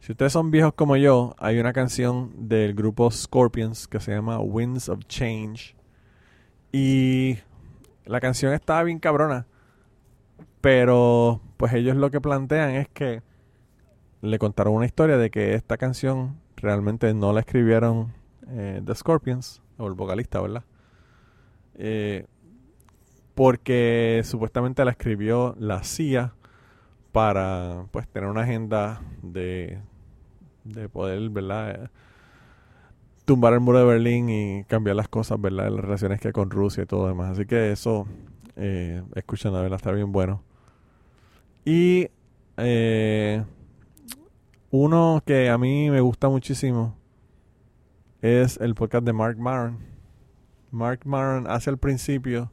Si 0.00 0.12
ustedes 0.12 0.32
son 0.32 0.50
viejos 0.50 0.74
como 0.74 0.96
yo, 0.96 1.34
hay 1.38 1.58
una 1.58 1.72
canción 1.72 2.48
del 2.48 2.74
grupo 2.74 3.10
Scorpions 3.10 3.88
que 3.88 4.00
se 4.00 4.12
llama 4.12 4.38
Winds 4.38 4.90
of 4.90 5.06
Change. 5.06 5.74
Y 6.72 7.38
la 8.04 8.20
canción 8.20 8.52
estaba 8.52 8.82
bien 8.82 8.98
cabrona. 8.98 9.46
Pero 10.60 11.40
pues 11.56 11.72
ellos 11.72 11.96
lo 11.96 12.10
que 12.10 12.20
plantean 12.20 12.74
es 12.74 12.88
que 12.88 13.22
le 14.20 14.38
contaron 14.38 14.74
una 14.74 14.84
historia 14.84 15.16
de 15.16 15.30
que 15.30 15.54
esta 15.54 15.78
canción 15.78 16.38
realmente 16.56 17.14
no 17.14 17.32
la 17.32 17.40
escribieron 17.40 18.12
eh, 18.48 18.82
The 18.84 18.94
Scorpions, 18.94 19.62
o 19.78 19.86
el 19.86 19.94
vocalista, 19.94 20.38
¿verdad? 20.40 20.64
Eh, 21.76 22.26
porque 23.34 24.22
supuestamente 24.24 24.84
la 24.84 24.92
escribió 24.92 25.56
la 25.58 25.82
CIA 25.82 26.34
para 27.12 27.86
pues 27.90 28.08
tener 28.08 28.28
una 28.28 28.42
agenda 28.42 29.02
de, 29.22 29.80
de 30.64 30.88
poder, 30.88 31.30
¿verdad? 31.30 31.90
tumbar 33.24 33.54
el 33.54 33.60
muro 33.60 33.78
de 33.78 33.84
Berlín 33.84 34.28
y 34.28 34.64
cambiar 34.64 34.96
las 34.96 35.08
cosas, 35.08 35.40
¿verdad? 35.40 35.70
Las 35.70 35.84
relaciones 35.84 36.20
que 36.20 36.28
hay 36.28 36.32
con 36.32 36.50
Rusia 36.50 36.82
y 36.82 36.86
todo 36.86 37.02
lo 37.02 37.08
demás. 37.08 37.32
Así 37.32 37.46
que 37.46 37.72
eso, 37.72 38.06
eh, 38.56 39.02
escuchando, 39.14 39.60
¿verdad? 39.60 39.76
Está 39.76 39.92
bien 39.92 40.12
bueno. 40.12 40.42
Y 41.64 42.08
eh, 42.56 43.42
uno 44.70 45.22
que 45.24 45.48
a 45.48 45.58
mí 45.58 45.90
me 45.90 46.00
gusta 46.00 46.28
muchísimo 46.28 46.96
es 48.20 48.58
el 48.60 48.74
podcast 48.74 49.04
de 49.04 49.12
Mark 49.12 49.38
Maron. 49.38 49.93
Mark 50.74 51.00
Maron 51.04 51.46
hace 51.48 51.70
al 51.70 51.78
principio 51.78 52.50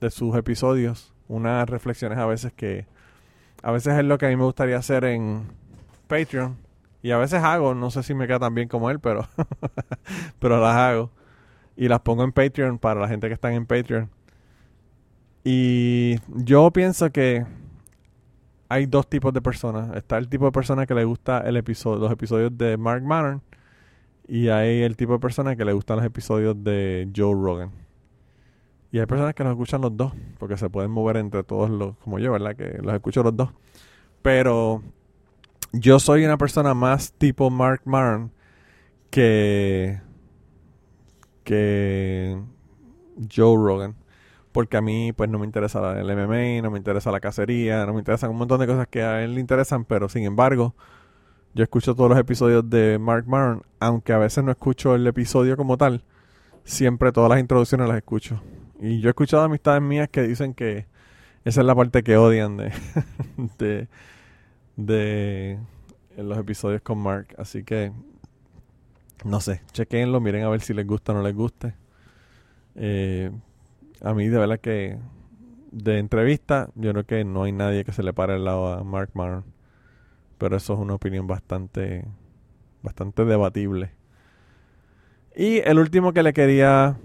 de 0.00 0.10
sus 0.10 0.34
episodios 0.36 1.12
unas 1.28 1.68
reflexiones 1.68 2.18
a 2.18 2.26
veces 2.26 2.52
que 2.52 2.86
a 3.62 3.70
veces 3.70 3.98
es 3.98 4.04
lo 4.04 4.18
que 4.18 4.26
a 4.26 4.28
mí 4.28 4.36
me 4.36 4.44
gustaría 4.44 4.76
hacer 4.76 5.04
en 5.04 5.44
Patreon 6.08 6.56
y 7.02 7.10
a 7.10 7.18
veces 7.18 7.42
hago, 7.42 7.74
no 7.74 7.90
sé 7.90 8.02
si 8.04 8.14
me 8.14 8.26
queda 8.26 8.38
tan 8.38 8.54
bien 8.54 8.68
como 8.68 8.88
él, 8.88 9.00
pero, 9.00 9.26
pero 10.38 10.60
las 10.60 10.76
hago. 10.76 11.10
Y 11.76 11.88
las 11.88 12.00
pongo 12.00 12.22
en 12.22 12.32
Patreon 12.32 12.78
para 12.78 13.00
la 13.00 13.08
gente 13.08 13.26
que 13.26 13.34
está 13.34 13.52
en 13.52 13.66
Patreon. 13.66 14.08
Y 15.42 16.16
yo 16.28 16.70
pienso 16.70 17.10
que 17.10 17.44
hay 18.68 18.86
dos 18.86 19.08
tipos 19.08 19.32
de 19.32 19.42
personas. 19.42 19.96
Está 19.96 20.18
el 20.18 20.28
tipo 20.28 20.44
de 20.44 20.52
persona 20.52 20.86
que 20.86 20.94
le 20.94 21.04
gusta 21.04 21.40
el 21.40 21.56
episodio, 21.56 21.98
los 21.98 22.12
episodios 22.12 22.56
de 22.56 22.76
Mark 22.76 23.02
Maron. 23.02 23.42
Y 24.28 24.48
hay 24.48 24.82
el 24.82 24.96
tipo 24.96 25.12
de 25.12 25.18
persona 25.18 25.56
que 25.56 25.64
le 25.64 25.72
gustan 25.72 25.96
los 25.96 26.06
episodios 26.06 26.62
de 26.62 27.08
Joe 27.14 27.34
Rogan. 27.34 27.70
Y 28.90 28.98
hay 28.98 29.06
personas 29.06 29.34
que 29.34 29.42
los 29.42 29.52
escuchan 29.52 29.80
los 29.80 29.96
dos, 29.96 30.12
porque 30.38 30.56
se 30.56 30.68
pueden 30.70 30.90
mover 30.90 31.16
entre 31.16 31.42
todos 31.44 31.70
los, 31.70 31.96
como 31.98 32.18
yo, 32.18 32.32
¿verdad? 32.32 32.54
Que 32.56 32.78
los 32.82 32.94
escucho 32.94 33.22
los 33.22 33.36
dos. 33.36 33.50
Pero 34.20 34.82
yo 35.72 35.98
soy 35.98 36.24
una 36.24 36.36
persona 36.36 36.74
más 36.74 37.12
tipo 37.14 37.50
Mark 37.50 37.82
Maron 37.84 38.32
que 39.10 40.00
que 41.44 42.38
Joe 43.34 43.56
Rogan 43.56 43.96
porque 44.52 44.76
a 44.76 44.82
mí 44.82 45.12
pues 45.12 45.30
no 45.30 45.38
me 45.38 45.46
interesa 45.46 45.98
el 45.98 46.06
MMA, 46.06 46.62
no 46.62 46.70
me 46.70 46.78
interesa 46.78 47.10
la 47.10 47.20
cacería, 47.20 47.86
no 47.86 47.94
me 47.94 48.00
interesan 48.00 48.30
un 48.30 48.36
montón 48.36 48.60
de 48.60 48.66
cosas 48.66 48.86
que 48.86 49.02
a 49.02 49.24
él 49.24 49.34
le 49.34 49.40
interesan, 49.40 49.84
pero 49.84 50.08
sin 50.08 50.24
embargo 50.24 50.74
yo 51.54 51.62
escucho 51.62 51.94
todos 51.94 52.10
los 52.10 52.18
episodios 52.18 52.68
de 52.68 52.98
Mark 52.98 53.24
Maron, 53.26 53.62
aunque 53.80 54.12
a 54.12 54.18
veces 54.18 54.42
no 54.42 54.50
escucho 54.50 54.94
el 54.94 55.06
episodio 55.06 55.56
como 55.56 55.76
tal, 55.76 56.02
siempre 56.64 57.12
todas 57.12 57.30
las 57.30 57.40
introducciones 57.40 57.88
las 57.88 57.96
escucho. 57.96 58.40
Y 58.80 59.00
yo 59.00 59.08
he 59.08 59.10
escuchado 59.10 59.42
amistades 59.42 59.82
mías 59.82 60.08
que 60.08 60.22
dicen 60.22 60.54
que 60.54 60.86
esa 61.44 61.60
es 61.60 61.66
la 61.66 61.74
parte 61.74 62.02
que 62.02 62.16
odian 62.16 62.56
de, 62.56 62.72
de 64.76 65.58
los 66.16 66.38
episodios 66.38 66.82
con 66.82 66.98
Mark. 66.98 67.34
Así 67.38 67.64
que, 67.64 67.92
no 69.24 69.40
sé, 69.40 69.62
chequenlo, 69.72 70.20
miren 70.20 70.44
a 70.44 70.48
ver 70.48 70.60
si 70.60 70.72
les 70.74 70.86
gusta 70.86 71.12
o 71.12 71.16
no 71.16 71.22
les 71.22 71.34
guste. 71.34 71.74
Eh, 72.74 73.30
a 74.00 74.14
mí, 74.14 74.28
de 74.28 74.38
verdad 74.38 74.58
que 74.58 74.98
de 75.70 75.98
entrevista, 75.98 76.70
yo 76.74 76.92
creo 76.92 77.04
que 77.04 77.24
no 77.24 77.44
hay 77.44 77.52
nadie 77.52 77.84
que 77.84 77.92
se 77.92 78.02
le 78.02 78.12
pare 78.12 78.34
al 78.34 78.44
lado 78.44 78.72
a 78.72 78.84
Mark 78.84 79.10
Maron. 79.14 79.44
Pero 80.42 80.56
eso 80.56 80.74
es 80.74 80.80
una 80.80 80.94
opinión 80.94 81.28
bastante, 81.28 82.04
bastante 82.82 83.24
debatible. 83.24 83.92
Y 85.36 85.58
el 85.58 85.78
último 85.78 86.12
que 86.12 86.24
le 86.24 86.32
quería 86.32 86.98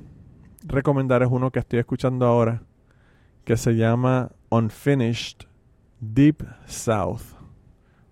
recomendar 0.63 1.21
es 1.21 1.29
uno 1.29 1.51
que 1.51 1.59
estoy 1.59 1.77
escuchando 1.77 2.25
ahora, 2.25 2.63
que 3.43 3.55
se 3.55 3.75
llama 3.75 4.31
Unfinished 4.49 5.45
Deep 5.99 6.43
South. 6.65 7.21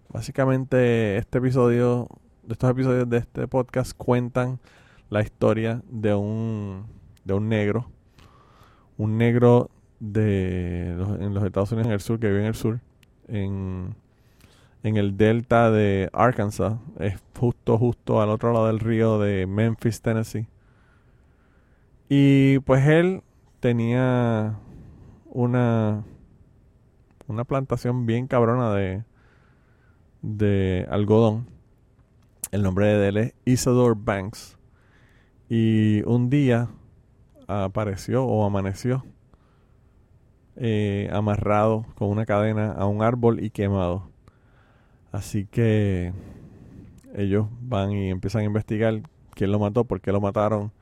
Básicamente 0.10 1.18
este 1.18 1.40
episodio, 1.40 2.08
estos 2.48 2.70
episodios 2.70 3.10
de 3.10 3.18
este 3.18 3.48
podcast 3.48 3.98
cuentan 3.98 4.60
la 5.10 5.24
historia 5.24 5.82
de 5.90 6.14
un, 6.14 6.86
de 7.24 7.34
un 7.34 7.50
negro, 7.50 7.90
un 8.96 9.18
negro 9.18 9.72
de 10.00 10.92
en 10.92 11.34
los 11.34 11.44
Estados 11.44 11.72
Unidos 11.72 11.88
en 11.88 11.94
el 11.94 12.00
sur, 12.02 12.20
que 12.20 12.28
vive 12.28 12.42
en 12.42 12.46
el 12.46 12.54
sur, 12.54 12.80
en, 13.28 13.96
en 14.86 14.98
el 14.98 15.18
delta 15.18 15.72
de 15.72 16.12
Arkansas, 16.14 16.76
es 17.00 17.16
justo, 17.40 17.76
justo 17.80 18.22
al 18.22 18.30
otro 18.30 18.54
lado 18.54 18.68
del 18.68 18.80
río 18.80 19.18
de 19.18 19.48
Memphis, 19.48 20.00
Tennessee. 20.00 20.46
Y 22.08 22.60
pues 22.60 22.86
él 22.86 23.24
tenía 23.60 24.60
una, 25.26 26.04
una 27.26 27.44
plantación 27.46 28.06
bien 28.06 28.28
cabrona 28.28 28.76
de, 28.76 29.04
de 30.22 30.86
algodón. 30.92 31.48
El 32.52 32.62
nombre 32.62 32.86
de 32.86 33.08
él 33.08 33.18
es 33.18 33.34
Isidore 33.44 33.96
Banks. 33.98 34.60
Y 35.50 36.04
un 36.04 36.30
día 36.30 36.70
apareció 37.48 38.24
o 38.24 38.46
amaneció 38.46 39.04
eh, 40.58 41.10
amarrado 41.12 41.88
con 41.96 42.10
una 42.10 42.28
cadena 42.28 42.72
a 42.72 42.86
un 42.86 43.02
árbol 43.02 43.44
y 43.44 43.50
quemado. 43.50 44.14
Así 45.16 45.46
que 45.46 46.12
ellos 47.16 47.48
van 47.62 47.94
y 47.94 48.10
empiezan 48.10 48.42
a 48.42 48.46
investigar 48.46 49.02
quién 49.34 49.50
lo 49.50 49.60
mató, 49.60 49.86
por 49.86 50.02
qué 50.02 50.12
lo 50.12 50.20
mataron. 50.20 50.74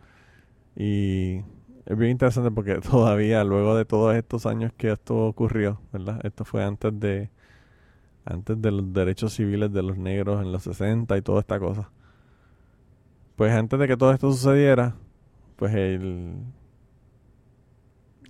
Y 0.75 1.41
es 1.85 1.97
bien 1.97 2.11
interesante 2.11 2.49
porque 2.49 2.75
todavía, 2.91 3.43
luego 3.43 3.75
de 3.75 3.85
todos 3.85 4.15
estos 4.15 4.47
años 4.47 4.71
que 4.75 4.91
esto 4.91 5.27
ocurrió, 5.27 5.81
¿verdad? 5.91 6.19
Esto 6.25 6.45
fue 6.45 6.63
antes 6.63 6.99
de 6.99 7.29
antes 8.25 8.59
de 8.59 8.71
los 8.71 8.91
derechos 8.93 9.33
civiles 9.33 9.71
de 9.71 9.83
los 9.83 9.97
negros 9.97 10.41
en 10.41 10.51
los 10.51 10.63
60 10.63 11.15
y 11.17 11.21
toda 11.21 11.41
esta 11.41 11.59
cosa. 11.59 11.91
pues 13.35 13.51
antes 13.53 13.79
de 13.79 13.87
que 13.87 13.97
todo 13.97 14.13
esto 14.13 14.31
sucediera, 14.31 14.95
pues 15.57 15.73
él... 15.75 16.35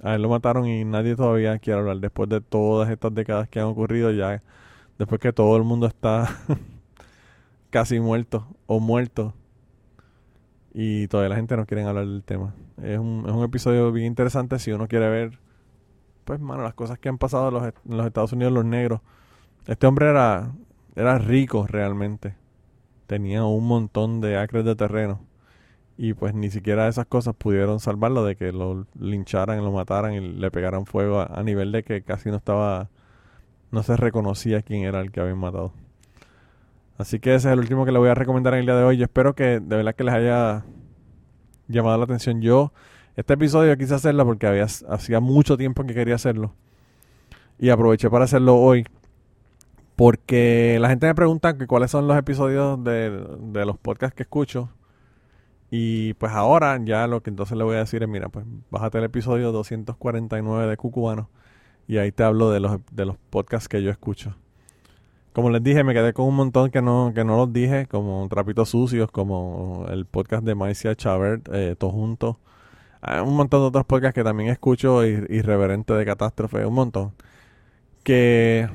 A 0.02 0.16
él 0.16 0.22
lo 0.22 0.30
mataron 0.30 0.68
y 0.68 0.84
nadie 0.84 1.16
todavía 1.16 1.58
quiere 1.60 1.80
hablar. 1.80 2.00
Después 2.00 2.28
de 2.30 2.42
todas 2.42 2.90
estas 2.90 3.14
décadas 3.14 3.48
que 3.48 3.60
han 3.62 3.68
ocurrido, 3.68 4.12
ya 4.12 4.42
después 4.98 5.20
que 5.20 5.34
todo 5.34 5.56
el 5.58 5.64
mundo 5.64 5.88
está 5.88 6.30
casi 7.70 8.00
muerto 8.00 8.48
o 8.68 8.80
muerto 8.80 9.34
y 10.74 11.08
todavía 11.08 11.30
la 11.30 11.36
gente 11.36 11.56
no 11.56 11.66
quiere 11.66 11.84
hablar 11.84 12.06
del 12.08 12.24
tema. 12.24 12.56
Es 12.82 12.98
un, 12.98 13.24
es 13.28 13.32
un 13.32 13.44
episodio 13.44 13.92
bien 13.92 14.08
interesante 14.08 14.58
si 14.58 14.72
uno 14.72 14.88
quiere 14.88 15.08
ver, 15.08 15.40
pues, 16.26 16.40
mano, 16.40 16.64
las 16.64 16.74
cosas 16.74 16.98
que 16.98 17.10
han 17.10 17.20
pasado 17.20 17.50
en 17.50 17.54
los, 17.54 17.64
en 17.64 17.98
los 17.98 18.08
Estados 18.08 18.34
Unidos, 18.34 18.54
los 18.54 18.66
negros. 18.66 19.02
Este 19.68 19.86
hombre 19.86 20.10
era, 20.10 20.52
era 20.96 21.20
rico 21.20 21.68
realmente. 21.68 22.36
Tenía 23.06 23.46
un 23.46 23.68
montón 23.68 24.20
de 24.20 24.38
acres 24.38 24.66
de 24.66 24.76
terreno. 24.76 25.22
Y 25.96 26.16
pues 26.16 26.34
ni 26.34 26.50
siquiera 26.50 26.88
esas 26.88 27.06
cosas 27.06 27.36
pudieron 27.36 27.80
salvarlo 27.80 28.26
de 28.26 28.36
que 28.36 28.52
lo 28.52 28.88
lincharan, 29.00 29.64
lo 29.64 29.72
mataran 29.72 30.14
y 30.14 30.20
le 30.22 30.50
pegaran 30.50 30.88
fuego 30.88 31.20
a, 31.20 31.26
a 31.26 31.44
nivel 31.44 31.72
de 31.72 31.84
que 31.84 32.02
casi 32.02 32.32
no 32.32 32.38
estaba, 32.38 32.90
no 33.74 33.82
se 33.82 33.98
reconocía 33.98 34.62
quién 34.62 34.84
era 34.84 35.02
el 35.02 35.12
que 35.12 35.20
habían 35.20 35.40
matado. 35.40 35.74
Así 36.98 37.20
que 37.20 37.34
ese 37.34 37.48
es 37.48 37.54
el 37.54 37.60
último 37.60 37.86
que 37.86 37.92
le 37.92 37.98
voy 37.98 38.10
a 38.10 38.14
recomendar 38.14 38.54
en 38.54 38.62
el 38.62 38.66
día 38.68 38.76
de 38.76 38.84
hoy. 38.84 38.98
Yo 38.98 39.06
espero 39.06 39.34
que 39.34 39.60
de 39.60 39.76
verdad 39.76 39.96
que 39.96 40.04
les 40.04 40.14
haya 40.14 40.64
llamado 41.68 41.98
la 41.98 42.04
atención. 42.04 42.40
Yo, 42.40 42.72
este 43.16 43.34
episodio 43.34 43.76
quise 43.76 43.96
hacerlo 43.96 44.26
porque 44.26 44.46
había, 44.46 44.66
hacía 44.66 45.20
mucho 45.20 45.58
tiempo 45.58 45.84
que 45.86 45.96
quería 45.96 46.14
hacerlo. 46.14 46.54
Y 47.58 47.70
aproveché 47.70 48.12
para 48.12 48.26
hacerlo 48.26 48.58
hoy. 48.58 48.86
Porque 49.96 50.78
la 50.80 50.90
gente 50.90 51.08
me 51.08 51.16
pregunta 51.16 51.58
que 51.58 51.66
cuáles 51.66 51.90
son 51.90 52.08
los 52.08 52.16
episodios 52.16 52.84
de, 52.84 53.10
de 53.40 53.66
los 53.66 53.80
podcasts 53.80 54.16
que 54.16 54.24
escucho. 54.24 54.70
Y 55.72 56.14
pues 56.16 56.32
ahora 56.32 56.80
ya 56.84 57.08
lo 57.08 57.24
que 57.24 57.32
entonces 57.32 57.58
le 57.58 57.64
voy 57.64 57.76
a 57.78 57.80
decir 57.80 58.04
es, 58.04 58.10
mira, 58.10 58.30
pues 58.30 58.46
bájate 58.70 59.00
el 59.00 59.06
episodio 59.06 59.52
249 59.52 60.68
de 60.68 60.78
Cucubano. 60.78 61.32
Y 61.88 61.98
ahí 61.98 62.12
te 62.12 62.24
hablo 62.24 62.52
de 62.52 62.60
los, 62.60 62.80
de 62.92 63.06
los 63.06 63.18
podcasts 63.30 63.68
que 63.68 63.82
yo 63.82 63.92
escucho. 63.92 64.36
Como 65.34 65.50
les 65.50 65.64
dije, 65.64 65.84
me 65.84 65.94
quedé 65.94 66.14
con 66.14 66.28
un 66.28 66.36
montón 66.36 66.70
que 66.70 66.82
no, 66.82 67.12
que 67.16 67.24
no 67.24 67.38
los 67.38 67.52
dije, 67.52 67.88
como 67.88 68.28
Trapitos 68.30 68.70
Sucios, 68.70 69.10
como 69.10 69.86
el 69.90 70.06
podcast 70.06 70.44
de 70.44 70.54
Maicia 70.54 70.96
Chavert, 70.96 71.50
eh, 71.52 71.76
todos 71.78 71.94
juntos. 71.94 72.38
Hay 73.02 73.20
un 73.20 73.36
montón 73.36 73.62
de 73.62 73.68
otros 73.68 73.86
podcasts 73.86 74.14
que 74.16 74.24
también 74.24 74.50
escucho, 74.50 75.06
Irreverente 75.06 75.94
de 75.94 76.06
Catástrofe, 76.06 76.66
un 76.66 76.76
montón. 76.76 77.14
Que, 78.04 78.70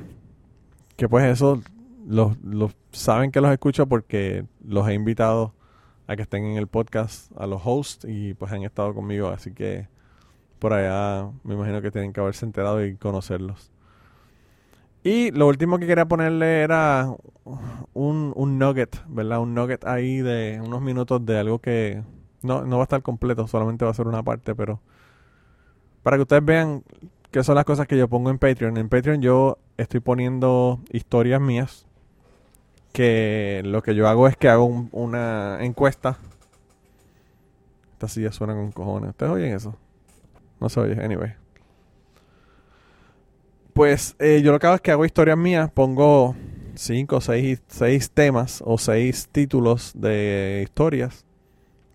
que 0.97 1.07
pues 1.07 1.25
eso, 1.25 1.61
los, 2.05 2.37
los 2.43 2.75
saben 2.91 3.31
que 3.31 3.41
los 3.41 3.51
escucho 3.51 3.87
porque 3.87 4.45
los 4.63 4.87
he 4.89 4.93
invitado 4.93 5.53
a 6.07 6.15
que 6.15 6.23
estén 6.23 6.43
en 6.43 6.57
el 6.57 6.67
podcast, 6.67 7.31
a 7.37 7.47
los 7.47 7.61
hosts, 7.63 8.05
y 8.09 8.33
pues 8.33 8.51
han 8.51 8.63
estado 8.63 8.93
conmigo, 8.93 9.29
así 9.29 9.53
que 9.53 9.87
por 10.59 10.73
allá 10.73 11.29
me 11.43 11.55
imagino 11.55 11.81
que 11.81 11.91
tienen 11.91 12.13
que 12.13 12.19
haberse 12.19 12.45
enterado 12.45 12.85
y 12.85 12.95
conocerlos. 12.95 13.71
Y 15.03 15.31
lo 15.31 15.47
último 15.47 15.79
que 15.79 15.87
quería 15.87 16.05
ponerle 16.05 16.61
era 16.61 17.15
un, 17.93 18.33
un 18.35 18.59
nugget, 18.59 19.01
¿verdad? 19.07 19.39
Un 19.39 19.53
nugget 19.55 19.85
ahí 19.85 20.21
de 20.21 20.61
unos 20.63 20.81
minutos 20.81 21.25
de 21.25 21.39
algo 21.39 21.59
que 21.59 22.03
no, 22.41 22.63
no 22.65 22.77
va 22.77 22.83
a 22.83 22.85
estar 22.85 23.01
completo, 23.01 23.47
solamente 23.47 23.85
va 23.85 23.91
a 23.91 23.93
ser 23.93 24.07
una 24.07 24.23
parte, 24.23 24.55
pero 24.55 24.81
para 26.03 26.17
que 26.17 26.23
ustedes 26.23 26.43
vean 26.43 26.83
qué 27.31 27.43
son 27.43 27.55
las 27.55 27.65
cosas 27.65 27.87
que 27.87 27.97
yo 27.97 28.07
pongo 28.07 28.29
en 28.29 28.39
Patreon. 28.39 28.77
En 28.77 28.89
Patreon 28.89 29.21
yo 29.21 29.57
estoy 29.77 30.01
poniendo 30.01 30.79
historias 30.91 31.41
mías, 31.41 31.85
que 32.91 33.61
lo 33.65 33.81
que 33.81 33.95
yo 33.95 34.07
hago 34.07 34.27
es 34.27 34.35
que 34.35 34.49
hago 34.49 34.65
una 34.91 35.59
encuesta. 35.61 36.17
Esta 37.93 38.07
silla 38.07 38.31
suena 38.31 38.53
con 38.53 38.71
cojones. 38.71 39.11
¿Ustedes 39.11 39.31
oyen 39.31 39.53
eso? 39.53 39.75
No 40.59 40.69
se 40.69 40.79
oye, 40.79 41.03
anyway. 41.03 41.33
Pues 43.73 44.15
eh, 44.19 44.41
yo 44.43 44.51
lo 44.51 44.59
que 44.59 44.67
hago 44.67 44.75
es 44.75 44.81
que 44.81 44.91
hago 44.91 45.05
historias 45.05 45.37
mías, 45.37 45.71
pongo 45.71 46.35
cinco, 46.75 47.21
seis, 47.21 47.61
seis 47.67 48.11
temas 48.11 48.61
o 48.65 48.77
seis 48.77 49.29
títulos 49.31 49.93
de 49.95 50.61
historias 50.63 51.25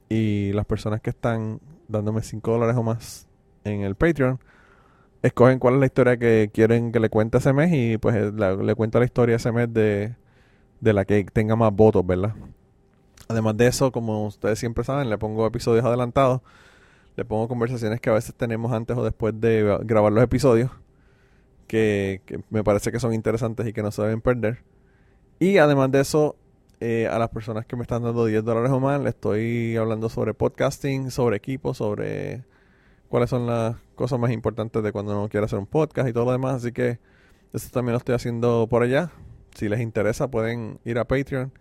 y 0.08 0.52
las 0.52 0.66
personas 0.66 1.00
que 1.00 1.10
están 1.10 1.60
dándome 1.88 2.22
5 2.22 2.50
dólares 2.50 2.76
o 2.76 2.82
más 2.82 3.28
en 3.64 3.82
el 3.82 3.94
Patreon 3.94 4.38
escogen 5.22 5.58
cuál 5.58 5.74
es 5.74 5.80
la 5.80 5.86
historia 5.86 6.16
que 6.18 6.50
quieren 6.52 6.92
que 6.92 7.00
le 7.00 7.08
cuente 7.08 7.38
ese 7.38 7.52
mes 7.52 7.72
y 7.72 7.96
pues 7.96 8.32
le 8.34 8.74
cuento 8.74 8.98
la 8.98 9.06
historia 9.06 9.36
ese 9.36 9.52
mes 9.52 9.72
de, 9.72 10.14
de 10.80 10.92
la 10.92 11.06
que 11.06 11.24
tenga 11.24 11.56
más 11.56 11.72
votos, 11.72 12.06
¿verdad? 12.06 12.34
Además 13.28 13.56
de 13.56 13.66
eso, 13.66 13.90
como 13.90 14.26
ustedes 14.26 14.58
siempre 14.58 14.84
saben, 14.84 15.08
le 15.08 15.16
pongo 15.16 15.46
episodios 15.46 15.84
adelantados, 15.84 16.42
le 17.16 17.24
pongo 17.24 17.48
conversaciones 17.48 18.00
que 18.00 18.10
a 18.10 18.14
veces 18.14 18.34
tenemos 18.34 18.72
antes 18.72 18.96
o 18.96 19.04
después 19.04 19.38
de 19.40 19.78
grabar 19.84 20.12
los 20.12 20.24
episodios 20.24 20.70
que, 21.66 22.20
me 22.50 22.64
parece 22.64 22.92
que 22.92 23.00
son 23.00 23.14
interesantes 23.14 23.66
y 23.66 23.72
que 23.72 23.82
no 23.82 23.90
se 23.90 24.02
deben 24.02 24.20
perder. 24.20 24.62
Y 25.38 25.58
además 25.58 25.90
de 25.90 26.00
eso, 26.00 26.36
eh, 26.80 27.08
a 27.10 27.18
las 27.18 27.30
personas 27.30 27.66
que 27.66 27.76
me 27.76 27.82
están 27.82 28.02
dando 28.02 28.26
10 28.26 28.44
dólares 28.44 28.70
o 28.70 28.80
más, 28.80 29.00
le 29.00 29.10
estoy 29.10 29.76
hablando 29.76 30.08
sobre 30.08 30.34
podcasting, 30.34 31.10
sobre 31.10 31.36
equipo, 31.36 31.74
sobre 31.74 32.44
cuáles 33.08 33.30
son 33.30 33.46
las 33.46 33.76
cosas 33.94 34.18
más 34.18 34.30
importantes 34.30 34.82
de 34.82 34.92
cuando 34.92 35.18
uno 35.18 35.28
quiere 35.28 35.46
hacer 35.46 35.58
un 35.58 35.66
podcast 35.66 36.08
y 36.08 36.12
todo 36.12 36.26
lo 36.26 36.32
demás. 36.32 36.56
Así 36.56 36.72
que 36.72 36.98
eso 37.52 37.68
también 37.72 37.92
lo 37.92 37.98
estoy 37.98 38.14
haciendo 38.14 38.66
por 38.68 38.82
allá. 38.82 39.10
Si 39.54 39.68
les 39.68 39.80
interesa, 39.80 40.28
pueden 40.30 40.80
ir 40.84 40.98
a 40.98 41.04
Patreon. 41.04 41.52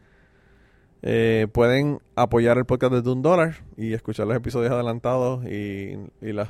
Eh, 1.05 1.47
pueden 1.51 1.99
apoyar 2.15 2.57
el 2.57 2.63
podcast 2.63 2.93
desde 2.93 3.11
un 3.11 3.21
dólar 3.21 3.57
y 3.75 3.91
escuchar 3.91 4.25
los 4.25 4.37
episodios 4.37 4.71
adelantados 4.71 5.45
y, 5.45 5.97
las 6.21 6.47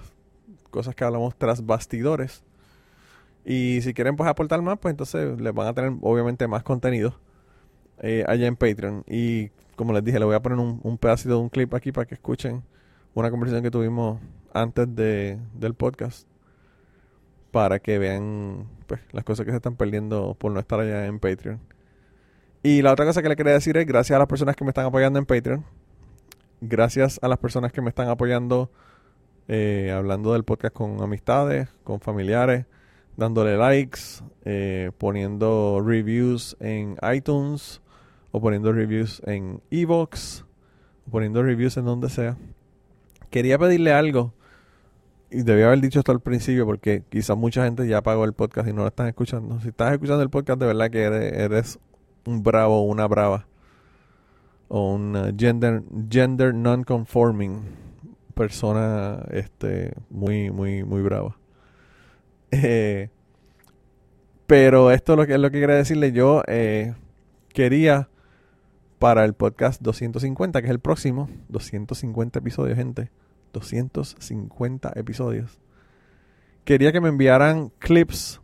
cosas 0.70 0.94
que 0.94 1.04
hablamos 1.04 1.36
tras 1.36 1.66
bastidores. 1.66 2.44
Y 3.46 3.82
si 3.82 3.94
quieren 3.96 4.16
pues 4.16 4.30
aportar 4.30 4.62
más, 4.62 4.78
pues 4.78 4.92
entonces 4.92 5.42
les 5.42 5.54
van 5.54 5.68
a 5.68 5.74
tener 5.74 5.94
obviamente 6.02 6.48
más 6.48 6.64
contenido 6.64 7.16
eh, 8.00 8.24
allá 8.28 8.46
en 8.46 8.56
Patreon. 8.56 9.04
Y 9.08 9.50
como 9.76 9.92
les 9.92 10.04
dije, 10.04 10.20
le 10.20 10.26
voy 10.26 10.36
a 10.36 10.42
poner 10.42 10.60
un, 10.60 10.80
un, 10.84 10.98
pedacito 11.00 11.36
de 11.36 11.42
un 11.42 11.50
clip 11.50 11.74
aquí 11.74 11.92
para 11.92 12.06
que 12.06 12.14
escuchen 12.14 12.64
una 13.16 13.32
conversación 13.32 13.64
que 13.64 13.72
tuvimos 13.72 14.22
antes 14.54 14.96
de, 14.96 15.40
del 15.56 15.74
podcast. 15.74 16.28
Para 17.52 17.80
que 17.80 17.98
vean 17.98 18.68
pues, 18.88 19.02
las 19.12 19.24
cosas 19.24 19.46
que 19.46 19.52
se 19.52 19.58
están 19.58 19.76
perdiendo 19.76 20.36
por 20.36 20.52
no 20.52 20.60
estar 20.60 20.80
allá 20.80 21.08
en 21.08 21.20
Patreon. 21.20 21.60
Y 22.64 22.82
la 22.82 22.94
otra 22.94 23.06
cosa 23.06 23.22
que 23.22 23.30
le 23.30 23.36
quería 23.36 23.54
decir 23.54 23.78
es 23.78 23.86
gracias 23.86 24.16
a 24.16 24.20
las 24.20 24.28
personas 24.28 24.56
que 24.56 24.64
me 24.64 24.70
están 24.70 24.86
apoyando 24.86 25.20
en 25.20 25.26
Patreon. 25.26 25.66
Gracias 26.62 27.20
a 27.22 27.28
las 27.28 27.38
personas 27.38 27.72
que 27.74 27.82
me 27.82 27.90
están 27.90 28.08
apoyando 28.08 28.72
eh, 29.50 29.94
hablando 29.96 30.32
del 30.32 30.46
podcast 30.46 30.74
con 30.74 31.02
amistades, 31.02 31.68
con 31.84 32.00
familiares 32.00 32.66
dándole 33.18 33.58
likes, 33.58 34.00
eh, 34.46 34.92
poniendo 34.98 35.82
reviews 35.86 36.58
en 36.60 36.98
iTunes 37.14 37.82
o 38.32 38.42
poniendo 38.42 38.72
reviews 38.74 39.22
en 39.26 39.62
Evox 39.70 40.46
o 41.08 41.12
poniendo 41.12 41.44
reviews 41.44 41.78
en 41.78 41.86
donde 41.86 42.10
sea. 42.10 42.38
Quería 43.30 43.58
pedirle 43.58 43.94
algo 43.94 44.34
y 45.30 45.44
debía 45.44 45.68
haber 45.68 45.82
dicho 45.82 46.00
esto 46.00 46.12
al 46.12 46.22
principio 46.22 46.66
porque 46.66 47.04
quizás 47.10 47.38
mucha 47.38 47.66
gente 47.66 47.88
ya 47.88 48.02
pagó 48.02 48.26
el 48.26 48.34
podcast 48.34 48.68
y 48.68 48.74
no 48.74 48.82
lo 48.82 48.88
están 48.88 49.08
escuchando. 49.08 49.60
Si 49.62 49.70
estás 49.70 49.94
escuchando 49.94 50.22
el 50.22 50.30
podcast, 50.30 50.60
de 50.60 50.68
verdad 50.68 50.90
que 50.90 51.04
eres, 51.04 51.80
un 52.26 52.44
bravo 52.44 52.82
o 52.82 52.84
una 52.84 53.08
brava 53.08 53.48
o 54.68 54.94
un 54.94 55.36
gender 55.38 55.84
gender 56.10 56.54
non-conforming 56.54 57.62
persona 58.34 59.24
este 59.32 59.94
muy 60.10 60.52
muy 60.52 60.84
muy 60.84 61.02
brava. 61.02 61.38
Eh, 62.56 63.10
pero 64.46 64.92
esto 64.92 65.14
es 65.14 65.18
lo 65.18 65.26
que, 65.26 65.34
es 65.34 65.40
lo 65.40 65.50
que 65.50 65.60
quería 65.60 65.76
decirle. 65.76 66.12
Yo 66.12 66.44
eh, 66.46 66.94
quería 67.50 68.10
para 69.00 69.26
el 69.26 69.34
podcast 69.34 69.82
250, 69.82 70.62
que 70.62 70.68
es 70.68 70.72
el 70.72 70.80
próximo, 70.80 71.30
250 71.50 72.38
episodios, 72.38 72.78
gente. 72.78 73.10
250 73.54 74.92
episodios. 74.96 75.60
Quería 76.64 76.92
que 76.92 77.02
me 77.02 77.10
enviaran 77.10 77.70
clips, 77.80 78.40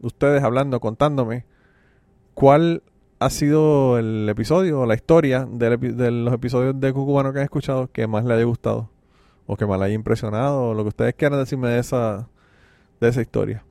ustedes 0.00 0.42
hablando, 0.42 0.80
contándome 0.80 1.46
cuál 2.34 2.82
ha 3.18 3.30
sido 3.30 3.98
el 3.98 4.28
episodio 4.28 4.84
la 4.86 4.94
historia 4.94 5.46
de, 5.50 5.76
de 5.76 6.10
los 6.10 6.34
episodios 6.34 6.78
de 6.78 6.92
Cucubano 6.92 7.32
que 7.32 7.38
han 7.38 7.44
escuchado 7.44 7.90
que 7.90 8.06
más 8.06 8.24
le 8.24 8.34
haya 8.34 8.44
gustado 8.44 8.90
o 9.46 9.56
que 9.56 9.66
más 9.66 9.78
le 9.78 9.86
haya 9.86 9.94
impresionado 9.94 10.70
o 10.70 10.74
lo 10.74 10.82
que 10.82 10.88
ustedes 10.88 11.14
quieran 11.14 11.38
decirme 11.38 11.68
de 11.68 11.78
esa 11.78 12.28
de 13.00 13.08
esa 13.08 13.20
historia. 13.20 13.64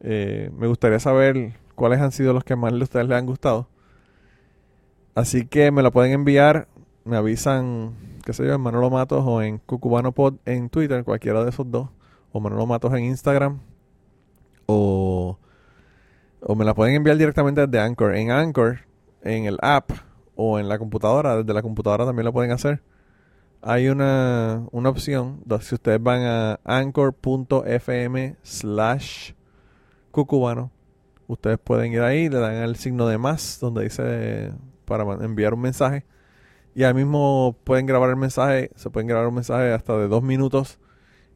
Eh, 0.00 0.50
me 0.56 0.66
gustaría 0.66 0.98
saber 0.98 1.54
cuáles 1.74 2.00
han 2.00 2.12
sido 2.12 2.32
los 2.32 2.44
que 2.44 2.56
más 2.56 2.72
a 2.72 2.76
ustedes 2.76 3.08
les 3.08 3.18
han 3.18 3.26
gustado. 3.26 3.68
Así 5.14 5.46
que 5.46 5.70
me 5.70 5.82
lo 5.82 5.92
pueden 5.92 6.12
enviar, 6.12 6.68
me 7.04 7.16
avisan, 7.16 7.94
qué 8.24 8.32
sé 8.32 8.44
yo, 8.46 8.54
en 8.54 8.60
Manolo 8.60 8.90
Matos 8.90 9.24
o 9.26 9.42
en 9.42 9.58
Cucubano 9.58 10.12
Pod 10.12 10.34
en 10.44 10.68
Twitter, 10.70 11.04
cualquiera 11.04 11.44
de 11.44 11.50
esos 11.50 11.70
dos, 11.70 11.88
o 12.32 12.40
Manolo 12.40 12.66
Matos 12.66 12.92
en 12.94 13.04
Instagram, 13.04 13.60
o, 14.66 15.38
o 16.46 16.54
me 16.54 16.64
la 16.64 16.74
pueden 16.74 16.94
enviar 16.94 17.16
directamente 17.16 17.66
desde 17.66 17.80
Anchor. 17.80 18.14
En 18.14 18.30
Anchor, 18.30 18.80
en 19.22 19.46
el 19.46 19.58
app, 19.62 19.90
o 20.36 20.58
en 20.58 20.68
la 20.68 20.78
computadora, 20.78 21.36
desde 21.36 21.54
la 21.54 21.62
computadora 21.62 22.04
también 22.04 22.24
lo 22.24 22.32
pueden 22.32 22.50
hacer. 22.50 22.82
Hay 23.62 23.88
una, 23.88 24.66
una 24.72 24.90
opción, 24.90 25.42
si 25.60 25.74
ustedes 25.74 26.02
van 26.02 26.22
a 26.22 26.60
anchor.fm 26.64 28.36
slash 28.42 29.32
cucubano, 30.10 30.70
ustedes 31.28 31.58
pueden 31.58 31.92
ir 31.92 32.02
ahí, 32.02 32.28
le 32.28 32.38
dan 32.38 32.56
el 32.56 32.76
signo 32.76 33.06
de 33.06 33.16
más, 33.16 33.58
donde 33.60 33.84
dice 33.84 34.52
para 34.84 35.04
enviar 35.24 35.54
un 35.54 35.60
mensaje. 35.60 36.04
Y 36.74 36.82
ahí 36.82 36.92
mismo 36.92 37.56
pueden 37.64 37.86
grabar 37.86 38.10
el 38.10 38.16
mensaje, 38.16 38.70
se 38.74 38.90
pueden 38.90 39.06
grabar 39.06 39.28
un 39.28 39.34
mensaje 39.34 39.72
hasta 39.72 39.96
de 39.96 40.08
dos 40.08 40.22
minutos. 40.22 40.78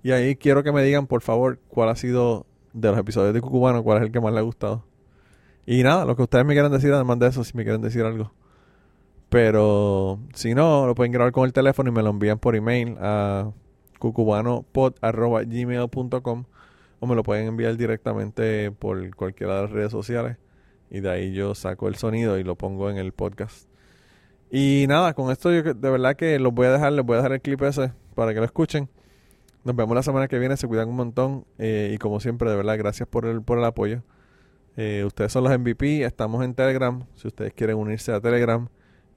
Y 0.02 0.11
ahí 0.11 0.36
quiero 0.36 0.62
que 0.62 0.72
me 0.72 0.82
digan, 0.82 1.06
por 1.06 1.22
favor, 1.22 1.61
cuál 1.68 1.88
ha 1.88 1.96
sido 1.96 2.46
de 2.72 2.90
los 2.90 2.98
episodios 2.98 3.32
de 3.32 3.40
Cucubano, 3.40 3.82
cuál 3.82 3.98
es 3.98 4.04
el 4.04 4.12
que 4.12 4.20
más 4.20 4.32
les 4.32 4.40
ha 4.40 4.44
gustado. 4.44 4.84
Y 5.71 5.83
nada, 5.83 6.07
lo 6.07 6.16
que 6.16 6.23
ustedes 6.23 6.47
me 6.47 6.55
quieran 6.55 6.73
decir, 6.73 6.91
además 6.95 7.19
de 7.19 7.27
eso, 7.27 7.45
si 7.45 7.55
me 7.55 7.62
quieren 7.62 7.83
decir 7.83 8.03
algo. 8.03 8.33
Pero 9.29 10.19
si 10.33 10.55
no, 10.55 10.87
lo 10.87 10.95
pueden 10.95 11.12
grabar 11.12 11.31
con 11.31 11.45
el 11.45 11.53
teléfono 11.53 11.91
y 11.91 11.93
me 11.93 12.03
lo 12.03 12.09
envían 12.09 12.39
por 12.39 12.57
email 12.57 12.97
a 12.99 13.53
cucubanopod.gmail.com 13.99 16.45
o 17.01 17.07
me 17.07 17.14
lo 17.14 17.23
pueden 17.23 17.49
enviar 17.49 17.77
directamente 17.77 18.71
por 18.71 19.14
cualquiera 19.14 19.57
de 19.57 19.62
las 19.62 19.71
redes 19.71 19.93
sociales 19.93 20.39
y 20.91 21.01
de 21.01 21.11
ahí 21.11 21.35
yo 21.35 21.55
saco 21.55 21.89
el 21.89 21.97
sonido 21.97 22.39
y 22.39 22.45
lo 22.45 22.57
pongo 22.57 22.89
en 22.89 22.97
el 22.97 23.12
podcast. 23.12 23.69
Y 24.51 24.87
nada, 24.89 25.12
con 25.12 25.31
esto 25.31 25.53
yo 25.53 25.62
de 25.62 25.91
verdad 25.91 26.16
que 26.16 26.39
los 26.39 26.55
voy 26.55 26.69
a 26.69 26.73
dejar, 26.73 26.95
les 26.95 27.05
voy 27.05 27.16
a 27.16 27.19
dejar 27.19 27.33
el 27.33 27.43
clip 27.43 27.61
ese 27.61 27.93
para 28.14 28.33
que 28.33 28.41
lo 28.41 28.47
escuchen. 28.47 28.89
Nos 29.64 29.77
vemos 29.77 29.95
la 29.95 30.03
semana 30.03 30.29
que 30.29 30.39
viene, 30.39 30.57
se 30.57 30.66
cuidan 30.66 30.89
un 30.89 30.97
montón 30.97 31.45
eh, 31.59 31.93
y 31.95 31.99
como 31.99 32.21
siempre, 32.21 32.49
de 32.49 32.57
verdad, 32.57 32.79
gracias 32.79 33.07
por 33.07 33.27
el, 33.27 33.43
por 33.43 33.59
el 33.59 33.66
apoyo. 33.66 34.03
Eh, 34.81 35.03
ustedes 35.05 35.33
son 35.33 35.43
los 35.43 35.59
MVP, 35.59 36.05
estamos 36.05 36.45
en 36.45 36.55
Telegram. 36.55 37.05
Si 37.16 37.26
ustedes 37.26 37.53
quieren 37.53 37.79
unirse 37.79 38.12
a 38.12 38.20
Telegram 38.20 38.68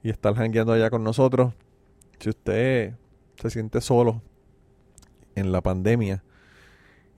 y 0.02 0.10
estar 0.10 0.34
hangueando 0.34 0.72
allá 0.72 0.90
con 0.90 1.04
nosotros, 1.04 1.54
si 2.18 2.30
usted 2.30 2.94
se 3.36 3.48
siente 3.48 3.80
solo 3.80 4.22
en 5.36 5.52
la 5.52 5.60
pandemia 5.60 6.24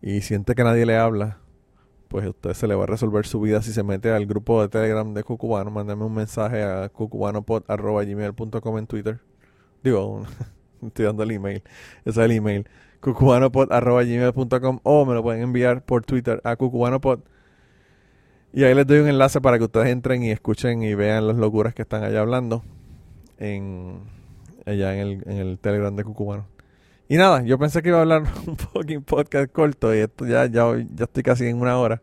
y 0.02 0.20
siente 0.20 0.54
que 0.54 0.62
nadie 0.62 0.84
le 0.84 0.98
habla, 0.98 1.38
pues 2.08 2.26
a 2.26 2.28
usted 2.28 2.52
se 2.52 2.68
le 2.68 2.74
va 2.74 2.84
a 2.84 2.86
resolver 2.86 3.24
su 3.24 3.40
vida 3.40 3.62
si 3.62 3.72
se 3.72 3.82
mete 3.82 4.10
al 4.12 4.26
grupo 4.26 4.60
de 4.60 4.68
Telegram 4.68 5.14
de 5.14 5.24
Cucubano. 5.24 5.70
Mándame 5.70 6.04
un 6.04 6.12
mensaje 6.12 6.62
a 6.62 6.90
cucubanopod.gmail.com 6.90 8.78
en 8.78 8.86
Twitter. 8.86 9.20
Digo, 9.82 10.22
estoy 10.86 11.06
dando 11.06 11.22
el 11.22 11.30
email. 11.30 11.62
Ese 12.04 12.20
es 12.20 12.26
el 12.26 12.32
email. 12.32 12.68
cucubanopod.gmail.com 13.00 14.80
o 14.82 15.06
me 15.06 15.14
lo 15.14 15.22
pueden 15.22 15.40
enviar 15.40 15.82
por 15.82 16.04
Twitter 16.04 16.42
a 16.44 16.56
cucubanopod 16.56 17.20
y 18.54 18.62
ahí 18.62 18.72
les 18.72 18.86
doy 18.86 19.00
un 19.00 19.08
enlace 19.08 19.40
para 19.40 19.58
que 19.58 19.64
ustedes 19.64 19.88
entren 19.88 20.22
y 20.22 20.30
escuchen 20.30 20.84
y 20.84 20.94
vean 20.94 21.26
las 21.26 21.36
locuras 21.36 21.74
que 21.74 21.82
están 21.82 22.04
allá 22.04 22.20
hablando 22.20 22.62
en 23.38 23.98
allá 24.64 24.94
en 24.94 25.28
el, 25.28 25.58
Telegram 25.58 25.94
de 25.96 26.04
Cucubano. 26.04 26.46
Y 27.08 27.16
nada, 27.16 27.42
yo 27.42 27.58
pensé 27.58 27.82
que 27.82 27.88
iba 27.88 27.98
a 27.98 28.02
hablar 28.02 28.22
un 28.46 28.56
fucking 28.56 29.02
podcast 29.02 29.50
corto 29.50 29.92
y 29.92 29.98
esto 29.98 30.24
ya, 30.24 30.46
ya, 30.46 30.72
ya 30.94 31.04
estoy 31.04 31.24
casi 31.24 31.46
en 31.46 31.60
una 31.60 31.76
hora. 31.78 32.00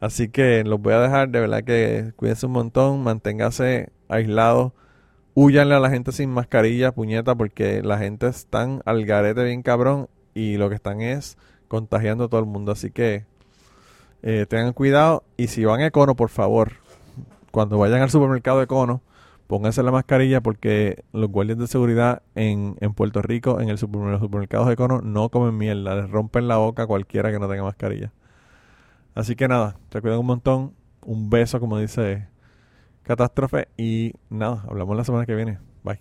Así 0.00 0.28
que 0.28 0.64
los 0.64 0.80
voy 0.80 0.92
a 0.92 0.98
dejar, 0.98 1.28
de 1.28 1.38
verdad 1.38 1.62
que 1.62 2.12
cuídense 2.16 2.46
un 2.46 2.52
montón, 2.52 3.04
manténgase 3.04 3.90
aislados, 4.08 4.72
huyanle 5.34 5.76
a 5.76 5.80
la 5.80 5.90
gente 5.90 6.10
sin 6.10 6.30
mascarilla, 6.30 6.92
puñeta, 6.92 7.36
porque 7.36 7.80
la 7.82 7.98
gente 7.98 8.26
está 8.26 8.80
al 8.84 9.06
garete 9.06 9.44
bien 9.44 9.62
cabrón 9.62 10.08
y 10.34 10.56
lo 10.56 10.68
que 10.68 10.74
están 10.74 11.00
es 11.00 11.38
contagiando 11.68 12.24
a 12.24 12.28
todo 12.28 12.40
el 12.40 12.46
mundo. 12.46 12.72
Así 12.72 12.90
que 12.90 13.24
eh, 14.28 14.44
tengan 14.44 14.72
cuidado 14.72 15.22
y 15.36 15.46
si 15.46 15.64
van 15.64 15.80
a 15.82 15.86
Econo, 15.86 16.16
por 16.16 16.30
favor, 16.30 16.72
cuando 17.52 17.78
vayan 17.78 18.02
al 18.02 18.10
supermercado 18.10 18.60
Econo, 18.60 19.00
pónganse 19.46 19.84
la 19.84 19.92
mascarilla 19.92 20.40
porque 20.40 21.04
los 21.12 21.30
guardias 21.30 21.58
de 21.58 21.68
seguridad 21.68 22.22
en, 22.34 22.76
en 22.80 22.92
Puerto 22.92 23.22
Rico, 23.22 23.60
en 23.60 23.68
el 23.68 23.78
los 23.78 24.20
supermercados 24.20 24.68
Econo, 24.68 25.00
no 25.00 25.28
comen 25.28 25.56
mierda, 25.56 25.94
les 25.94 26.10
rompen 26.10 26.48
la 26.48 26.56
boca 26.56 26.82
a 26.82 26.86
cualquiera 26.88 27.30
que 27.30 27.38
no 27.38 27.48
tenga 27.48 27.62
mascarilla. 27.62 28.12
Así 29.14 29.36
que 29.36 29.46
nada, 29.46 29.76
te 29.90 30.00
cuidan 30.00 30.18
un 30.18 30.26
montón, 30.26 30.74
un 31.02 31.30
beso 31.30 31.60
como 31.60 31.78
dice 31.78 32.26
Catástrofe 33.04 33.68
y 33.76 34.12
nada, 34.28 34.64
hablamos 34.68 34.96
la 34.96 35.04
semana 35.04 35.24
que 35.24 35.36
viene. 35.36 35.60
Bye. 35.84 36.00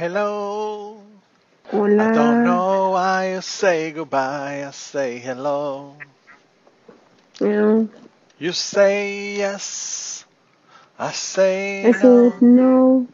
Hello. 0.00 0.96
Hola. 1.70 2.08
I 2.08 2.12
don't 2.14 2.44
know 2.44 2.92
why 2.92 3.34
you 3.34 3.42
say 3.42 3.92
goodbye, 3.92 4.64
I 4.66 4.72
say 4.72 5.18
hello. 5.18 5.94
No. 7.38 7.86
You 8.38 8.52
say 8.52 9.36
yes, 9.36 10.24
I 10.98 11.12
say 11.12 11.84
Eso 11.84 12.28
es 12.28 12.40
no. 12.40 13.02
no. 13.02 13.06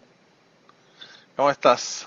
¿Cómo 1.35 1.51
estás? 1.51 2.07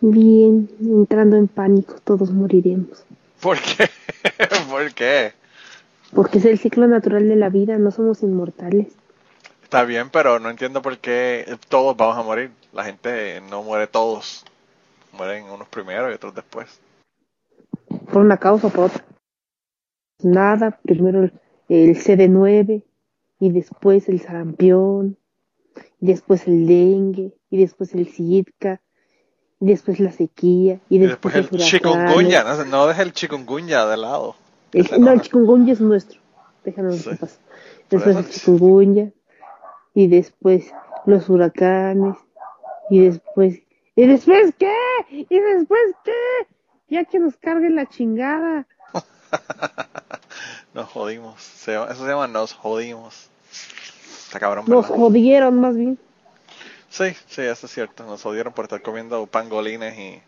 Bien, 0.00 0.68
entrando 0.80 1.36
en 1.36 1.46
pánico, 1.46 1.94
todos 2.02 2.32
moriremos. 2.32 3.04
¿Por 3.40 3.58
qué? 3.60 3.88
¿Por 4.70 4.92
qué? 4.94 5.32
Porque 6.12 6.38
es 6.38 6.44
el 6.44 6.58
ciclo 6.58 6.88
natural 6.88 7.28
de 7.28 7.36
la 7.36 7.50
vida, 7.50 7.78
no 7.78 7.92
somos 7.92 8.24
inmortales. 8.24 8.88
Está 9.68 9.84
bien, 9.84 10.08
pero 10.10 10.38
no 10.38 10.48
entiendo 10.48 10.80
por 10.80 10.96
qué 10.96 11.44
todos 11.68 11.94
vamos 11.94 12.16
a 12.16 12.22
morir. 12.22 12.50
La 12.72 12.84
gente 12.84 13.42
no 13.50 13.62
muere 13.62 13.86
todos. 13.86 14.42
Mueren 15.12 15.44
unos 15.44 15.68
primero 15.68 16.10
y 16.10 16.14
otros 16.14 16.34
después. 16.34 16.80
Por 18.10 18.22
una 18.22 18.38
causa 18.38 18.68
o 18.68 18.70
por 18.70 18.84
otra. 18.86 19.04
Nada, 20.22 20.78
primero 20.82 21.22
el, 21.24 21.32
el 21.68 21.96
CD9, 21.96 22.82
y 23.40 23.50
después 23.52 24.08
el 24.08 24.22
sarampión, 24.22 25.18
y 26.00 26.06
después 26.06 26.46
el 26.46 26.66
dengue, 26.66 27.34
y 27.50 27.58
después 27.58 27.94
el 27.94 28.06
zika, 28.08 28.80
y 29.60 29.66
después 29.66 30.00
la 30.00 30.12
sequía, 30.12 30.80
y 30.88 30.96
Y 30.96 30.98
después, 30.98 31.34
el 31.34 31.50
chikungunya. 31.50 32.42
No, 32.42 32.64
no 32.64 32.86
dejes 32.86 33.02
el 33.04 33.12
chikungunya 33.12 33.84
de 33.86 33.96
lado. 33.98 34.34
El- 34.72 34.88
no, 34.98 35.12
el 35.12 35.20
chikungunya 35.20 35.74
es 35.74 35.80
nuestro. 35.82 36.20
Déjanos 36.64 36.96
Sí. 36.96 37.10
en 37.10 37.18
paz. 37.18 37.38
Después 37.90 38.16
el 38.16 38.28
chikungunya. 38.30 39.12
Y 39.98 40.06
después 40.06 40.72
los 41.06 41.28
huracanes. 41.28 42.14
Y 42.88 43.00
después. 43.00 43.62
¿Y 43.96 44.06
después 44.06 44.54
qué? 44.56 44.72
¿Y 45.10 45.40
después 45.40 45.80
qué? 46.04 46.12
Ya 46.88 47.04
que 47.04 47.18
nos 47.18 47.36
carguen 47.36 47.74
la 47.74 47.84
chingada. 47.86 48.68
Nos 50.72 50.88
jodimos. 50.90 51.42
Se 51.42 51.74
eso 51.74 51.96
se 51.96 52.06
llama 52.06 52.28
nos 52.28 52.52
jodimos. 52.52 53.28
Está 54.26 54.38
cabrón, 54.38 54.66
Nos 54.68 54.86
jodieron 54.86 55.60
más 55.60 55.76
bien. 55.76 55.98
Sí, 56.90 57.16
sí, 57.26 57.42
eso 57.42 57.66
es 57.66 57.72
cierto. 57.72 58.04
Nos 58.04 58.22
jodieron 58.22 58.52
por 58.52 58.66
estar 58.66 58.80
comiendo 58.80 59.26
pangolines 59.26 59.98
y, 59.98 60.22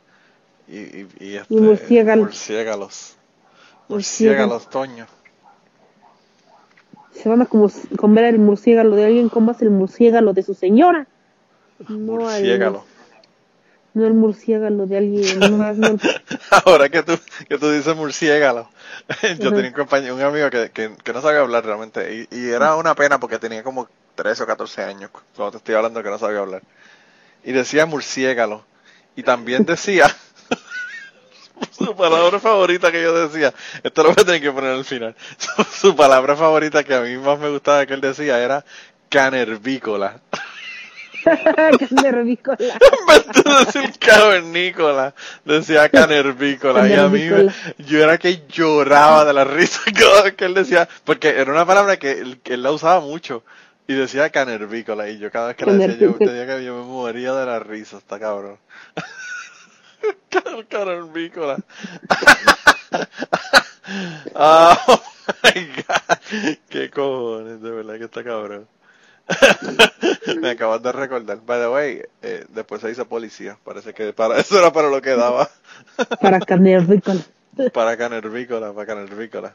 y, 0.66 0.78
y, 0.78 1.08
y, 1.20 1.36
este, 1.36 1.54
murciélagos. 1.54 2.24
Murciélagos. 2.24 3.16
Murciélagos, 3.86 4.68
Toño. 4.68 5.06
Se 7.12 7.28
van 7.28 7.42
a 7.42 7.46
como 7.46 7.70
comer 7.96 8.24
el 8.24 8.38
murciélago 8.38 8.94
de 8.96 9.04
alguien, 9.06 9.28
comas 9.28 9.60
el 9.62 9.70
murciélago 9.70 10.32
de 10.32 10.42
su 10.42 10.54
señora. 10.54 11.06
No 11.88 12.28
al- 12.28 12.44
Murciégalo. 12.44 12.84
no 13.94 14.06
el 14.06 14.14
murciélago 14.14 14.86
de 14.86 14.96
alguien 14.98 15.58
más. 15.58 15.76
No, 15.78 15.96
Ahora 16.64 16.88
que 16.88 17.02
tú, 17.02 17.12
que 17.48 17.58
tú 17.58 17.70
dices 17.70 17.94
murciégalo. 17.96 18.68
Yo 19.40 19.52
tenía 19.52 19.68
un 19.70 19.74
compañero, 19.74 20.14
un 20.14 20.22
amigo 20.22 20.48
que, 20.50 20.70
que, 20.70 20.92
que 21.02 21.12
no 21.12 21.20
sabía 21.20 21.40
hablar 21.40 21.64
realmente. 21.64 22.26
Y, 22.30 22.36
y 22.36 22.48
era 22.50 22.76
una 22.76 22.94
pena 22.94 23.18
porque 23.18 23.38
tenía 23.38 23.62
como 23.62 23.88
13 24.14 24.42
o 24.44 24.46
14 24.46 24.82
años. 24.82 25.10
Cuando 25.34 25.52
te 25.52 25.56
estoy 25.58 25.74
hablando 25.74 26.02
que 26.02 26.10
no 26.10 26.18
sabía 26.18 26.38
hablar. 26.40 26.62
Y 27.44 27.52
decía 27.52 27.86
murciégalo. 27.86 28.64
Y 29.16 29.22
también 29.24 29.64
decía 29.66 30.06
su 31.84 31.96
palabra 31.96 32.38
favorita 32.38 32.92
que 32.92 33.02
yo 33.02 33.28
decía. 33.28 33.52
Esto 33.82 34.02
lo 34.02 34.10
voy 34.10 34.22
a 34.22 34.24
tener 34.24 34.40
que 34.40 34.52
poner 34.52 34.70
al 34.72 34.84
final. 34.84 35.14
Su, 35.38 35.64
su 35.88 35.96
palabra 35.96 36.36
favorita 36.36 36.84
que 36.84 36.94
a 36.94 37.00
mí 37.00 37.16
más 37.16 37.38
me 37.38 37.48
gustaba 37.48 37.84
que 37.86 37.94
él 37.94 38.00
decía 38.00 38.38
era 38.38 38.64
canervícola. 39.08 40.20
carne 41.24 42.10
revícola. 42.12 42.56
En 42.60 43.06
vez 43.06 43.26
de 43.44 43.64
decir 43.82 43.98
cavernícola, 43.98 45.14
decía 45.44 45.88
canervícola. 45.88 46.88
Y 46.88 46.94
a 46.94 47.08
mí, 47.08 47.20
me- 47.20 47.28
Canervícola. 47.28 47.54
yo 47.78 48.02
era 48.02 48.18
que 48.18 48.42
lloraba 48.48 49.24
de 49.24 49.32
la 49.32 49.44
risa 49.44 49.80
cada 49.98 50.22
vez 50.22 50.34
que 50.34 50.46
él 50.46 50.54
decía, 50.54 50.88
porque 51.04 51.28
era 51.28 51.50
una 51.52 51.66
palabra 51.66 51.98
que 51.98 52.12
él, 52.12 52.40
que 52.42 52.54
él 52.54 52.62
la 52.62 52.72
usaba 52.72 53.00
mucho. 53.00 53.42
Y 53.86 53.94
decía 53.94 54.30
canervícola. 54.30 55.08
Y 55.08 55.18
yo 55.18 55.30
cada 55.32 55.48
vez 55.48 55.56
que 55.56 55.66
la 55.66 55.72
decía, 55.72 55.88
yo 55.88 55.98
Canervícola. 56.16 56.30
tenía 56.30 56.46
que 56.56 56.64
yo 56.64 56.76
me 56.76 56.84
moría 56.84 57.32
de 57.34 57.44
la 57.46 57.58
risa, 57.58 57.98
está 57.98 58.18
cabrón. 58.20 58.56
Can- 60.28 60.64
canervícola. 60.68 61.56
oh 64.34 65.02
my 65.44 65.66
god. 65.76 66.18
Qué 66.68 66.90
cojones, 66.90 67.60
de 67.60 67.70
verdad 67.70 67.98
que 67.98 68.04
está 68.04 68.24
cabrón. 68.24 68.66
Me 70.40 70.50
acabas 70.50 70.82
de 70.82 70.92
recordar. 70.92 71.38
By 71.44 71.60
the 71.60 71.68
way, 71.68 72.02
eh, 72.22 72.44
después 72.48 72.80
se 72.80 72.90
hizo 72.90 73.06
policía. 73.06 73.56
Parece 73.64 73.94
que 73.94 74.12
para 74.12 74.36
eso 74.38 74.58
era 74.58 74.72
para 74.72 74.88
lo 74.88 75.00
que 75.00 75.10
daba. 75.10 75.48
Para 76.20 76.40
canervícola. 76.40 77.20
para 77.72 77.96
canervícola, 77.96 78.72
para 78.72 78.86
canervícola. 78.86 79.54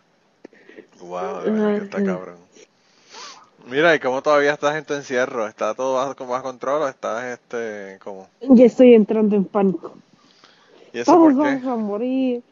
Wow, 1.01 1.41
de 1.43 1.51
verdad 1.51 1.77
que 1.79 1.85
está 1.85 2.03
cabrón. 2.03 2.37
Mira, 3.67 3.95
¿y 3.95 3.99
cómo 3.99 4.21
todavía 4.21 4.53
estás 4.53 4.75
en 4.75 4.85
tu 4.85 4.93
encierro? 4.93 5.47
¿Está 5.47 5.73
todo 5.73 5.95
bajo, 5.95 6.27
bajo 6.27 6.43
control 6.43 6.83
o 6.83 6.87
estás, 6.87 7.23
este, 7.23 7.97
cómo? 8.03 8.29
Ya 8.41 8.65
estoy 8.65 8.93
entrando 8.93 9.35
en 9.35 9.45
pánico. 9.45 9.95
¿Y 10.95 10.99
eso 10.99 11.11
Todos 11.11 11.33
por 11.33 11.43
qué? 11.43 11.55
vamos 11.55 11.65
a 11.67 11.75
morir. 11.75 12.43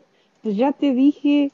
Pues 0.41 0.56
ya 0.58 0.72
te 0.74 0.91
dije. 0.94 1.52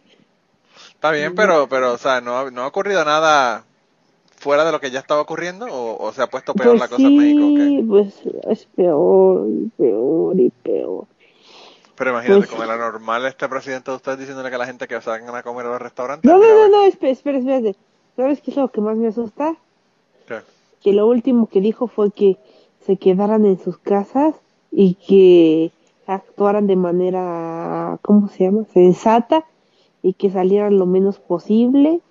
Está 0.92 1.12
bien, 1.12 1.36
pero, 1.36 1.68
pero, 1.70 1.94
o 1.94 1.98
sea, 1.98 2.20
¿no, 2.22 2.38
ha- 2.38 2.52
no 2.52 2.64
ha 2.64 2.68
ocurrido 2.68 3.06
nada 3.06 3.64
fuera 4.38 4.66
de 4.66 4.72
lo 4.72 4.80
que 4.80 4.90
ya 4.92 5.00
estaba 5.00 5.22
ocurriendo? 5.22 5.66
¿O, 5.68 6.04
o 6.04 6.12
se 6.14 6.22
ha 6.24 6.28
puesto 6.28 6.54
peor 6.54 6.78
Pues 6.78 6.80
la 6.82 6.88
cosa 6.88 7.08
en 7.08 7.18
México? 7.18 7.46
sí, 7.46 7.86
pues 7.88 8.14
es 8.50 8.66
peor 8.76 9.48
y 9.48 9.70
peor 9.78 10.40
y 10.40 10.50
peor. 10.50 11.06
Pero 11.96 12.12
imagínate, 12.12 12.40
Pues- 12.40 12.50
como 12.50 12.64
el 12.64 12.72
anormal 12.72 13.26
este 13.26 13.48
presidente 13.48 13.92
de 13.92 13.98
ustedes 13.98 14.20
diciéndole 14.20 14.50
que 14.50 14.56
a 14.56 14.60
la 14.60 14.66
gente 14.66 14.88
que 14.88 15.00
salgan 15.02 15.36
a 15.36 15.44
comer 15.44 15.66
a 15.68 15.70
los 15.70 15.82
restaurantes. 15.82 16.30
No, 16.32 16.38
no, 16.40 16.48
no, 16.48 16.70
no, 16.70 16.84
espera, 16.86 17.12
espera, 17.12 17.38
espérate. 17.38 17.76
¿Sabes 18.16 18.42
qué 18.42 18.52
es 18.52 18.58
lo 18.58 18.70
que 18.70 18.82
más 18.82 18.98
me 18.98 19.10
asusta? 19.10 19.56
¿Qué? 20.28 20.40
Que 20.82 20.94
lo 20.94 21.08
último 21.08 21.48
que 21.48 21.62
dijo 21.62 21.88
fue 21.88 22.10
que 22.12 22.38
se 22.86 22.98
quedaran 22.98 23.46
en 23.46 23.60
sus 23.60 23.78
casas 23.78 24.34
y 24.72 24.96
que 24.96 25.72
actuaran 26.10 26.68
de 26.68 26.76
manera, 26.76 28.00
¿cómo 28.02 28.30
se 28.30 28.46
llama? 28.46 28.64
Sensata 28.74 29.46
y 30.02 30.14
que 30.14 30.32
salieran 30.32 30.78
lo 30.78 30.86
menos 30.86 31.20
posible. 31.20 32.02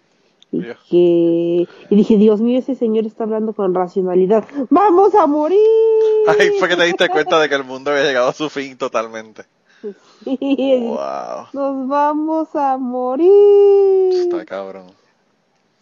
Y 0.51 0.63
que 0.89 1.69
y 1.91 1.97
dije, 1.97 2.17
Dios 2.17 2.41
mío, 2.41 2.59
ese 2.59 2.75
señor 2.75 3.05
está 3.05 3.25
hablando 3.25 3.53
con 3.53 3.75
racionalidad. 3.75 4.45
¡Vamos 4.71 5.15
a 5.15 5.27
morir! 5.27 5.59
Ahí 6.27 6.51
fue 6.59 6.69
que 6.69 6.77
te 6.77 6.85
diste 6.85 7.09
cuenta 7.11 7.39
de 7.39 7.51
que 7.51 7.55
el 7.55 7.65
mundo 7.65 7.91
había 7.91 8.05
llegado 8.05 8.29
a 8.29 8.33
su 8.33 8.49
fin 8.49 8.77
totalmente. 8.77 9.45
Sí, 10.25 10.81
Wow. 10.83 11.47
Nos 11.53 11.89
vamos 11.89 12.49
a 12.55 12.77
morir. 12.79 14.13
Está 14.13 14.45
cabrón. 14.45 14.87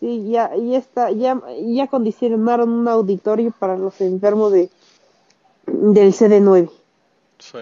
Sí, 0.01 0.29
ya, 0.29 0.55
ya 0.55 0.77
está, 0.77 1.11
ya, 1.11 1.41
ya 1.64 1.85
acondicionaron 1.85 2.69
un 2.69 2.87
auditorio 2.87 3.55
para 3.59 3.79
los 3.79 3.99
enfermos 4.03 4.53
de 4.53 4.69
del 5.67 6.12
CD9. 6.12 6.71
Sí. 7.39 7.59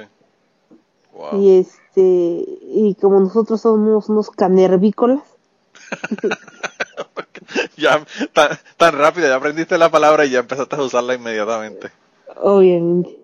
Wow. 1.14 1.40
Y 1.40 1.58
este, 1.58 2.00
y 2.00 2.96
como 3.00 3.20
nosotros 3.20 3.60
somos 3.60 4.08
unos 4.08 4.30
canervícolas, 4.30 5.22
Ya, 7.76 8.04
tan, 8.32 8.58
tan 8.76 8.98
rápido, 8.98 9.28
ya 9.28 9.36
aprendiste 9.36 9.78
la 9.78 9.90
palabra 9.90 10.24
y 10.24 10.30
ya 10.30 10.40
empezaste 10.40 10.76
a 10.76 10.82
usarla 10.82 11.14
inmediatamente. 11.14 11.90
obviamente. 12.36 13.18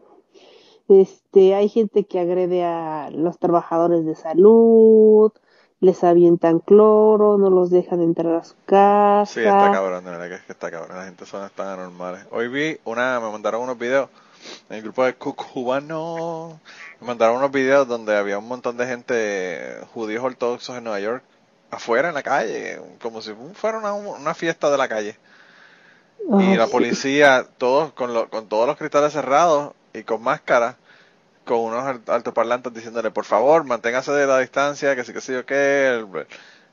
Este, 0.89 1.55
hay 1.55 1.69
gente 1.69 2.05
que 2.05 2.19
agrede 2.19 2.65
a 2.65 3.11
los 3.13 3.39
trabajadores 3.39 4.05
de 4.05 4.17
salud, 4.17 5.31
les 5.79 6.03
avientan 6.03 6.59
cloro, 6.59 7.39
no 7.39 7.49
los 7.49 7.71
dejan 7.71 8.03
entrar 8.03 8.35
a 8.35 8.45
su 8.45 8.57
casa. 8.67 9.33
Sí, 9.33 9.41
está 9.41 9.71
cabrón, 9.71 10.05
de 10.05 10.11
verdad 10.11 10.29
que, 10.29 10.35
es 10.35 10.43
que 10.43 10.53
está 10.53 10.71
cabrón. 10.71 10.97
La 10.97 11.05
gente 11.05 11.27
son 11.27 11.49
tan 11.55 11.69
anormales. 11.69 12.27
Hoy 12.33 12.49
vi 12.49 12.79
una, 12.85 13.21
me 13.21 13.31
mandaron 13.31 13.63
unos 13.63 13.79
videos 13.79 14.11
en 14.69 14.77
el 14.77 14.83
grupo 14.83 15.05
de 15.05 15.15
cubano. 15.15 16.59
Me 17.01 17.07
mandaron 17.09 17.37
unos 17.39 17.51
videos 17.51 17.89
donde 17.89 18.17
había 18.17 18.39
un 18.39 18.47
montón 18.49 18.77
de 18.77 18.87
gente, 18.87 19.81
judíos 19.95 20.23
ortodoxos 20.25 20.77
en 20.77 20.85
Nueva 20.85 21.01
York, 21.01 21.25
afuera 21.71 22.09
en 22.09 22.15
la 22.15 22.23
calle, 22.23 22.81
como 23.01 23.23
si 23.23 23.33
fuera 23.55 23.79
una, 23.79 23.93
una 23.95 24.35
fiesta 24.35 24.71
de 24.71 24.79
la 24.79 24.89
calle. 24.89 25.17
Y 26.37 26.57
la 26.57 26.69
policía, 26.69 27.47
todos 27.59 27.93
con, 27.93 28.15
lo- 28.15 28.29
con 28.31 28.49
todos 28.49 28.67
los 28.67 28.77
cristales 28.77 29.13
cerrados 29.13 29.75
y 29.93 30.05
con 30.05 30.23
máscara, 30.23 30.77
con 31.45 31.61
unos 31.61 31.85
alt- 31.85 32.09
altoparlantes 32.11 32.75
diciéndole, 32.75 33.11
por 33.13 33.25
favor, 33.27 33.65
manténgase 33.65 34.13
de 34.13 34.27
la 34.27 34.39
distancia, 34.41 34.97
que 34.97 35.05
sí, 35.05 35.13
que 35.15 35.21
sí, 35.23 35.35
o 35.37 35.47
qué. 35.47 35.89
El, 35.89 36.27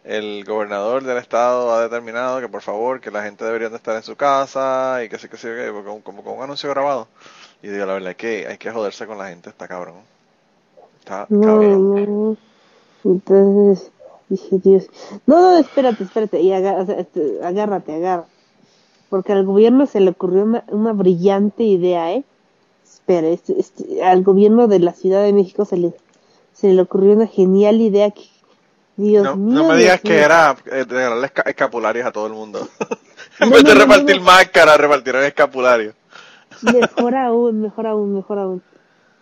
el 0.05 0.45
gobernador 0.45 1.03
del 1.03 1.17
estado 1.17 1.73
ha 1.73 1.81
determinado 1.83 2.39
que, 2.41 2.49
por 2.49 2.61
favor, 2.63 3.01
que 3.01 3.11
la 3.11 3.23
gente 3.23 3.45
debería 3.45 3.69
de 3.69 3.77
estar 3.77 3.95
en 3.95 4.03
su 4.03 4.15
casa 4.17 5.01
y 5.03 5.09
que 5.09 5.19
sí, 5.19 5.29
que 5.29 5.37
sí, 5.37 5.47
o 5.49 5.55
qué, 5.55 5.71
como, 5.85 6.03
como 6.03 6.23
con 6.23 6.37
un 6.37 6.43
anuncio 6.43 6.69
grabado. 6.71 7.07
Y 7.61 7.69
digo, 7.69 7.85
la 7.85 7.93
verdad 7.93 8.11
es 8.11 8.17
que 8.17 8.47
hay 8.47 8.57
que 8.57 8.71
joderse 8.71 9.07
con 9.07 9.17
la 9.19 9.29
gente, 9.29 9.49
está 9.49 9.67
cabrón. 9.67 9.95
Está 11.07 11.25
No, 11.29 11.41
cabrón. 11.41 12.05
no. 12.05 12.37
Entonces 13.03 13.91
dije, 14.29 14.57
Dios. 14.63 14.87
No, 15.25 15.39
no, 15.41 15.57
espérate, 15.57 16.03
espérate. 16.03 16.41
Y 16.41 16.51
aga- 16.51 16.81
o 16.81 16.85
sea, 16.85 16.99
este, 16.99 17.39
agárrate, 17.43 17.93
agárrate. 17.95 18.29
Porque 19.09 19.31
al 19.31 19.45
gobierno 19.45 19.85
se 19.85 20.01
le 20.01 20.09
ocurrió 20.11 20.43
una, 20.43 20.65
una 20.67 20.91
brillante 20.91 21.63
idea, 21.63 22.11
¿eh? 22.11 22.23
Espera, 22.83 23.27
este- 23.29 23.57
este- 23.59 24.03
al 24.03 24.21
gobierno 24.23 24.67
de 24.67 24.79
la 24.79 24.91
Ciudad 24.93 25.23
de 25.23 25.31
México 25.31 25.63
se 25.63 25.77
le, 25.77 25.93
se 26.53 26.73
le 26.73 26.81
ocurrió 26.81 27.13
una 27.13 27.27
genial 27.27 27.79
idea 27.81 28.11
que. 28.11 28.23
Dios 28.97 29.23
No, 29.23 29.35
mío. 29.35 29.61
no 29.61 29.67
me 29.69 29.77
digas 29.77 30.01
que 30.01 30.09
mío. 30.09 30.19
era 30.25 30.57
eh, 30.65 30.83
regalarle 30.83 31.27
esca- 31.27 31.47
escapularios 31.47 32.05
a 32.07 32.11
todo 32.11 32.25
el 32.27 32.33
mundo. 32.33 32.67
en 33.39 33.49
No, 33.49 33.55
vez 33.55 33.63
de 33.63 33.75
no, 33.75 33.79
repartir 33.81 34.19
máscaras, 34.21 34.77
repartieron 34.77 35.23
escapularios. 35.23 35.93
Mejor 36.63 37.15
aún, 37.15 37.61
mejor 37.61 37.85
aún, 37.87 38.13
mejor 38.15 38.39
aún. 38.39 38.63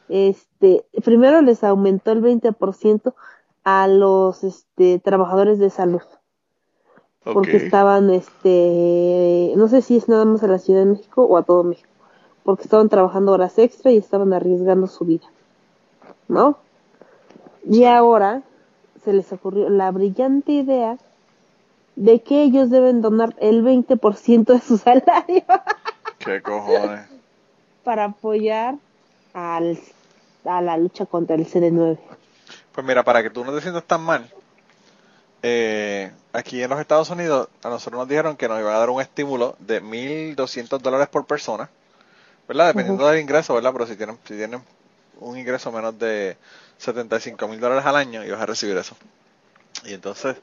Este, 0.08 0.46
primero 1.04 1.42
les 1.42 1.64
aumentó 1.64 2.12
el 2.12 2.22
20% 2.22 3.14
a 3.64 3.88
los 3.88 4.44
este, 4.44 5.00
trabajadores 5.00 5.60
de 5.60 5.70
salud. 5.70 6.02
porque 7.24 7.58
estaban, 7.58 8.12
este, 8.12 9.54
no 9.58 9.68
sé 9.68 9.82
si 9.82 9.98
es 9.98 10.08
nada 10.08 10.26
más 10.26 10.44
a 10.44 10.48
la 10.48 10.60
Ciudad 10.60 10.82
de 10.82 10.92
México 10.92 11.24
o 11.24 11.38
a 11.38 11.44
todo 11.44 11.64
México, 11.64 11.90
porque 12.44 12.64
estaban 12.64 12.88
trabajando 12.88 13.32
horas 13.32 13.58
extra 13.58 13.92
y 13.92 13.98
estaban 13.98 14.32
arriesgando 14.32 14.86
su 14.86 15.06
vida, 15.06 15.26
¿no? 16.28 16.58
Y 17.68 17.86
ahora 17.86 18.44
se 19.04 19.12
les 19.12 19.32
ocurrió 19.34 19.70
la 19.70 19.90
brillante 19.90 20.52
idea 20.52 21.00
de 21.96 22.22
que 22.22 22.44
ellos 22.44 22.70
deben 22.70 23.02
donar 23.02 23.36
el 23.40 23.64
20% 23.64 24.46
de 24.46 24.60
su 24.60 24.78
salario 24.88 25.44
¿Qué 26.20 26.42
cojones? 26.42 27.08
para 27.84 28.06
apoyar 28.06 28.76
al, 29.34 29.80
a 30.48 30.62
la 30.62 30.78
lucha 30.78 31.06
contra 31.06 31.36
el 31.36 31.46
CD9. 31.46 31.98
Pues 32.72 32.86
mira, 32.86 33.04
para 33.04 33.24
que 33.24 33.30
tú 33.30 33.44
no 33.46 33.54
te 33.54 33.62
sientas 33.62 33.84
tan 33.84 34.02
mal, 34.02 34.30
eh, 35.42 36.12
aquí 36.34 36.62
en 36.62 36.70
los 36.70 36.80
Estados 36.80 37.10
Unidos 37.10 37.50
a 37.64 37.70
nosotros 37.70 38.00
nos 38.00 38.10
dijeron 38.10 38.36
que 38.36 38.48
nos 38.48 38.60
iban 38.60 38.74
a 38.74 38.80
dar 38.80 38.90
un 38.90 39.02
estímulo 39.02 39.56
de 39.60 39.82
1.200 39.82 40.80
dólares 40.80 41.08
por 41.08 41.26
persona, 41.26 41.70
¿verdad? 42.48 42.68
Dependiendo 42.68 43.08
del 43.08 43.22
ingreso, 43.22 43.54
¿verdad? 43.54 43.72
Pero 43.74 43.88
si 43.88 43.96
tienen, 43.96 44.18
si 44.24 44.36
tienen 44.36 44.62
un 45.20 45.38
ingreso 45.38 45.72
menos 45.72 45.98
de 45.98 46.38
75 46.78 47.48
mil 47.48 47.60
dólares 47.60 47.86
al 47.86 47.96
año, 47.96 48.24
ibas 48.24 48.42
a 48.42 48.46
recibir 48.46 48.76
eso. 48.78 48.96
Y 49.86 49.94
entonces, 49.94 50.38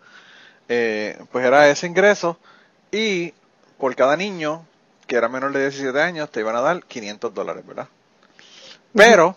eh, 0.69 1.19
pues 1.31 1.45
era 1.45 1.69
ese 1.69 1.87
ingreso 1.87 2.39
y 2.91 3.35
por 3.79 3.95
cada 3.97 4.17
niño 4.17 4.65
que 5.07 5.17
era 5.17 5.29
menor 5.29 5.53
de 5.53 5.63
17 5.63 6.01
años 6.01 6.31
te 6.31 6.41
iban 6.41 6.57
a 6.57 6.61
dar 6.61 6.85
500 6.85 7.35
dólares, 7.35 7.67
¿verdad? 7.67 7.89
Pero 8.95 9.37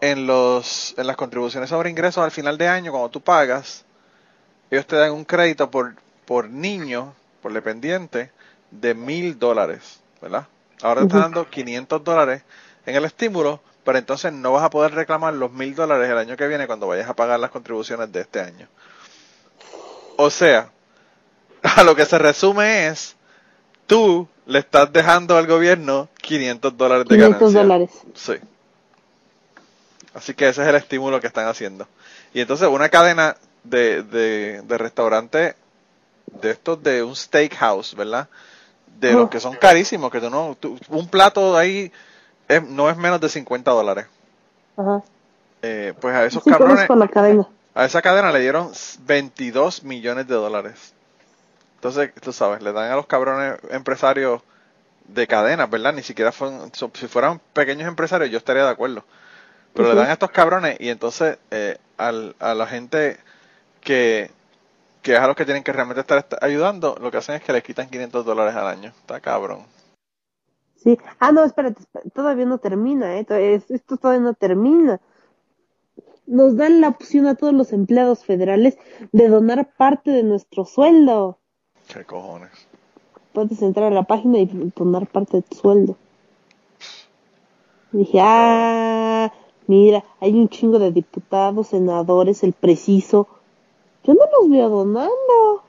en 0.00 0.26
los 0.26 0.94
en 0.96 1.06
las 1.06 1.16
contribuciones 1.16 1.70
sobre 1.70 1.90
ingresos 1.90 2.22
al 2.24 2.30
final 2.30 2.58
de 2.58 2.68
año 2.68 2.90
cuando 2.90 3.08
tú 3.10 3.20
pagas 3.20 3.84
ellos 4.70 4.86
te 4.86 4.96
dan 4.96 5.12
un 5.12 5.24
crédito 5.24 5.70
por 5.70 5.94
por 6.24 6.48
niño 6.48 7.14
por 7.42 7.52
dependiente 7.52 8.30
de 8.70 8.94
mil 8.94 9.38
dólares 9.38 10.00
verdad 10.20 10.46
ahora 10.82 11.02
te 11.02 11.06
están 11.06 11.22
dando 11.22 11.48
500 11.48 12.04
dólares 12.04 12.42
en 12.84 12.96
el 12.96 13.04
estímulo 13.04 13.60
pero 13.84 13.98
entonces 13.98 14.32
no 14.32 14.52
vas 14.52 14.64
a 14.64 14.70
poder 14.70 14.92
reclamar 14.92 15.34
los 15.34 15.52
mil 15.52 15.74
dólares 15.74 16.10
el 16.10 16.18
año 16.18 16.36
que 16.36 16.48
viene 16.48 16.66
cuando 16.66 16.88
vayas 16.88 17.08
a 17.08 17.14
pagar 17.14 17.40
las 17.40 17.50
contribuciones 17.50 18.10
de 18.12 18.20
este 18.20 18.40
año 18.40 18.68
o 20.16 20.30
sea 20.30 20.70
a 21.62 21.84
lo 21.84 21.94
que 21.96 22.04
se 22.04 22.18
resume 22.18 22.88
es 22.88 23.16
tú 23.86 24.28
le 24.46 24.60
estás 24.60 24.92
dejando 24.92 25.36
al 25.36 25.46
gobierno 25.46 26.08
500 26.20 26.76
dólares 26.76 27.08
de 27.08 27.16
500 27.16 27.40
ganancia 27.40 27.62
dólares. 27.62 27.90
Sí. 28.14 28.34
Así 30.16 30.34
que 30.34 30.48
ese 30.48 30.62
es 30.62 30.68
el 30.68 30.74
estímulo 30.76 31.20
que 31.20 31.26
están 31.26 31.46
haciendo. 31.46 31.86
Y 32.32 32.40
entonces 32.40 32.68
una 32.68 32.88
cadena 32.88 33.36
de, 33.64 34.02
de, 34.02 34.62
de 34.62 34.78
restaurantes 34.78 35.54
de 36.40 36.50
estos 36.50 36.82
de 36.82 37.02
un 37.02 37.14
steakhouse, 37.14 37.94
¿verdad? 37.94 38.28
De 38.98 39.12
los 39.12 39.28
que 39.30 39.40
son 39.40 39.54
carísimos, 39.56 40.10
que 40.10 40.20
tú 40.20 40.30
no, 40.30 40.56
tú- 40.58 40.78
un 40.88 41.08
plato 41.08 41.56
ahí 41.56 41.92
es- 42.48 42.62
no 42.62 42.88
es 42.88 42.96
menos 42.96 43.20
de 43.20 43.28
50 43.28 43.70
dólares. 43.72 44.06
Ajá. 44.76 45.02
Eh, 45.62 45.92
pues 46.00 46.14
a 46.14 46.24
esos 46.24 46.42
Sí, 46.44 46.50
cabrones, 46.50 46.88
a 47.74 47.84
esa 47.84 48.00
cadena 48.02 48.32
le 48.32 48.40
dieron 48.40 48.72
22 49.00 49.82
millones 49.84 50.26
de 50.26 50.34
dólares. 50.34 50.94
Entonces, 51.76 52.10
tú 52.22 52.32
sabes, 52.32 52.62
le 52.62 52.72
dan 52.72 52.90
a 52.90 52.96
los 52.96 53.06
cabrones 53.06 53.58
empresarios 53.70 54.40
de 55.08 55.26
cadenas, 55.26 55.68
¿verdad? 55.70 55.92
Ni 55.92 56.02
siquiera 56.02 56.32
fueron, 56.32 56.72
si 56.72 57.06
fueran 57.06 57.40
pequeños 57.52 57.86
empresarios 57.86 58.30
yo 58.30 58.38
estaría 58.38 58.64
de 58.64 58.70
acuerdo. 58.70 59.04
Pero 59.76 59.88
le 59.90 59.94
dan 60.00 60.10
a 60.10 60.12
estos 60.14 60.30
cabrones 60.30 60.76
y 60.80 60.88
entonces 60.88 61.38
eh, 61.50 61.76
al, 61.98 62.34
a 62.38 62.54
la 62.54 62.66
gente 62.66 63.18
que, 63.80 64.30
que 65.02 65.14
es 65.14 65.18
a 65.20 65.26
los 65.26 65.36
que 65.36 65.44
tienen 65.44 65.62
que 65.62 65.72
realmente 65.72 66.00
estar 66.00 66.18
est- 66.18 66.42
ayudando, 66.42 66.96
lo 67.00 67.10
que 67.10 67.18
hacen 67.18 67.36
es 67.36 67.42
que 67.42 67.52
les 67.52 67.62
quitan 67.62 67.88
500 67.88 68.24
dólares 68.24 68.54
al 68.56 68.66
año. 68.66 68.92
Está 69.00 69.20
cabrón. 69.20 69.60
Sí. 70.76 70.98
Ah, 71.18 71.32
no, 71.32 71.44
espérate, 71.44 71.80
espérate, 71.80 72.10
todavía 72.10 72.46
no 72.46 72.58
termina, 72.58 73.16
¿eh? 73.18 73.24
To- 73.24 73.34
es- 73.34 73.70
Esto 73.70 73.96
todavía 73.96 74.22
no 74.22 74.34
termina. 74.34 75.00
Nos 76.26 76.56
dan 76.56 76.80
la 76.80 76.88
opción 76.88 77.26
a 77.28 77.34
todos 77.36 77.52
los 77.54 77.72
empleados 77.72 78.24
federales 78.24 78.76
de 79.12 79.28
donar 79.28 79.70
parte 79.76 80.10
de 80.10 80.22
nuestro 80.24 80.64
sueldo. 80.64 81.38
¿Qué 81.92 82.04
cojones? 82.04 82.50
Puedes 83.32 83.62
entrar 83.62 83.92
a 83.92 83.94
la 83.94 84.02
página 84.04 84.38
y 84.38 84.46
donar 84.74 85.06
parte 85.06 85.36
de 85.36 85.42
tu 85.42 85.56
sueldo. 85.56 85.96
Y 87.92 87.98
dije, 87.98 88.18
ah, 88.20 88.95
mira, 89.66 90.04
hay 90.20 90.32
un 90.34 90.48
chingo 90.48 90.78
de 90.78 90.90
diputados, 90.92 91.68
senadores, 91.68 92.42
el 92.42 92.52
preciso. 92.52 93.26
Yo 94.04 94.14
no 94.14 94.20
los 94.40 94.50
veo 94.50 94.68
donando. 94.68 95.62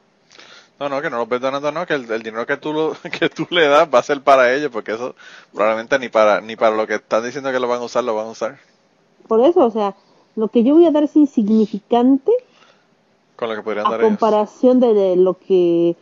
No, 0.79 0.89
no, 0.89 1.01
que 1.01 1.09
no 1.09 1.17
los 1.17 1.27
ves 1.29 1.41
donando, 1.41 1.71
no, 1.71 1.85
que 1.87 1.95
el, 1.95 2.09
el 2.11 2.21
dinero 2.21 2.45
que 2.45 2.57
tú, 2.57 2.71
lo- 2.73 2.93
que 3.19 3.29
tú 3.29 3.47
le 3.49 3.67
das 3.67 3.87
va 3.93 3.99
a 3.99 4.03
ser 4.03 4.21
para 4.21 4.53
ellos, 4.53 4.69
porque 4.71 4.93
eso 4.93 5.15
probablemente 5.53 5.97
ni 5.99 6.09
para 6.09 6.39
ni 6.41 6.55
para 6.55 6.75
lo 6.75 6.85
que 6.85 6.95
están 6.95 7.23
diciendo 7.23 7.51
que 7.51 7.59
lo 7.59 7.67
van 7.67 7.81
a 7.81 7.85
usar, 7.85 8.03
lo 8.03 8.15
van 8.15 8.27
a 8.27 8.31
usar. 8.31 8.59
Por 9.27 9.41
eso, 9.43 9.65
o 9.65 9.71
sea, 9.71 9.95
lo 10.35 10.47
que 10.49 10.63
yo 10.63 10.75
voy 10.75 10.85
a 10.85 10.91
dar 10.91 11.03
es 11.03 11.15
insignificante 11.15 12.31
Con 13.35 13.49
lo 13.49 13.55
que 13.55 13.61
podrían 13.63 13.87
a 13.87 13.89
dar 13.91 14.01
comparación 14.01 14.79
de, 14.79 14.93
de 14.93 15.15
lo 15.15 15.33
que 15.35 15.95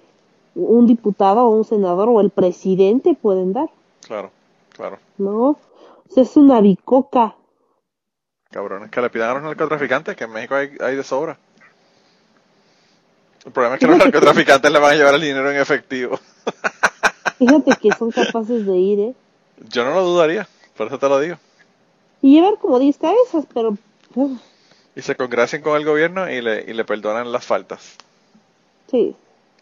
un 0.56 0.86
diputado 0.88 1.46
o 1.46 1.50
un 1.50 1.64
senador 1.66 2.10
o 2.10 2.20
el 2.22 2.30
presidente 2.30 3.14
pueden 3.14 3.54
dar, 3.54 3.70
Claro, 4.06 4.30
claro. 4.76 5.00
¿no? 5.18 5.50
O 5.52 5.58
sea, 6.14 6.24
es 6.24 6.36
una 6.38 6.60
bicoca. 6.62 7.36
Cabrones, 8.56 8.90
que 8.90 9.02
le 9.02 9.10
pidan 9.10 9.32
a 9.32 9.34
los 9.34 9.44
narcotraficantes, 9.44 10.16
que 10.16 10.24
en 10.24 10.32
México 10.32 10.56
hay, 10.56 10.72
hay 10.80 10.96
de 10.96 11.04
sobra. 11.04 11.38
El 13.46 13.52
problema 13.52 13.76
es 13.76 13.82
que 13.82 13.88
los 13.88 13.98
narcotraficantes 13.98 14.72
le 14.72 14.80
van 14.80 14.94
a 14.94 14.96
llevar 14.96 15.14
el 15.16 15.22
dinero 15.22 15.52
en 15.52 15.58
efectivo. 15.58 16.18
Fíjate 17.38 17.72
que 17.82 17.92
son 18.00 18.12
capaces 18.12 18.66
de 18.66 18.78
ir, 18.78 19.00
¿eh? 19.02 19.14
Yo 19.70 19.84
no 19.84 19.94
lo 19.94 20.04
dudaría, 20.06 20.48
por 20.78 20.88
eso 20.88 20.98
te 20.98 21.10
lo 21.10 21.20
digo. 21.20 21.36
Y 22.22 22.36
llevar 22.36 22.58
como 22.60 22.80
10 22.80 22.98
cabezas, 22.98 23.46
pero... 23.54 23.78
uf, 24.16 24.40
Y 24.96 25.02
se 25.02 25.16
congracien 25.18 25.62
con 25.62 25.76
el 25.76 25.84
gobierno 25.84 26.32
y 26.32 26.42
le, 26.42 26.64
y 26.66 26.72
le 26.74 26.86
perdonan 26.86 27.34
las 27.34 27.46
faltas. 27.46 27.98
sí. 28.90 29.14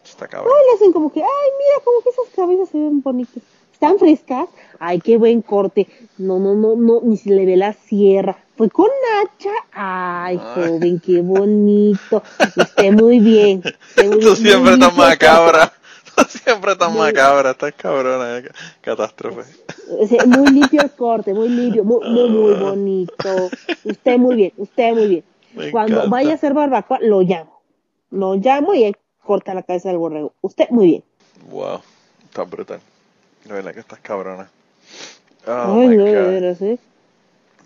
Está 0.04 0.26
No, 0.26 0.30
cabrón. 0.30 0.52
y 0.62 0.70
le 0.70 0.74
hacen 0.76 0.92
como 0.92 1.10
que, 1.12 1.20
ay, 1.20 1.26
mira, 1.58 1.82
como 1.84 2.00
que 2.02 2.10
esas 2.10 2.26
cabezas 2.36 2.68
se 2.68 2.76
ven 2.78 3.00
bonitas. 3.02 3.42
¿Están 3.72 3.98
frescas? 3.98 4.48
Ay, 4.78 5.00
qué 5.00 5.16
buen 5.16 5.40
corte. 5.42 5.88
No, 6.18 6.38
no, 6.38 6.54
no, 6.54 6.76
no, 6.76 7.00
ni 7.02 7.16
se 7.16 7.30
le 7.30 7.44
ve 7.46 7.56
la 7.56 7.72
sierra. 7.72 8.36
Fue 8.56 8.70
con 8.70 8.88
hacha. 9.20 9.50
Ay, 9.72 10.38
joven, 10.38 11.00
qué 11.04 11.20
bonito. 11.22 12.22
Usted 12.56 12.92
muy 12.92 13.18
bien. 13.18 13.62
Muy- 13.96 14.20
Tú 14.20 14.36
siempre 14.36 14.70
tan 14.72 14.80
limpio 14.80 14.92
macabra. 15.04 15.72
Tú 16.14 16.22
siempre 16.28 16.76
tan 16.76 16.92
Muy- 16.92 17.00
macabra. 17.02 17.50
Estás 17.50 17.72
cabrona. 17.74 18.38
eh, 18.38 18.48
Catástrofe. 18.80 19.42
Muy 20.26 20.50
limpio 20.52 20.82
el 20.82 20.90
corte, 20.92 21.34
muy 21.34 21.48
limpio, 21.48 21.82
muy, 21.84 22.08
muy, 22.08 22.28
muy 22.30 22.54
bonito. 22.54 23.50
Usted 23.84 24.18
muy 24.18 24.36
bien, 24.36 24.52
usted 24.56 24.92
muy 24.92 25.08
bien. 25.08 25.24
Me 25.54 25.70
Cuando 25.72 25.96
encanta. 25.96 26.10
vaya 26.10 26.30
a 26.32 26.34
hacer 26.34 26.54
barbacoa, 26.54 26.98
lo 27.00 27.22
llamo. 27.22 27.60
Lo 28.10 28.34
llamo 28.36 28.74
y 28.74 28.84
él 28.84 28.96
corta 29.24 29.54
la 29.54 29.62
cabeza 29.64 29.88
del 29.88 29.98
borrego. 29.98 30.32
Usted 30.42 30.68
muy 30.70 30.86
bien. 30.86 31.04
Wow. 31.50 31.80
Está 32.24 32.44
brutal. 32.44 32.80
De 33.44 33.52
verdad 33.52 33.74
que 33.74 33.80
estás 33.80 33.98
cabrona. 34.00 34.48
Oh 35.46 35.80
Ay, 35.80 35.88
my 35.88 35.96
no, 35.96 36.04
de 36.04 36.14
God. 36.22 36.28
veras, 36.30 36.62
¿eh? 36.62 36.78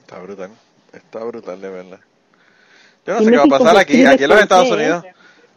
Está 0.01 0.19
brutal. 0.21 0.51
Está 0.93 1.25
brutal, 1.25 1.61
de 1.61 1.69
verdad. 1.69 2.01
Yo 3.07 3.15
no 3.15 3.21
sé 3.21 3.31
qué 3.31 3.37
va 3.37 3.45
a 3.45 3.59
pasar 3.59 3.77
aquí. 3.77 4.05
Aquí 4.05 4.25
en 4.25 4.31
los 4.31 4.41
Estados. 4.41 4.71
Unidos. 4.71 5.05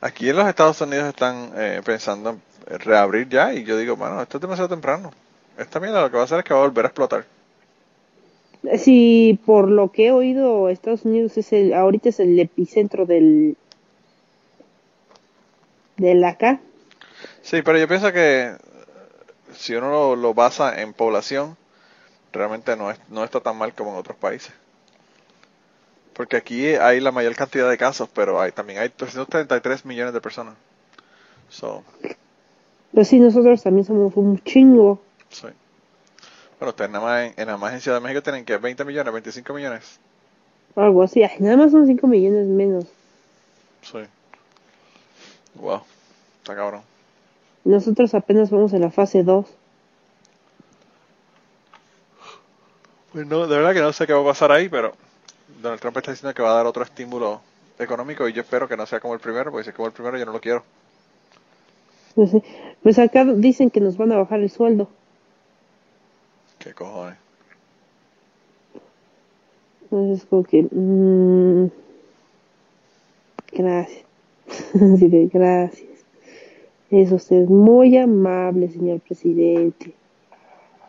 Aquí 0.02 0.30
en 0.30 0.36
los 0.36 0.48
Estados 0.48 0.82
Unidos 0.82 1.10
están 1.10 1.52
eh, 1.56 1.82
pensando 1.84 2.40
en 2.68 2.80
reabrir 2.80 3.30
ya. 3.30 3.54
Y 3.54 3.64
yo 3.64 3.78
digo, 3.78 3.96
bueno, 3.96 4.22
esto 4.22 4.38
es 4.38 4.42
demasiado 4.42 4.70
temprano. 4.70 5.12
Esta 5.58 5.80
mierda 5.80 6.02
lo 6.02 6.10
que 6.10 6.16
va 6.16 6.24
a 6.24 6.26
hacer 6.26 6.40
es 6.40 6.46
que 6.46 6.54
va 6.54 6.62
a 6.62 6.64
volver 6.64 6.86
a 6.86 6.88
explotar. 6.88 7.26
Si 8.78 9.40
por 9.46 9.70
lo 9.70 9.92
que 9.92 10.08
he 10.08 10.12
oído, 10.12 10.70
Estados 10.70 11.04
Unidos 11.06 11.38
es 11.38 11.52
el, 11.52 11.74
ahorita 11.74 12.10
es 12.10 12.20
el 12.20 12.40
epicentro 12.40 13.06
del, 13.06 13.58
del 15.98 16.24
acá. 16.24 16.60
Sí, 17.42 17.62
pero 17.64 17.78
yo 17.80 17.88
pienso 17.88 18.12
que 18.12 18.44
eh, 18.44 18.58
si 19.54 19.74
uno 19.76 19.90
lo, 19.90 20.16
lo 20.16 20.34
basa 20.34 20.82
en 20.82 20.94
población, 20.94 21.58
realmente 22.32 22.76
no, 22.76 22.92
es, 22.92 23.00
no 23.10 23.24
está 23.24 23.40
tan 23.40 23.58
mal 23.58 23.74
como 23.74 23.92
en 23.92 23.98
otros 23.98 24.18
países. 24.18 24.54
Porque 26.14 26.38
aquí 26.38 26.68
hay 26.68 27.00
la 27.00 27.12
mayor 27.12 27.36
cantidad 27.36 27.70
de 27.70 27.78
casos, 27.78 28.10
pero 28.14 28.40
hay 28.42 28.52
también 28.52 28.80
hay 28.80 28.90
333 28.90 29.86
millones 29.86 30.14
de 30.14 30.22
personas. 30.22 30.56
So, 31.50 31.84
Pero 32.92 33.06
sí, 33.06 33.20
nosotros 33.20 33.62
también 33.64 33.86
somos 33.86 34.16
un 34.16 34.40
chingo. 34.44 35.02
sí. 35.30 35.48
Bueno, 36.60 36.70
ustedes 36.70 36.92
nada 36.92 37.04
más 37.04 37.24
en, 37.26 37.34
en 37.38 37.46
nada 37.48 37.58
más 37.58 37.74
en 37.74 37.82
Ciudad 37.82 37.98
de 37.98 38.04
México 38.04 38.22
tienen 38.22 38.46
que 38.46 38.56
20 38.58 38.86
millones, 38.86 39.12
25 39.12 39.54
millones. 39.54 40.00
Algo 40.76 41.02
así. 41.04 41.24
Nada 41.40 41.58
más 41.58 41.72
son 41.72 41.88
5 41.88 42.06
millones 42.08 42.46
menos. 42.48 42.86
Sí. 43.82 43.98
Wow. 45.56 45.82
Está 46.40 46.56
cabrón. 46.56 46.82
Nosotros 47.64 48.14
apenas 48.14 48.52
vamos 48.52 48.74
en 48.74 48.82
la 48.82 48.92
fase 48.92 49.24
2. 49.24 49.46
Pues 53.12 53.26
no, 53.28 53.48
de 53.48 53.58
verdad 53.58 53.74
que 53.74 53.82
no 53.82 53.92
sé 53.94 54.08
qué 54.08 54.14
va 54.14 54.22
a 54.22 54.26
pasar 54.26 54.52
ahí, 54.52 54.70
pero 54.70 54.94
Donald 55.62 55.80
Trump 55.82 55.98
está 55.98 56.12
diciendo 56.12 56.34
que 56.34 56.42
va 56.42 56.52
a 56.52 56.56
dar 56.56 56.66
otro 56.66 56.84
estímulo 56.84 57.42
económico 57.80 58.28
y 58.28 58.34
yo 58.34 58.42
espero 58.42 58.68
que 58.68 58.78
no 58.78 58.86
sea 58.86 59.00
como 59.00 59.14
el 59.14 59.20
primero, 59.20 59.52
porque 59.52 59.64
si 59.66 59.70
es 59.72 59.76
como 59.76 59.88
el 59.88 59.94
primero 59.94 60.18
yo 60.18 60.26
no 60.26 60.32
lo 60.34 60.42
quiero. 60.42 60.64
No 62.16 62.28
sé. 62.28 62.44
Pues 62.84 63.00
acá 63.00 63.26
dicen 63.26 63.70
que 63.70 63.80
nos 63.80 63.98
van 63.98 64.12
a 64.12 64.18
bajar 64.18 64.40
el 64.42 64.50
sueldo. 64.50 64.90
¿Qué 66.60 66.74
cojones? 66.74 67.18
Entonces, 69.84 70.26
como 70.30 70.44
que. 70.44 70.64
mm, 70.72 71.68
gracias. 73.52 74.04
Así 74.76 75.08
de 75.08 75.28
gracias. 75.28 75.90
Es 76.90 77.12
usted 77.12 77.46
muy 77.48 77.98
amable, 77.98 78.70
señor 78.70 79.00
presidente. 79.00 79.94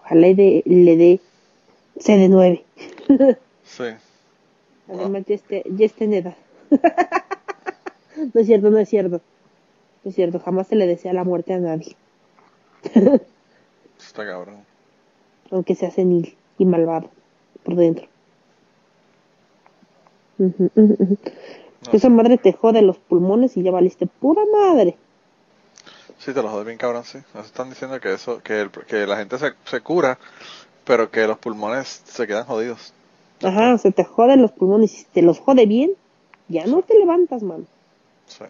Ojalá 0.05 0.29
y 0.29 0.35
de- 0.35 0.63
le 0.67 0.97
dé 0.97 1.21
CD9. 1.97 2.63
Sí. 3.65 3.85
Además, 4.89 5.25
ya 5.27 5.35
esté, 5.35 5.63
ya 5.71 5.87
esté 5.87 6.05
en 6.05 6.15
edad. 6.15 6.37
no 8.35 8.41
es 8.41 8.47
cierto, 8.47 8.71
no 8.71 8.79
es 8.79 8.89
cierto. 8.89 9.21
No 10.05 10.09
es 10.11 10.15
cierto, 10.15 10.41
jamás 10.41 10.67
se 10.69 10.77
le 10.77 10.87
desea 10.87 11.13
la 11.13 11.25
muerte 11.25 11.55
a 11.55 11.59
nadie. 11.59 11.97
Está 13.99 14.27
cabrón. 14.27 14.65
Aunque 15.51 15.75
sea 15.75 15.91
senil 15.91 16.37
y 16.59 16.65
malvado 16.67 17.11
por 17.63 17.77
dentro. 17.77 18.07
No 20.39 20.51
Esa 21.93 22.09
madre 22.09 22.39
te 22.39 22.53
jode 22.53 22.83
los 22.83 22.99
pulmones 22.99 23.57
y 23.57 23.63
ya 23.63 23.71
valiste 23.71 24.07
pura 24.07 24.43
madre. 24.53 24.97
Sí, 26.19 26.33
te 26.33 26.43
lo 26.43 26.49
jode 26.49 26.65
bien 26.65 26.79
cabrón, 26.79 27.05
sí. 27.05 27.19
Nos 27.35 27.47
están 27.47 27.71
diciendo 27.71 28.01
que 28.01 28.13
eso, 28.13 28.41
que, 28.43 28.61
el- 28.63 28.71
que 28.71 29.07
la 29.07 29.17
gente 29.17 29.39
se, 29.39 29.53
se 29.65 29.81
cura, 29.81 30.19
pero 30.85 31.11
que 31.11 31.27
los 31.27 31.39
pulmones 31.39 32.03
se 32.05 32.27
quedan 32.27 32.45
jodidos. 32.45 32.93
Ajá, 33.43 33.77
se 33.79 33.91
te 33.93 34.05
joden 34.05 34.43
los 34.43 34.53
pulmones 34.53 34.93
y 34.95 34.97
si 34.99 35.05
te 35.07 35.23
los 35.23 35.39
jode 35.41 35.67
bien, 35.67 35.93
ya 36.49 36.67
no 36.67 36.83
te 36.83 36.99
levantas, 36.99 37.43
mano. 37.43 37.65
Sí. 38.27 38.45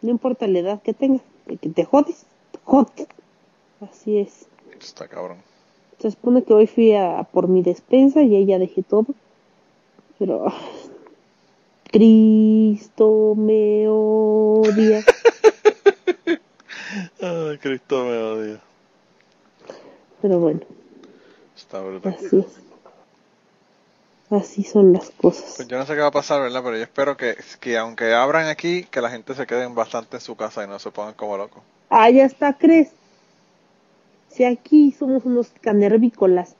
No 0.00 0.10
importa 0.10 0.46
la 0.46 0.58
edad 0.58 0.82
que 0.82 0.94
tengas, 0.94 1.22
que 1.60 1.68
te 1.68 1.84
jodes, 1.84 2.24
te 2.52 2.58
jodes. 2.64 3.06
Así 3.80 4.18
es. 4.18 4.46
Está 4.80 5.08
cabrón. 5.08 5.38
Se 5.98 6.10
supone 6.10 6.42
que 6.42 6.52
hoy 6.52 6.66
fui 6.66 6.94
a 6.94 7.22
por 7.30 7.48
mi 7.48 7.62
despensa 7.62 8.22
y 8.22 8.34
ahí 8.34 8.46
ya 8.46 8.58
dejé 8.58 8.82
todo. 8.82 9.06
Pero 10.18 10.46
Cristo 11.92 13.34
me 13.36 13.86
odia. 13.88 15.04
Ay, 17.20 17.58
Cristo 17.58 18.04
me 18.04 18.16
odia. 18.18 18.60
Pero 20.20 20.38
bueno, 20.40 20.60
Está 21.56 21.80
brutal. 21.80 22.14
así 22.16 22.36
es. 22.36 22.71
Así 24.32 24.62
son 24.62 24.94
las 24.94 25.10
cosas. 25.10 25.54
Pues 25.56 25.68
yo 25.68 25.76
no 25.76 25.84
sé 25.84 25.94
qué 25.94 26.00
va 26.00 26.06
a 26.06 26.12
pasar, 26.12 26.40
¿verdad? 26.40 26.62
Pero 26.64 26.76
yo 26.78 26.82
espero 26.82 27.18
que, 27.18 27.36
que 27.60 27.76
aunque 27.76 28.14
abran 28.14 28.46
aquí, 28.46 28.84
que 28.84 29.02
la 29.02 29.10
gente 29.10 29.34
se 29.34 29.46
quede 29.46 29.66
bastante 29.66 30.16
en 30.16 30.20
su 30.22 30.36
casa 30.36 30.64
y 30.64 30.68
no 30.68 30.78
se 30.78 30.90
pongan 30.90 31.12
como 31.12 31.36
locos. 31.36 31.62
Ah, 31.90 32.08
ya 32.08 32.24
está, 32.24 32.54
crees. 32.54 32.88
Si 34.30 34.44
aquí 34.44 34.90
somos 34.98 35.26
unos 35.26 35.52
canervícolas 35.60 36.54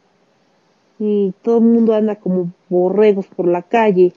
y 0.98 1.32
todo 1.40 1.58
el 1.58 1.64
mundo 1.64 1.94
anda 1.94 2.16
como 2.16 2.52
borregos 2.68 3.26
por 3.26 3.48
la 3.48 3.62
calle. 3.62 4.12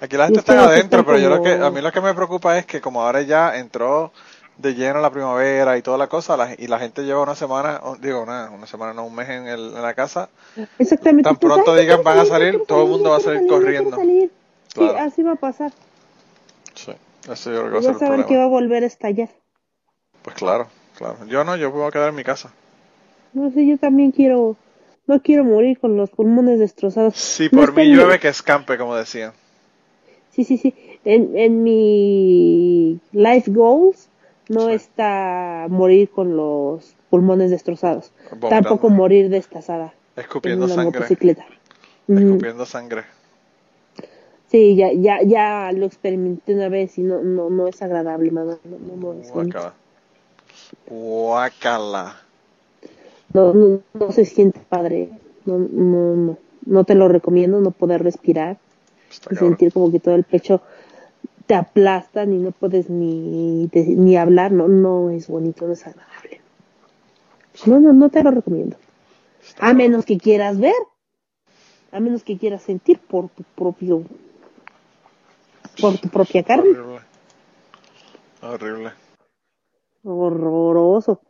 Aquí 0.00 0.16
la 0.16 0.24
gente 0.24 0.40
está 0.40 0.64
adentro, 0.64 1.06
pero 1.06 1.18
yo 1.18 1.28
lo 1.28 1.40
que, 1.40 1.52
a 1.52 1.70
mí 1.70 1.80
lo 1.80 1.92
que 1.92 2.00
me 2.00 2.14
preocupa 2.14 2.58
es 2.58 2.66
que 2.66 2.80
como 2.80 3.00
ahora 3.02 3.22
ya 3.22 3.56
entró 3.56 4.12
de 4.58 4.74
lleno 4.74 5.00
la 5.00 5.10
primavera 5.10 5.78
y 5.78 5.82
toda 5.82 5.96
la 5.98 6.08
cosa, 6.08 6.36
la- 6.36 6.54
y 6.58 6.66
la 6.66 6.78
gente 6.78 7.02
lleva 7.04 7.22
una 7.22 7.34
semana, 7.36 7.80
digo, 8.00 8.22
una, 8.22 8.50
una 8.50 8.66
semana, 8.66 8.92
no 8.92 9.04
un 9.06 9.14
mes 9.14 9.28
en, 9.28 9.46
el- 9.46 9.74
en 9.76 9.82
la 9.82 9.94
casa, 9.94 10.28
Exactamente. 10.78 11.22
Tan 11.28 11.36
pronto 11.36 11.74
digan, 11.76 12.02
van 12.02 12.18
a 12.18 12.24
salir, 12.24 12.62
todo 12.66 12.82
el 12.84 12.88
mundo 12.90 13.10
va 13.10 13.16
a 13.18 13.20
salir 13.20 13.46
corriendo. 13.48 13.96
salir. 13.96 14.30
Sí, 14.74 14.84
así 14.98 15.22
va 15.22 15.32
a 15.32 15.36
pasar. 15.36 15.72
sí, 16.74 16.92
eso 17.30 17.52
yo 17.52 17.60
creo 17.68 17.80
que 17.80 17.86
va 17.86 17.92
a 17.92 17.98
ser 17.98 18.10
el 18.10 18.16
ver 18.18 18.26
que 18.26 18.36
va 18.36 18.44
a 18.44 18.48
volver 18.48 18.82
a 18.82 18.86
estallar. 18.86 19.28
Pues 20.22 20.34
claro, 20.36 20.66
claro. 20.96 21.16
Yo 21.26 21.44
no, 21.44 21.56
yo 21.56 21.72
puedo 21.72 21.90
quedar 21.90 22.08
en 22.10 22.14
mi 22.16 22.24
casa. 22.24 22.52
No 23.32 23.50
sé, 23.52 23.66
yo 23.66 23.78
también 23.78 24.10
quiero, 24.10 24.56
no 25.06 25.22
quiero 25.22 25.44
morir 25.44 25.78
con 25.78 25.96
los 25.96 26.10
pulmones 26.10 26.58
destrozados. 26.58 27.16
Si 27.16 27.48
por 27.48 27.72
mí 27.72 27.86
mi- 27.88 27.94
llueve 27.94 28.18
que 28.18 28.28
escampe, 28.28 28.76
como 28.76 28.94
decían. 28.96 29.32
Sí, 30.32 30.44
sí, 30.44 30.58
sí. 30.58 30.74
En, 31.04 31.36
en 31.36 31.62
mi 31.62 33.00
life 33.12 33.50
goals 33.50 34.08
no 34.48 34.66
Sí. 34.68 34.72
está 34.72 35.66
morir 35.68 36.10
con 36.10 36.36
los 36.36 36.94
pulmones 37.10 37.50
destrozados. 37.50 38.12
Tampoco 38.48 38.88
morir 38.90 39.28
destazada 39.28 39.92
en 40.16 40.22
Escupiendo 40.22 40.64
una 40.66 40.74
sangre. 40.74 40.98
motocicleta. 41.00 41.46
Escupiendo 42.08 42.64
sangre. 42.66 43.04
sí, 44.50 44.76
ya, 44.76 44.92
ya, 44.92 45.22
ya 45.22 45.70
lo 45.72 45.84
experimenté 45.86 46.54
una 46.54 46.68
vez 46.68 46.96
y 46.98 47.02
no, 47.02 47.20
no, 47.22 47.50
no 47.50 47.66
es 47.68 47.80
agradable, 47.82 48.30
mamá. 48.30 48.58
No, 48.64 48.78
no, 48.78 48.96
no 49.14 49.20
es 49.20 49.30
bonito. 49.30 49.58
Guacala. 49.58 49.74
Guacala. 50.88 52.16
no, 53.34 53.52
no, 53.52 53.80
no 53.94 54.12
se 54.12 54.24
siente 54.24 54.60
padre. 54.68 55.10
No, 55.44 55.58
no, 55.58 56.14
no, 56.16 56.38
no 56.66 56.84
te 56.84 56.94
lo 56.94 57.08
recomiendo, 57.08 57.60
no 57.60 57.70
poder 57.70 58.02
respirar 58.02 58.58
Está 59.10 59.28
y 59.32 59.36
cabrón. 59.36 59.50
sentir 59.50 59.72
como 59.72 59.90
que 59.90 60.00
todo 60.00 60.14
el 60.14 60.24
pecho 60.24 60.60
te 61.48 61.54
aplastan 61.54 62.34
y 62.34 62.38
no 62.38 62.52
puedes 62.52 62.90
ni, 62.90 63.70
ni 63.72 64.16
hablar. 64.16 64.52
No, 64.52 64.68
no 64.68 65.10
es 65.10 65.28
bonito, 65.28 65.66
no 65.66 65.72
es 65.72 65.84
agradable. 65.86 66.42
No, 67.64 67.80
no, 67.80 67.92
no 67.94 68.10
te 68.10 68.22
lo 68.22 68.30
recomiendo. 68.30 68.76
A 69.58 69.72
menos 69.72 70.04
que 70.04 70.18
quieras 70.18 70.60
ver, 70.60 70.74
a 71.90 72.00
menos 72.00 72.22
que 72.22 72.36
quieras 72.36 72.62
sentir 72.62 72.98
por 72.98 73.30
tu 73.30 73.42
propio, 73.42 74.04
por 75.80 75.96
tu 75.96 76.08
propia 76.10 76.42
carne. 76.42 76.68
Horrible. 76.68 77.00
Horrible. 78.42 78.92
Horroroso. 80.04 81.22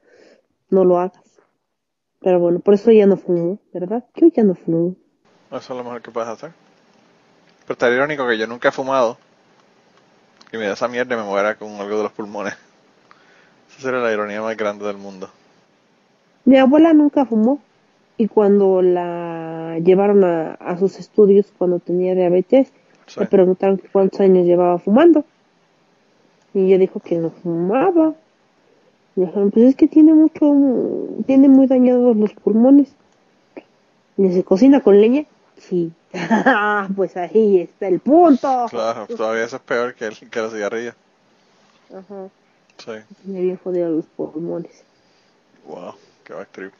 No 0.69 0.85
lo 0.85 0.99
hagas. 0.99 1.23
Pero 2.19 2.41
bueno, 2.41 2.59
por 2.59 2.75
eso 2.75 2.91
ya 2.91 3.07
no 3.07 3.16
fumo, 3.16 3.61
¿verdad? 3.73 4.05
Yo 4.16 4.27
ya 4.35 4.43
no 4.43 4.57
fumo. 4.57 4.97
Eso 5.53 5.59
es 5.59 5.69
lo 5.79 5.85
mejor 5.85 6.03
que 6.03 6.11
puedes 6.11 6.29
hacer. 6.29 6.51
Pero 7.62 7.75
estaría 7.75 7.97
irónico 7.99 8.27
que 8.27 8.37
yo 8.37 8.49
nunca 8.49 8.71
he 8.71 8.73
fumado 8.73 9.16
y 10.53 10.57
me 10.57 10.67
da 10.67 10.73
esa 10.75 10.89
mierda 10.89 11.15
y 11.15 11.19
me 11.19 11.25
muera 11.25 11.57
con 11.57 11.71
algo 11.73 11.97
de 11.99 12.03
los 12.05 12.13
pulmones. 12.13 12.55
Esa 13.71 13.81
sería 13.83 14.01
la 14.01 14.13
ironía 14.13 14.41
más 14.43 14.57
grande 14.57 14.87
del 14.87 14.97
mundo. 14.97 15.29
Mi 16.45 16.57
abuela 16.59 16.93
nunca 16.95 17.27
fumó 17.27 17.61
y 18.17 18.27
cuando 18.29 18.83
la 18.83 19.79
llevaron 19.85 20.25
a, 20.25 20.55
a 20.55 20.79
sus 20.79 20.99
estudios 20.99 21.53
cuando 21.57 21.79
tenía 21.79 22.15
diabetes, 22.15 22.73
Sí. 23.07 23.21
le 23.21 23.27
preguntaron 23.27 23.81
cuántos 23.91 24.21
años 24.21 24.45
llevaba 24.47 24.79
fumando. 24.79 25.25
Y 26.53 26.67
ella 26.67 26.77
dijo 26.79 27.01
que 27.01 27.17
no 27.17 27.31
fumaba. 27.31 28.13
Y 29.17 29.21
dijeron, 29.23 29.51
pues 29.51 29.65
es 29.67 29.77
que 29.77 29.89
tiene 29.89 30.13
mucho, 30.13 30.55
tiene 31.27 31.49
muy 31.49 31.67
dañados 31.67 32.15
los 32.17 32.35
pulmones. 32.35 32.93
¿Y 34.19 34.31
se 34.33 34.45
cocina 34.45 34.81
con 34.81 35.01
leña? 35.01 35.25
Sí. 35.57 35.91
pues 36.97 37.17
ahí 37.17 37.61
está 37.61 37.89
el 37.89 38.01
punto. 38.01 38.67
Claro, 38.71 39.07
todavía 39.07 39.45
eso 39.45 39.57
es 39.57 39.63
peor 39.63 39.95
que, 39.95 40.07
el, 40.07 40.17
que 40.17 40.41
la 40.41 40.51
cigarrilla. 40.51 40.95
Ajá. 41.91 42.29
Sí. 42.79 42.93
Tiene 43.25 43.43
bien 43.43 43.59
jodidos 43.63 43.91
los 43.91 44.05
pulmones. 44.07 44.85
Wow, 45.67 45.95
qué 46.25 46.33
back 46.33 46.49
trip. 46.53 46.73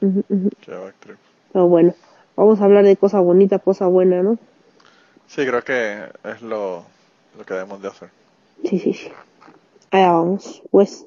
Ujú, 0.00 0.24
ujú. 0.28 0.50
Qué 0.60 0.72
back 0.72 0.94
trip. 1.00 1.16
Pero 1.52 1.68
bueno, 1.68 1.94
vamos 2.34 2.60
a 2.60 2.64
hablar 2.64 2.84
de 2.84 2.96
cosa 2.96 3.20
bonita, 3.20 3.58
cosa 3.58 3.86
buena, 3.86 4.22
¿no? 4.22 4.38
Sí, 5.28 5.46
creo 5.46 5.62
que 5.62 6.04
es 6.24 6.42
lo, 6.42 6.84
lo 7.36 7.44
que 7.44 7.54
debemos 7.54 7.80
de 7.82 7.88
hacer. 7.88 8.10
Sí, 8.64 8.78
sí, 8.78 8.92
sí. 8.92 9.12
Allá 9.90 10.12
vamos, 10.12 10.62
pues. 10.70 11.06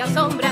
Asombra. 0.00 0.49